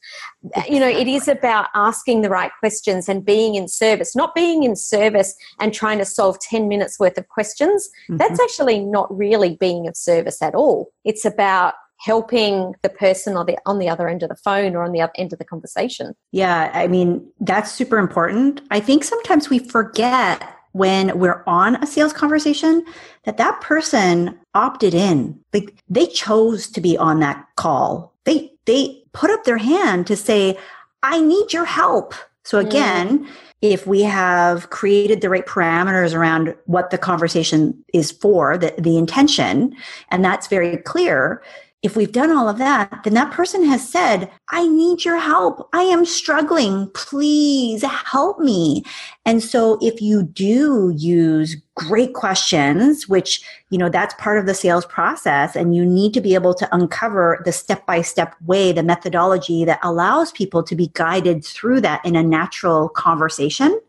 You 0.69 0.79
know, 0.79 0.89
it 0.89 1.09
is 1.09 1.27
about 1.27 1.69
asking 1.75 2.23
the 2.23 2.31
right 2.31 2.53
questions 2.61 3.09
and 3.09 3.25
being 3.25 3.57
in 3.57 3.69
service, 3.69 4.15
not 4.15 4.35
being 4.35 4.63
in 4.63 4.77
service 4.77 5.35
and 5.61 5.73
trying 5.75 5.99
to 5.99 6.05
solve 6.05 6.39
10 6.41 6.69
minutes 6.69 7.01
worth 7.01 7.19
of 7.19 7.29
questions. 7.29 7.89
Mm-hmm. 8.05 8.19
That's 8.19 8.41
actually 8.41 8.81
not 8.81 9.15
really 9.17 9.57
being 9.59 9.89
of 9.89 9.97
service 9.97 10.41
at 10.43 10.55
all. 10.55 10.91
It's 11.05 11.25
about 11.25 11.75
helping 11.99 12.75
the 12.83 12.89
person 12.89 13.37
on 13.37 13.47
the 13.47 13.57
on 13.67 13.79
the 13.79 13.89
other 13.89 14.09
end 14.09 14.23
of 14.23 14.29
the 14.29 14.37
phone 14.37 14.75
or 14.75 14.83
on 14.83 14.93
the 14.93 15.01
other 15.01 15.13
end 15.17 15.33
of 15.33 15.39
the 15.39 15.45
conversation. 15.45 16.15
Yeah, 16.33 16.71
I 16.75 16.87
mean, 16.87 17.27
that's 17.41 17.73
super 17.73 17.99
important. 17.99 18.61
I 18.71 18.81
think 18.81 19.05
sometimes 19.05 19.49
we 19.49 19.59
forget 19.59 20.43
when 20.73 21.19
we're 21.19 21.43
on 21.47 21.77
a 21.77 21.87
sales 21.87 22.13
conversation 22.13 22.85
that 23.25 23.39
that 23.39 23.59
person 23.63 24.39
opted 24.55 24.93
in. 24.93 25.39
Like 25.55 25.75
they 25.89 26.07
chose 26.07 26.69
to 26.69 26.83
be 26.83 26.99
on 26.99 27.21
that 27.21 27.47
call. 27.57 28.15
They 28.25 28.53
they 28.67 29.03
put 29.13 29.31
up 29.31 29.45
their 29.45 29.57
hand 29.57 30.07
to 30.09 30.17
say, 30.17 30.59
"I 31.03 31.21
need 31.21 31.53
your 31.53 31.65
help." 31.65 32.15
So 32.45 32.63
mm. 32.63 32.67
again, 32.67 33.25
mm. 33.25 33.29
if 33.63 33.87
we 33.87 34.03
have 34.03 34.69
created 34.69 35.23
the 35.23 35.31
right 35.31 35.47
parameters 35.47 36.15
around 36.15 36.55
what 36.67 36.91
the 36.91 36.99
conversation 36.99 37.83
is 37.95 38.13
for, 38.13 38.59
the, 38.59 38.75
the 38.79 38.99
intention, 38.99 39.75
and 40.11 40.23
that's 40.23 40.47
very 40.47 40.77
clear, 40.77 41.43
if 41.87 41.95
we've 41.95 42.11
done 42.11 42.33
all 42.33 42.49
of 42.49 42.59
that, 42.59 43.05
then 43.05 43.15
that 43.15 43.31
person 43.31 43.65
has 43.65 43.89
said, 43.89 44.29
I 44.49 44.67
need 44.67 45.05
your 45.05 45.19
help. 45.19 45.69
I 45.73 45.83
am 45.83 46.05
struggling. 46.05 46.91
Please 46.95 47.83
help 47.83 48.41
me. 48.41 48.83
And 49.25 49.41
so 49.41 49.79
if 49.81 50.03
you 50.03 50.25
do 50.25 50.93
use 50.97 51.57
great 51.77 52.13
questions, 52.13 53.09
which, 53.09 53.41
you 53.71 53.79
know, 53.79 53.89
that's 53.89 54.15
part 54.15 54.37
of 54.37 54.47
the 54.47 54.55
sales 54.55 54.85
process, 54.85 55.55
and 55.55 55.77
you 55.77 55.87
need 55.87 56.13
to 56.15 56.21
be 56.21 56.35
able 56.35 56.55
to 56.55 56.69
uncover 56.75 57.41
the 57.45 57.53
step 57.53 57.87
by 57.87 58.03
step 58.03 58.35
way, 58.45 58.73
the 58.73 58.83
methodology 58.83 59.65
that 59.65 59.79
allows 59.85 60.33
people 60.33 60.65
to 60.65 60.75
be 60.75 60.91
guided 60.95 61.45
through 61.45 61.81
that 61.83 62.05
in 62.05 62.17
a 62.17 62.23
natural 62.23 62.89
conversation 62.89 63.81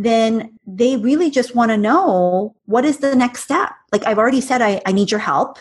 then 0.00 0.56
they 0.64 0.96
really 0.96 1.28
just 1.28 1.56
want 1.56 1.72
to 1.72 1.76
know 1.76 2.54
what 2.66 2.84
is 2.84 2.98
the 2.98 3.16
next 3.16 3.42
step. 3.42 3.72
Like 3.92 4.06
I've 4.06 4.18
already 4.18 4.40
said, 4.40 4.62
I, 4.62 4.80
I 4.86 4.92
need 4.92 5.10
your 5.10 5.20
help 5.20 5.58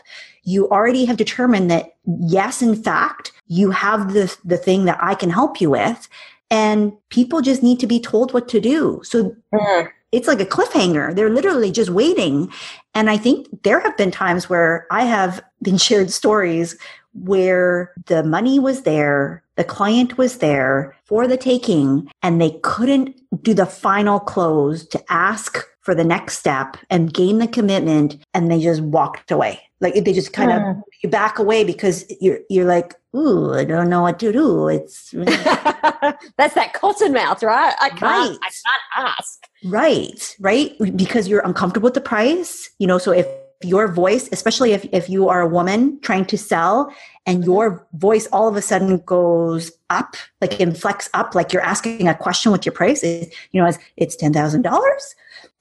you 0.47 0.69
already 0.69 1.03
have 1.03 1.17
determined 1.17 1.69
that 1.69 1.97
yes, 2.05 2.61
in 2.61 2.73
fact, 2.73 3.33
you 3.47 3.69
have 3.69 4.13
the, 4.13 4.33
the 4.45 4.55
thing 4.55 4.85
that 4.85 4.97
I 5.01 5.13
can 5.13 5.29
help 5.29 5.59
you 5.59 5.69
with. 5.69 6.07
And 6.49 6.93
people 7.09 7.41
just 7.41 7.61
need 7.61 7.81
to 7.81 7.87
be 7.87 7.99
told 7.99 8.33
what 8.33 8.47
to 8.47 8.61
do. 8.61 9.01
So 9.03 9.35
mm. 9.53 9.89
it's 10.13 10.29
like 10.29 10.39
a 10.39 10.45
cliffhanger. 10.45 11.13
They're 11.13 11.29
literally 11.29 11.69
just 11.69 11.89
waiting. 11.89 12.49
And 12.95 13.09
I 13.09 13.17
think 13.17 13.47
there 13.63 13.81
have 13.81 13.97
been 13.97 14.09
times 14.09 14.49
where 14.49 14.87
I 14.89 15.03
have 15.03 15.43
been 15.61 15.77
shared 15.77 16.11
stories 16.11 16.77
where 17.13 17.91
the 18.05 18.23
money 18.23 18.57
was 18.57 18.83
there, 18.83 19.43
the 19.55 19.65
client 19.65 20.17
was 20.17 20.37
there 20.37 20.95
for 21.03 21.27
the 21.27 21.35
taking, 21.35 22.09
and 22.23 22.39
they 22.39 22.51
couldn't 22.63 23.19
do 23.41 23.53
the 23.53 23.65
final 23.65 24.19
close 24.21 24.87
to 24.87 25.03
ask 25.09 25.65
for 25.87 25.95
the 25.95 26.03
next 26.03 26.37
step 26.37 26.75
and 26.89 27.13
gain 27.13 27.37
the 27.37 27.47
commitment, 27.47 28.17
and 28.33 28.51
they 28.51 28.59
just 28.59 28.81
walked 28.81 29.31
away. 29.31 29.57
Like 29.79 29.93
they 29.93 30.11
just 30.11 30.33
kind 30.33 30.51
of 30.51 30.57
mm. 30.59 30.81
you 31.01 31.07
back 31.07 31.39
away 31.39 31.63
because 31.63 32.03
you're 32.19 32.39
you're 32.49 32.65
like, 32.65 32.93
ooh, 33.15 33.53
I 33.53 33.63
don't 33.63 33.89
know 33.89 34.01
what 34.01 34.19
to 34.19 34.33
do. 34.33 34.67
It's 34.67 35.11
that's 36.37 36.55
that 36.55 36.73
cotton 36.73 37.13
mouth, 37.13 37.41
right? 37.41 37.73
I 37.79 37.87
can't 37.87 38.01
right. 38.01 38.37
I 38.43 38.49
can't 38.97 39.15
ask. 39.17 39.47
Right, 39.63 40.35
right. 40.41 40.97
Because 40.97 41.29
you're 41.29 41.45
uncomfortable 41.45 41.87
with 41.87 41.93
the 41.93 42.01
price. 42.01 42.69
You 42.79 42.87
know, 42.87 42.97
so 42.97 43.13
if 43.13 43.25
your 43.63 43.87
voice, 43.87 44.27
especially 44.33 44.73
if, 44.73 44.85
if 44.91 45.09
you 45.09 45.29
are 45.29 45.39
a 45.39 45.47
woman 45.47 46.01
trying 46.01 46.25
to 46.25 46.37
sell 46.37 46.93
and 47.25 47.39
mm-hmm. 47.39 47.51
your 47.51 47.87
voice 47.93 48.27
all 48.33 48.49
of 48.49 48.57
a 48.57 48.61
sudden 48.61 48.97
goes 49.05 49.71
up, 49.89 50.17
like 50.41 50.59
inflects 50.59 51.09
up, 51.13 51.33
like 51.33 51.53
you're 51.53 51.63
asking 51.63 52.09
a 52.09 52.13
question 52.13 52.51
with 52.51 52.65
your 52.65 52.73
price, 52.73 53.03
you 53.03 53.61
know, 53.61 53.65
it's, 53.65 53.79
it's 53.95 54.17
$10,000 54.17 54.65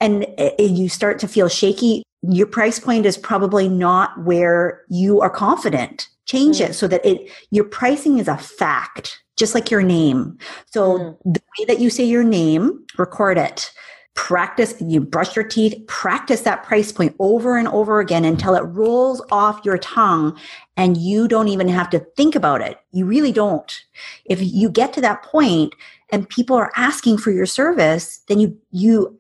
and 0.00 0.26
you 0.58 0.88
start 0.88 1.18
to 1.20 1.28
feel 1.28 1.48
shaky 1.48 2.02
your 2.28 2.46
price 2.46 2.78
point 2.78 3.06
is 3.06 3.16
probably 3.16 3.68
not 3.68 4.18
where 4.24 4.82
you 4.88 5.20
are 5.20 5.30
confident. 5.30 6.08
Change 6.26 6.58
mm. 6.58 6.70
it 6.70 6.74
so 6.74 6.88
that 6.88 7.04
it 7.04 7.30
your 7.50 7.64
pricing 7.64 8.18
is 8.18 8.28
a 8.28 8.36
fact 8.36 9.22
just 9.36 9.54
like 9.54 9.70
your 9.70 9.82
name. 9.82 10.38
So 10.66 10.98
mm. 10.98 11.18
the 11.24 11.42
way 11.58 11.64
that 11.66 11.78
you 11.80 11.90
say 11.90 12.04
your 12.04 12.24
name 12.24 12.84
record 12.98 13.38
it. 13.38 13.72
Practice 14.14 14.74
you 14.80 15.02
brush 15.02 15.36
your 15.36 15.44
teeth 15.44 15.74
practice 15.88 16.40
that 16.40 16.62
price 16.62 16.90
point 16.90 17.14
over 17.18 17.58
and 17.58 17.68
over 17.68 18.00
again 18.00 18.24
until 18.24 18.54
it 18.54 18.62
rolls 18.62 19.22
off 19.30 19.60
your 19.62 19.76
tongue 19.76 20.38
and 20.78 20.96
you 20.96 21.28
don't 21.28 21.48
even 21.48 21.68
have 21.68 21.90
to 21.90 21.98
think 22.16 22.34
about 22.34 22.62
it. 22.62 22.78
You 22.92 23.04
really 23.04 23.32
don't. 23.32 23.78
If 24.24 24.40
you 24.40 24.70
get 24.70 24.94
to 24.94 25.02
that 25.02 25.22
point 25.22 25.74
and 26.12 26.28
people 26.28 26.56
are 26.56 26.72
asking 26.76 27.18
for 27.18 27.30
your 27.30 27.46
service 27.46 28.22
then 28.28 28.40
you 28.40 28.56
you 28.70 29.18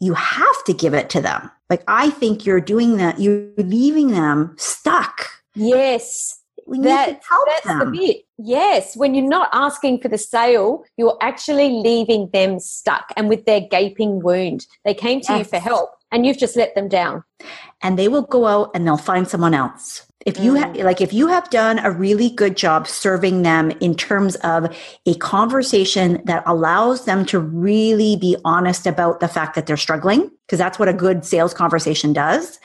you 0.00 0.14
have 0.14 0.64
to 0.64 0.72
give 0.72 0.94
it 0.94 1.10
to 1.10 1.20
them 1.20 1.50
like 1.68 1.82
I 1.88 2.10
think 2.10 2.46
you're 2.46 2.60
doing 2.60 2.96
that, 2.98 3.18
you're 3.18 3.50
leaving 3.56 4.12
them 4.12 4.54
stuck 4.56 5.28
Yes. 5.56 6.40
We 6.66 6.78
need 6.78 6.88
that, 6.88 7.22
to 7.22 7.28
help 7.28 7.48
that's 7.48 7.66
them. 7.66 7.78
the 7.78 7.98
bit. 7.98 8.16
Yes. 8.38 8.96
When 8.96 9.14
you're 9.14 9.28
not 9.28 9.48
asking 9.52 10.00
for 10.00 10.08
the 10.08 10.18
sale, 10.18 10.84
you're 10.96 11.16
actually 11.20 11.70
leaving 11.70 12.28
them 12.32 12.60
stuck 12.60 13.12
and 13.16 13.28
with 13.28 13.46
their 13.46 13.60
gaping 13.60 14.20
wound. 14.20 14.66
They 14.84 14.94
came 14.94 15.20
to 15.22 15.32
yes. 15.32 15.38
you 15.38 15.44
for 15.44 15.58
help 15.58 15.90
and 16.12 16.26
you've 16.26 16.38
just 16.38 16.56
let 16.56 16.74
them 16.74 16.88
down. 16.88 17.24
And 17.82 17.98
they 17.98 18.08
will 18.08 18.22
go 18.22 18.46
out 18.46 18.72
and 18.74 18.86
they'll 18.86 18.96
find 18.96 19.26
someone 19.28 19.54
else. 19.54 20.05
If 20.26 20.40
you 20.40 20.54
mm. 20.54 20.82
like 20.82 21.00
if 21.00 21.12
you 21.12 21.28
have 21.28 21.48
done 21.50 21.78
a 21.78 21.90
really 21.90 22.30
good 22.30 22.56
job 22.56 22.88
serving 22.88 23.42
them 23.42 23.70
in 23.80 23.94
terms 23.94 24.34
of 24.36 24.76
a 25.06 25.14
conversation 25.14 26.20
that 26.24 26.42
allows 26.46 27.04
them 27.04 27.24
to 27.26 27.38
really 27.38 28.16
be 28.16 28.36
honest 28.44 28.86
about 28.86 29.20
the 29.20 29.28
fact 29.28 29.54
that 29.54 29.66
they're 29.66 29.76
struggling, 29.76 30.28
because 30.46 30.58
that's 30.58 30.80
what 30.80 30.88
a 30.88 30.92
good 30.92 31.24
sales 31.24 31.54
conversation 31.54 32.12
does. 32.12 32.58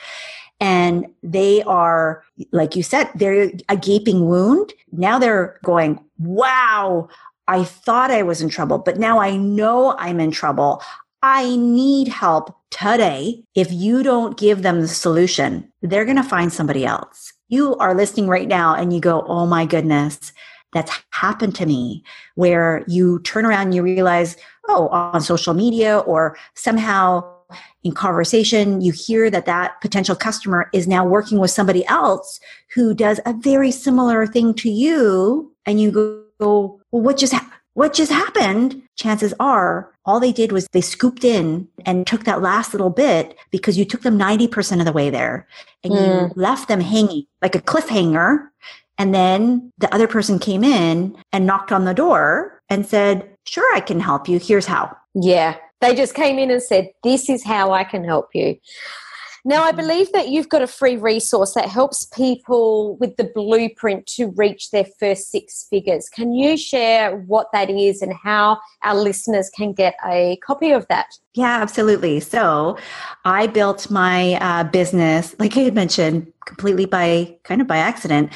And 0.58 1.06
they 1.22 1.62
are, 1.62 2.24
like 2.50 2.74
you 2.74 2.82
said, 2.82 3.10
they're 3.14 3.52
a 3.68 3.76
gaping 3.76 4.26
wound. 4.26 4.72
Now 4.90 5.20
they're 5.20 5.58
going, 5.64 6.04
wow, 6.18 7.08
I 7.46 7.62
thought 7.64 8.10
I 8.10 8.22
was 8.22 8.42
in 8.42 8.48
trouble, 8.48 8.78
but 8.78 8.98
now 8.98 9.20
I 9.20 9.36
know 9.36 9.96
I'm 9.98 10.18
in 10.18 10.32
trouble. 10.32 10.82
I 11.22 11.56
need 11.56 12.08
help 12.08 12.56
today. 12.70 13.44
If 13.54 13.72
you 13.72 14.02
don't 14.02 14.36
give 14.36 14.62
them 14.62 14.80
the 14.80 14.88
solution, 14.88 15.72
they're 15.80 16.04
going 16.04 16.16
to 16.16 16.22
find 16.24 16.52
somebody 16.52 16.84
else 16.84 17.32
you 17.52 17.76
are 17.76 17.94
listening 17.94 18.28
right 18.28 18.48
now 18.48 18.74
and 18.74 18.92
you 18.92 19.00
go, 19.00 19.24
Oh 19.28 19.46
my 19.46 19.66
goodness, 19.66 20.32
that's 20.72 20.90
happened 21.10 21.54
to 21.56 21.66
me 21.66 22.02
where 22.34 22.82
you 22.88 23.20
turn 23.20 23.44
around 23.44 23.66
and 23.66 23.74
you 23.74 23.82
realize, 23.82 24.36
Oh, 24.68 24.88
on 24.88 25.20
social 25.20 25.52
media 25.52 25.98
or 25.98 26.36
somehow 26.54 27.28
in 27.84 27.92
conversation, 27.92 28.80
you 28.80 28.92
hear 28.92 29.28
that 29.30 29.44
that 29.44 29.80
potential 29.82 30.16
customer 30.16 30.70
is 30.72 30.88
now 30.88 31.04
working 31.04 31.38
with 31.38 31.50
somebody 31.50 31.84
else 31.86 32.40
who 32.74 32.94
does 32.94 33.20
a 33.26 33.34
very 33.34 33.70
similar 33.70 34.26
thing 34.26 34.54
to 34.54 34.70
you. 34.70 35.52
And 35.66 35.78
you 35.78 35.90
go, 35.90 36.24
well, 36.38 36.80
what 36.90 37.18
just, 37.18 37.34
ha- 37.34 37.51
what 37.74 37.94
just 37.94 38.12
happened? 38.12 38.82
Chances 38.96 39.32
are 39.40 39.92
all 40.04 40.20
they 40.20 40.32
did 40.32 40.52
was 40.52 40.66
they 40.72 40.80
scooped 40.80 41.24
in 41.24 41.68
and 41.86 42.06
took 42.06 42.24
that 42.24 42.42
last 42.42 42.74
little 42.74 42.90
bit 42.90 43.36
because 43.50 43.78
you 43.78 43.84
took 43.84 44.02
them 44.02 44.18
90% 44.18 44.80
of 44.80 44.84
the 44.84 44.92
way 44.92 45.10
there 45.10 45.46
and 45.84 45.92
mm. 45.92 45.98
you 46.00 46.32
left 46.34 46.68
them 46.68 46.80
hanging 46.80 47.24
like 47.40 47.54
a 47.54 47.60
cliffhanger. 47.60 48.48
And 48.98 49.14
then 49.14 49.70
the 49.78 49.92
other 49.94 50.06
person 50.06 50.38
came 50.38 50.64
in 50.64 51.16
and 51.32 51.46
knocked 51.46 51.72
on 51.72 51.84
the 51.84 51.94
door 51.94 52.60
and 52.68 52.84
said, 52.84 53.28
sure, 53.46 53.74
I 53.74 53.80
can 53.80 54.00
help 54.00 54.28
you. 54.28 54.38
Here's 54.38 54.66
how. 54.66 54.94
Yeah. 55.14 55.56
They 55.80 55.94
just 55.94 56.14
came 56.14 56.38
in 56.38 56.50
and 56.50 56.62
said, 56.62 56.90
this 57.02 57.28
is 57.28 57.42
how 57.42 57.72
I 57.72 57.84
can 57.84 58.04
help 58.04 58.28
you. 58.34 58.56
Now, 59.44 59.64
I 59.64 59.68
mm-hmm. 59.68 59.80
believe 59.80 60.12
that 60.12 60.28
you've 60.28 60.48
got 60.48 60.62
a 60.62 60.66
free 60.66 60.96
resource 60.96 61.54
that 61.54 61.68
helps 61.68 62.06
people 62.06 62.96
with 62.96 63.16
the 63.16 63.30
blueprint 63.34 64.06
to 64.14 64.28
reach 64.36 64.70
their 64.70 64.86
first 65.00 65.30
six 65.30 65.66
figures. 65.68 66.08
Can 66.08 66.32
you 66.32 66.56
share 66.56 67.16
what 67.16 67.48
that 67.52 67.68
is 67.68 68.02
and 68.02 68.12
how 68.12 68.58
our 68.82 68.94
listeners 68.94 69.50
can 69.50 69.72
get 69.72 69.96
a 70.06 70.36
copy 70.44 70.70
of 70.70 70.86
that? 70.88 71.06
Yeah, 71.34 71.60
absolutely. 71.60 72.20
So 72.20 72.78
I 73.24 73.48
built 73.48 73.90
my 73.90 74.34
uh, 74.34 74.64
business, 74.64 75.34
like 75.38 75.56
I 75.56 75.60
had 75.60 75.74
mentioned, 75.74 76.32
completely 76.46 76.86
by 76.86 77.36
kind 77.42 77.60
of 77.60 77.66
by 77.66 77.78
accident. 77.78 78.32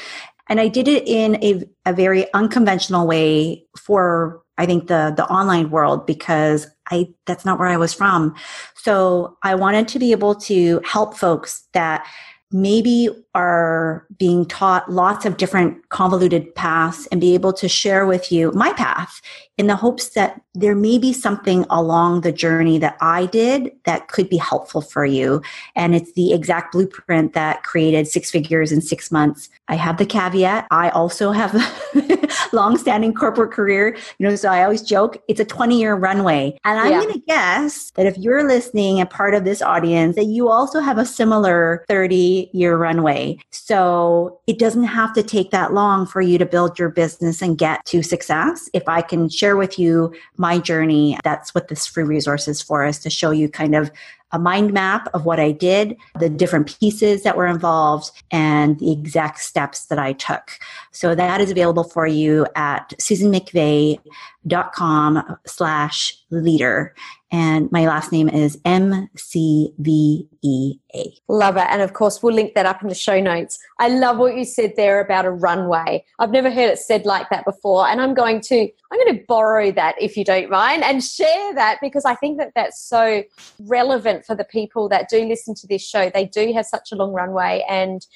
And 0.48 0.60
I 0.60 0.68
did 0.68 0.88
it 0.88 1.06
in 1.06 1.36
a, 1.42 1.62
a 1.86 1.92
very 1.92 2.32
unconventional 2.32 3.06
way 3.06 3.64
for 3.76 4.42
I 4.58 4.66
think 4.66 4.88
the 4.88 5.12
the 5.16 5.26
online 5.26 5.70
world 5.70 6.06
because 6.06 6.66
I 6.90 7.08
that's 7.26 7.44
not 7.44 7.58
where 7.58 7.68
I 7.68 7.76
was 7.76 7.92
from. 7.92 8.34
So 8.74 9.36
I 9.42 9.54
wanted 9.54 9.88
to 9.88 9.98
be 9.98 10.12
able 10.12 10.34
to 10.36 10.80
help 10.84 11.16
folks 11.16 11.64
that 11.72 12.06
maybe 12.52 13.08
are 13.34 14.06
being 14.18 14.46
taught 14.46 14.90
lots 14.90 15.26
of 15.26 15.36
different 15.36 15.88
convoluted 15.88 16.54
paths 16.54 17.06
and 17.08 17.20
be 17.20 17.34
able 17.34 17.52
to 17.52 17.68
share 17.68 18.06
with 18.06 18.30
you 18.30 18.52
my 18.52 18.72
path 18.74 19.20
in 19.58 19.66
the 19.66 19.74
hopes 19.74 20.10
that 20.10 20.40
there 20.54 20.76
may 20.76 20.96
be 20.96 21.12
something 21.12 21.66
along 21.70 22.20
the 22.20 22.30
journey 22.30 22.78
that 22.78 22.96
I 23.00 23.26
did 23.26 23.72
that 23.84 24.06
could 24.08 24.28
be 24.28 24.36
helpful 24.36 24.80
for 24.80 25.04
you. 25.04 25.42
And 25.74 25.94
it's 25.94 26.12
the 26.12 26.32
exact 26.32 26.72
blueprint 26.72 27.32
that 27.32 27.64
created 27.64 28.06
six 28.06 28.30
figures 28.30 28.70
in 28.70 28.80
six 28.80 29.10
months. 29.10 29.48
I 29.68 29.74
have 29.74 29.96
the 29.96 30.06
caveat. 30.06 30.66
I 30.70 30.90
also 30.90 31.32
have 31.32 31.54
a 31.54 32.28
long-standing 32.52 33.14
corporate 33.14 33.50
career. 33.50 33.96
You 34.18 34.28
know, 34.28 34.36
so 34.36 34.50
I 34.50 34.62
always 34.62 34.82
joke 34.82 35.22
it's 35.28 35.40
a 35.40 35.44
20-year 35.44 35.94
runway. 35.94 36.58
And 36.64 36.78
I'm 36.78 36.92
yeah. 36.92 37.00
going 37.00 37.14
to 37.14 37.20
guess 37.26 37.90
that 37.92 38.06
if 38.06 38.16
you're 38.18 38.46
listening 38.46 39.00
and 39.00 39.10
part 39.10 39.34
of 39.34 39.44
this 39.44 39.62
audience, 39.62 40.16
that 40.16 40.26
you 40.26 40.48
also 40.48 40.80
have 40.80 40.98
a 40.98 41.04
similar 41.04 41.84
30-year 41.88 42.76
runway. 42.76 43.38
So 43.50 44.40
it 44.46 44.58
doesn't 44.58 44.84
have 44.84 45.12
to 45.14 45.22
take 45.22 45.50
that 45.50 45.72
long 45.72 46.06
for 46.06 46.20
you 46.20 46.38
to 46.38 46.46
build 46.46 46.78
your 46.78 46.88
business 46.88 47.42
and 47.42 47.58
get 47.58 47.84
to 47.86 48.02
success. 48.02 48.68
If 48.72 48.88
I 48.88 49.02
can 49.02 49.28
share 49.28 49.56
with 49.56 49.78
you 49.78 50.14
my 50.36 50.58
journey, 50.58 51.18
that's 51.24 51.54
what 51.54 51.68
this 51.68 51.86
free 51.86 52.04
resource 52.04 52.46
is 52.46 52.62
for 52.62 52.84
us 52.84 52.98
to 53.00 53.10
show 53.10 53.30
you 53.30 53.48
kind 53.48 53.74
of 53.74 53.90
a 54.36 54.38
mind 54.38 54.72
map 54.74 55.08
of 55.14 55.24
what 55.24 55.40
I 55.40 55.50
did, 55.50 55.96
the 56.20 56.28
different 56.28 56.78
pieces 56.78 57.22
that 57.22 57.38
were 57.38 57.46
involved, 57.46 58.10
and 58.30 58.78
the 58.78 58.92
exact 58.92 59.40
steps 59.40 59.86
that 59.86 59.98
I 59.98 60.12
took. 60.12 60.58
So 60.92 61.14
that 61.14 61.40
is 61.40 61.50
available 61.50 61.84
for 61.84 62.06
you 62.06 62.46
at 62.54 62.92
susanmcveigh.com 63.00 65.38
slash 65.46 66.18
leader. 66.30 66.94
And 67.32 67.70
my 67.72 67.86
last 67.86 68.12
name 68.12 68.28
is 68.28 68.56
M 68.64 69.08
C 69.16 69.74
V 69.78 70.28
E 70.42 70.74
A. 70.94 71.12
Love 71.28 71.56
it. 71.56 71.66
And 71.68 71.82
of 71.82 71.92
course, 71.92 72.22
we'll 72.22 72.34
link 72.34 72.54
that 72.54 72.66
up 72.66 72.82
in 72.82 72.88
the 72.88 72.94
show 72.94 73.20
notes. 73.20 73.58
I 73.80 73.88
love 73.88 74.18
what 74.18 74.36
you 74.36 74.44
said 74.44 74.74
there 74.76 75.00
about 75.00 75.24
a 75.24 75.32
runway. 75.32 76.04
I've 76.20 76.30
never 76.30 76.50
heard 76.50 76.70
it 76.70 76.78
said 76.78 77.04
like 77.04 77.28
that 77.30 77.44
before. 77.44 77.88
And 77.88 78.00
I'm 78.00 78.14
going 78.14 78.40
to, 78.42 78.68
I'm 78.92 78.98
going 79.04 79.18
to 79.18 79.24
borrow 79.26 79.72
that 79.72 79.96
if 80.00 80.16
you 80.16 80.24
don't 80.24 80.50
mind 80.50 80.84
and 80.84 81.02
share 81.02 81.54
that 81.54 81.78
because 81.82 82.04
I 82.04 82.14
think 82.14 82.38
that 82.38 82.52
that's 82.54 82.80
so 82.80 83.24
relevant 83.58 84.24
for 84.24 84.36
the 84.36 84.44
people 84.44 84.88
that 84.90 85.08
do 85.08 85.24
listen 85.24 85.54
to 85.56 85.66
this 85.66 85.86
show. 85.86 86.08
They 86.08 86.26
do 86.26 86.52
have 86.52 86.66
such 86.66 86.92
a 86.92 86.94
long 86.94 87.12
runway 87.12 87.64
and 87.68 88.06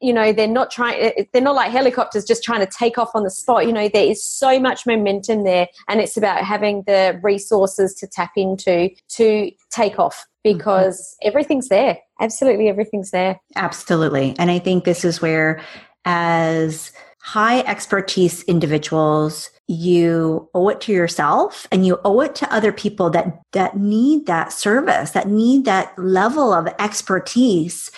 you 0.00 0.12
know 0.12 0.32
they're 0.32 0.48
not 0.48 0.70
trying 0.70 1.26
they're 1.32 1.42
not 1.42 1.54
like 1.54 1.70
helicopters 1.70 2.24
just 2.24 2.42
trying 2.42 2.60
to 2.60 2.66
take 2.66 2.98
off 2.98 3.10
on 3.14 3.24
the 3.24 3.30
spot. 3.30 3.66
You 3.66 3.72
know 3.72 3.88
there 3.88 4.04
is 4.04 4.24
so 4.24 4.58
much 4.58 4.86
momentum 4.86 5.44
there 5.44 5.68
and 5.88 6.00
it's 6.00 6.16
about 6.16 6.44
having 6.44 6.82
the 6.86 7.18
resources 7.22 7.94
to 7.94 8.06
tap 8.06 8.32
into 8.36 8.90
to 9.10 9.50
take 9.70 9.98
off 9.98 10.26
because 10.42 11.00
mm-hmm. 11.00 11.28
everything's 11.28 11.68
there. 11.68 11.98
Absolutely 12.20 12.68
everything's 12.68 13.10
there. 13.10 13.40
Absolutely. 13.56 14.34
And 14.38 14.50
i 14.50 14.58
think 14.58 14.84
this 14.84 15.04
is 15.04 15.20
where 15.20 15.60
as 16.04 16.92
high 17.22 17.60
expertise 17.60 18.42
individuals 18.44 19.50
you 19.66 20.48
owe 20.54 20.68
it 20.68 20.80
to 20.80 20.92
yourself 20.92 21.66
and 21.70 21.86
you 21.86 22.00
owe 22.04 22.20
it 22.20 22.34
to 22.34 22.52
other 22.52 22.72
people 22.72 23.10
that 23.10 23.40
that 23.52 23.76
need 23.76 24.26
that 24.26 24.52
service 24.52 25.10
that 25.10 25.28
need 25.28 25.64
that 25.64 25.96
level 25.98 26.52
of 26.52 26.66
expertise 26.78 27.90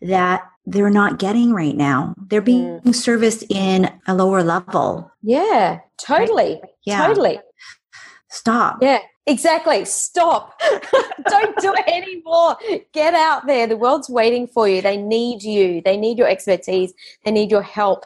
that 0.00 0.42
they're 0.66 0.90
not 0.90 1.18
getting 1.18 1.52
right 1.52 1.76
now. 1.76 2.14
They're 2.28 2.40
being 2.40 2.80
mm. 2.80 2.94
serviced 2.94 3.44
in 3.50 3.90
a 4.06 4.14
lower 4.14 4.42
level. 4.42 5.10
Yeah, 5.22 5.80
totally. 5.98 6.60
Right? 6.62 6.70
Yeah. 6.84 7.06
Totally. 7.06 7.40
Stop. 8.30 8.78
Yeah, 8.80 9.00
exactly. 9.26 9.84
Stop. 9.84 10.60
Don't 11.28 11.56
do 11.58 11.74
it 11.74 11.88
anymore. 11.88 12.56
Get 12.92 13.14
out 13.14 13.46
there. 13.46 13.66
The 13.66 13.76
world's 13.76 14.08
waiting 14.08 14.46
for 14.46 14.68
you. 14.68 14.80
They 14.80 14.96
need 14.96 15.42
you. 15.42 15.82
They 15.84 15.96
need 15.96 16.18
your 16.18 16.28
expertise. 16.28 16.92
They 17.24 17.32
need 17.32 17.50
your 17.50 17.62
help. 17.62 18.04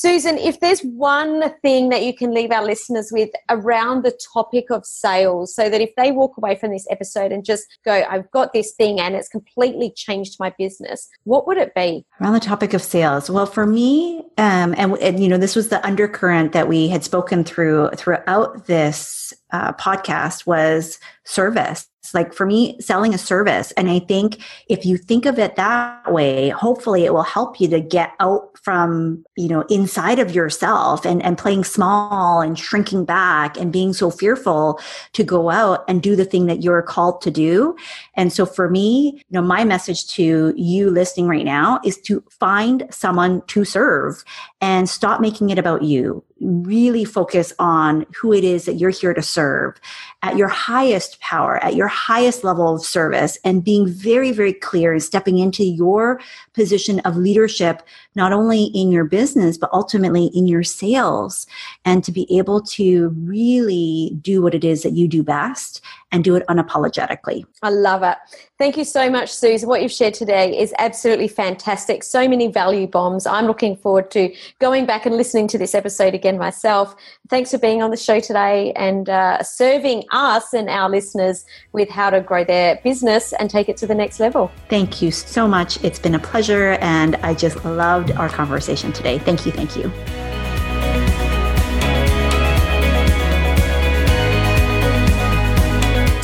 Susan, 0.00 0.38
if 0.38 0.60
there's 0.60 0.80
one 0.80 1.52
thing 1.60 1.90
that 1.90 2.02
you 2.02 2.16
can 2.16 2.32
leave 2.32 2.50
our 2.50 2.64
listeners 2.64 3.10
with 3.12 3.28
around 3.50 4.02
the 4.02 4.18
topic 4.32 4.70
of 4.70 4.86
sales, 4.86 5.54
so 5.54 5.68
that 5.68 5.82
if 5.82 5.94
they 5.94 6.10
walk 6.10 6.38
away 6.38 6.54
from 6.54 6.70
this 6.70 6.86
episode 6.90 7.32
and 7.32 7.44
just 7.44 7.66
go, 7.84 8.02
I've 8.08 8.30
got 8.30 8.54
this 8.54 8.72
thing 8.72 8.98
and 8.98 9.14
it's 9.14 9.28
completely 9.28 9.92
changed 9.94 10.36
my 10.40 10.54
business, 10.56 11.06
what 11.24 11.46
would 11.46 11.58
it 11.58 11.74
be? 11.74 12.06
Around 12.18 12.32
the 12.32 12.40
topic 12.40 12.72
of 12.72 12.82
sales. 12.82 13.28
Well, 13.28 13.44
for 13.44 13.66
me, 13.66 14.20
um, 14.38 14.74
and, 14.78 14.96
and, 15.02 15.22
you 15.22 15.28
know, 15.28 15.36
this 15.36 15.54
was 15.54 15.68
the 15.68 15.84
undercurrent 15.86 16.52
that 16.52 16.66
we 16.66 16.88
had 16.88 17.04
spoken 17.04 17.44
through 17.44 17.90
throughout 17.94 18.66
this 18.68 19.34
uh, 19.52 19.74
podcast 19.74 20.46
was 20.46 20.98
service 21.24 21.89
like 22.12 22.32
for 22.34 22.46
me, 22.46 22.80
selling 22.80 23.14
a 23.14 23.18
service. 23.18 23.72
And 23.72 23.90
I 23.90 23.98
think 24.00 24.42
if 24.68 24.84
you 24.84 24.96
think 24.96 25.26
of 25.26 25.38
it 25.38 25.56
that 25.56 26.10
way, 26.12 26.48
hopefully 26.48 27.04
it 27.04 27.12
will 27.12 27.22
help 27.22 27.60
you 27.60 27.68
to 27.68 27.80
get 27.80 28.12
out 28.20 28.58
from, 28.62 29.24
you 29.36 29.48
know, 29.48 29.62
inside 29.70 30.18
of 30.18 30.34
yourself 30.34 31.04
and, 31.04 31.22
and 31.22 31.38
playing 31.38 31.64
small 31.64 32.40
and 32.40 32.58
shrinking 32.58 33.04
back 33.04 33.56
and 33.56 33.72
being 33.72 33.92
so 33.92 34.10
fearful 34.10 34.80
to 35.12 35.22
go 35.22 35.50
out 35.50 35.84
and 35.88 36.02
do 36.02 36.16
the 36.16 36.24
thing 36.24 36.46
that 36.46 36.62
you're 36.62 36.82
called 36.82 37.20
to 37.22 37.30
do. 37.30 37.76
And 38.14 38.32
so 38.32 38.44
for 38.44 38.68
me, 38.68 39.12
you 39.16 39.40
know, 39.40 39.42
my 39.42 39.64
message 39.64 40.08
to 40.14 40.52
you 40.56 40.90
listening 40.90 41.26
right 41.26 41.44
now 41.44 41.80
is 41.84 41.98
to 42.02 42.24
find 42.30 42.86
someone 42.90 43.42
to 43.48 43.64
serve 43.64 44.24
and 44.60 44.88
stop 44.88 45.20
making 45.20 45.50
it 45.50 45.58
about 45.58 45.82
you 45.82 46.24
really 46.40 47.04
focus 47.04 47.52
on 47.58 48.06
who 48.16 48.32
it 48.32 48.44
is 48.44 48.64
that 48.64 48.74
you're 48.74 48.90
here 48.90 49.12
to 49.12 49.22
serve 49.22 49.78
at 50.22 50.36
your 50.36 50.48
highest 50.48 51.20
power, 51.20 51.62
at 51.62 51.74
your 51.74 51.88
highest 51.88 52.44
level 52.44 52.74
of 52.74 52.84
service, 52.84 53.38
and 53.44 53.64
being 53.64 53.86
very, 53.86 54.32
very 54.32 54.52
clear 54.52 54.92
and 54.92 55.02
stepping 55.02 55.38
into 55.38 55.64
your 55.64 56.20
position 56.54 57.00
of 57.00 57.16
leadership, 57.16 57.82
not 58.14 58.32
only 58.32 58.64
in 58.64 58.90
your 58.90 59.04
business, 59.04 59.58
but 59.58 59.70
ultimately 59.72 60.26
in 60.34 60.46
your 60.46 60.62
sales, 60.62 61.46
and 61.84 62.02
to 62.04 62.12
be 62.12 62.26
able 62.36 62.60
to 62.62 63.08
really 63.20 64.16
do 64.20 64.42
what 64.42 64.54
it 64.54 64.64
is 64.64 64.82
that 64.82 64.92
you 64.92 65.08
do 65.08 65.22
best 65.22 65.82
and 66.12 66.24
do 66.24 66.34
it 66.34 66.44
unapologetically. 66.48 67.44
I 67.62 67.70
love 67.70 68.02
it. 68.02 68.16
Thank 68.58 68.76
you 68.76 68.84
so 68.84 69.08
much, 69.08 69.32
Suze. 69.32 69.64
What 69.64 69.82
you've 69.82 69.92
shared 69.92 70.14
today 70.14 70.58
is 70.58 70.74
absolutely 70.78 71.28
fantastic. 71.28 72.02
So 72.02 72.28
many 72.28 72.48
value 72.48 72.86
bombs. 72.86 73.26
I'm 73.26 73.46
looking 73.46 73.76
forward 73.76 74.10
to 74.12 74.34
going 74.58 74.86
back 74.86 75.06
and 75.06 75.16
listening 75.16 75.48
to 75.48 75.58
this 75.58 75.74
episode 75.74 76.14
again 76.14 76.36
myself. 76.36 76.94
Thanks 77.28 77.50
for 77.50 77.58
being 77.58 77.82
on 77.82 77.90
the 77.90 77.96
show 77.96 78.20
today 78.20 78.72
and 78.74 79.08
uh, 79.08 79.42
serving 79.42 80.04
us 80.10 80.52
and 80.52 80.68
our 80.68 80.90
listeners 80.90 81.44
with 81.72 81.88
how 81.88 82.10
to 82.10 82.20
grow 82.20 82.44
their 82.44 82.80
business 82.82 83.32
and 83.34 83.48
take 83.48 83.68
it 83.68 83.76
to 83.78 83.86
the 83.86 83.94
next 83.94 84.20
level. 84.20 84.50
Thank 84.68 85.00
you 85.00 85.10
so 85.10 85.46
much. 85.46 85.82
It's 85.84 85.98
been 85.98 86.14
a 86.14 86.18
pleasure, 86.18 86.72
and 86.80 87.16
I 87.16 87.34
just 87.34 87.64
loved 87.64 88.12
our 88.12 88.28
conversation 88.28 88.92
today. 88.92 89.18
Thank 89.18 89.46
you. 89.46 89.52
Thank 89.52 89.76
you. 89.76 90.39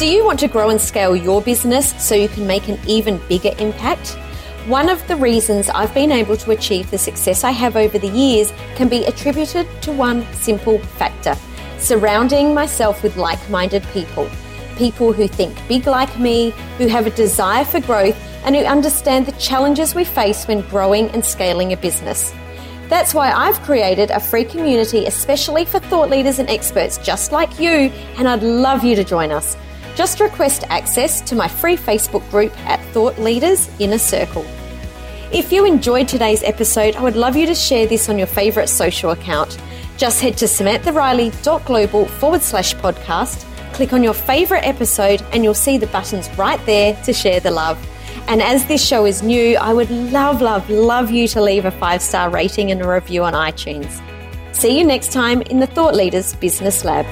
Do 0.06 0.12
you 0.12 0.24
want 0.24 0.38
to 0.38 0.46
grow 0.46 0.70
and 0.70 0.80
scale 0.80 1.16
your 1.16 1.42
business 1.42 1.92
so 2.00 2.14
you 2.14 2.28
can 2.28 2.46
make 2.46 2.68
an 2.68 2.78
even 2.86 3.20
bigger 3.28 3.50
impact? 3.58 4.10
One 4.68 4.88
of 4.88 5.04
the 5.08 5.16
reasons 5.16 5.68
I've 5.68 5.92
been 5.94 6.12
able 6.12 6.36
to 6.36 6.52
achieve 6.52 6.92
the 6.92 6.96
success 6.96 7.42
I 7.42 7.50
have 7.50 7.74
over 7.74 7.98
the 7.98 8.06
years 8.06 8.52
can 8.76 8.86
be 8.86 9.02
attributed 9.06 9.66
to 9.82 9.90
one 9.90 10.24
simple 10.32 10.78
factor 10.78 11.34
surrounding 11.78 12.54
myself 12.54 13.02
with 13.02 13.16
like 13.16 13.50
minded 13.50 13.82
people. 13.92 14.30
People 14.76 15.12
who 15.12 15.26
think 15.26 15.58
big 15.66 15.88
like 15.88 16.16
me, 16.20 16.50
who 16.78 16.86
have 16.86 17.08
a 17.08 17.10
desire 17.10 17.64
for 17.64 17.80
growth, 17.80 18.16
and 18.44 18.54
who 18.54 18.62
understand 18.62 19.26
the 19.26 19.32
challenges 19.32 19.96
we 19.96 20.04
face 20.04 20.46
when 20.46 20.60
growing 20.68 21.08
and 21.10 21.24
scaling 21.24 21.72
a 21.72 21.76
business. 21.76 22.32
That's 22.88 23.12
why 23.12 23.32
I've 23.32 23.60
created 23.62 24.12
a 24.12 24.20
free 24.20 24.44
community 24.44 25.06
especially 25.06 25.64
for 25.64 25.80
thought 25.80 26.10
leaders 26.10 26.38
and 26.38 26.48
experts 26.48 26.96
just 26.98 27.32
like 27.32 27.58
you, 27.58 27.90
and 28.18 28.28
I'd 28.28 28.44
love 28.44 28.84
you 28.84 28.94
to 28.94 29.02
join 29.02 29.32
us. 29.32 29.56
Just 29.96 30.20
request 30.20 30.62
access 30.68 31.22
to 31.22 31.34
my 31.34 31.48
free 31.48 31.76
Facebook 31.76 32.28
group 32.30 32.56
at 32.66 32.78
Thought 32.92 33.18
Leaders 33.18 33.70
Inner 33.78 33.98
Circle. 33.98 34.44
If 35.32 35.50
you 35.50 35.64
enjoyed 35.64 36.06
today's 36.06 36.42
episode, 36.42 36.94
I 36.96 37.02
would 37.02 37.16
love 37.16 37.34
you 37.34 37.46
to 37.46 37.54
share 37.54 37.86
this 37.86 38.10
on 38.10 38.18
your 38.18 38.26
favourite 38.26 38.68
social 38.68 39.10
account. 39.10 39.58
Just 39.96 40.20
head 40.20 40.36
to 40.36 40.44
samanthariley.global 40.44 42.06
forward 42.06 42.42
slash 42.42 42.74
podcast, 42.76 43.44
click 43.72 43.94
on 43.94 44.02
your 44.02 44.12
favourite 44.12 44.66
episode, 44.66 45.22
and 45.32 45.42
you'll 45.42 45.54
see 45.54 45.78
the 45.78 45.86
buttons 45.86 46.28
right 46.36 46.64
there 46.66 46.94
to 47.04 47.14
share 47.14 47.40
the 47.40 47.50
love. 47.50 47.78
And 48.28 48.42
as 48.42 48.66
this 48.66 48.86
show 48.86 49.06
is 49.06 49.22
new, 49.22 49.56
I 49.56 49.72
would 49.72 49.90
love, 49.90 50.42
love, 50.42 50.68
love 50.68 51.10
you 51.10 51.26
to 51.28 51.40
leave 51.40 51.64
a 51.64 51.70
five 51.70 52.02
star 52.02 52.28
rating 52.28 52.70
and 52.70 52.82
a 52.82 52.88
review 52.88 53.24
on 53.24 53.32
iTunes. 53.32 54.02
See 54.54 54.78
you 54.78 54.84
next 54.84 55.10
time 55.10 55.40
in 55.42 55.58
the 55.58 55.66
Thought 55.66 55.94
Leaders 55.94 56.34
Business 56.34 56.84
Lab. 56.84 57.06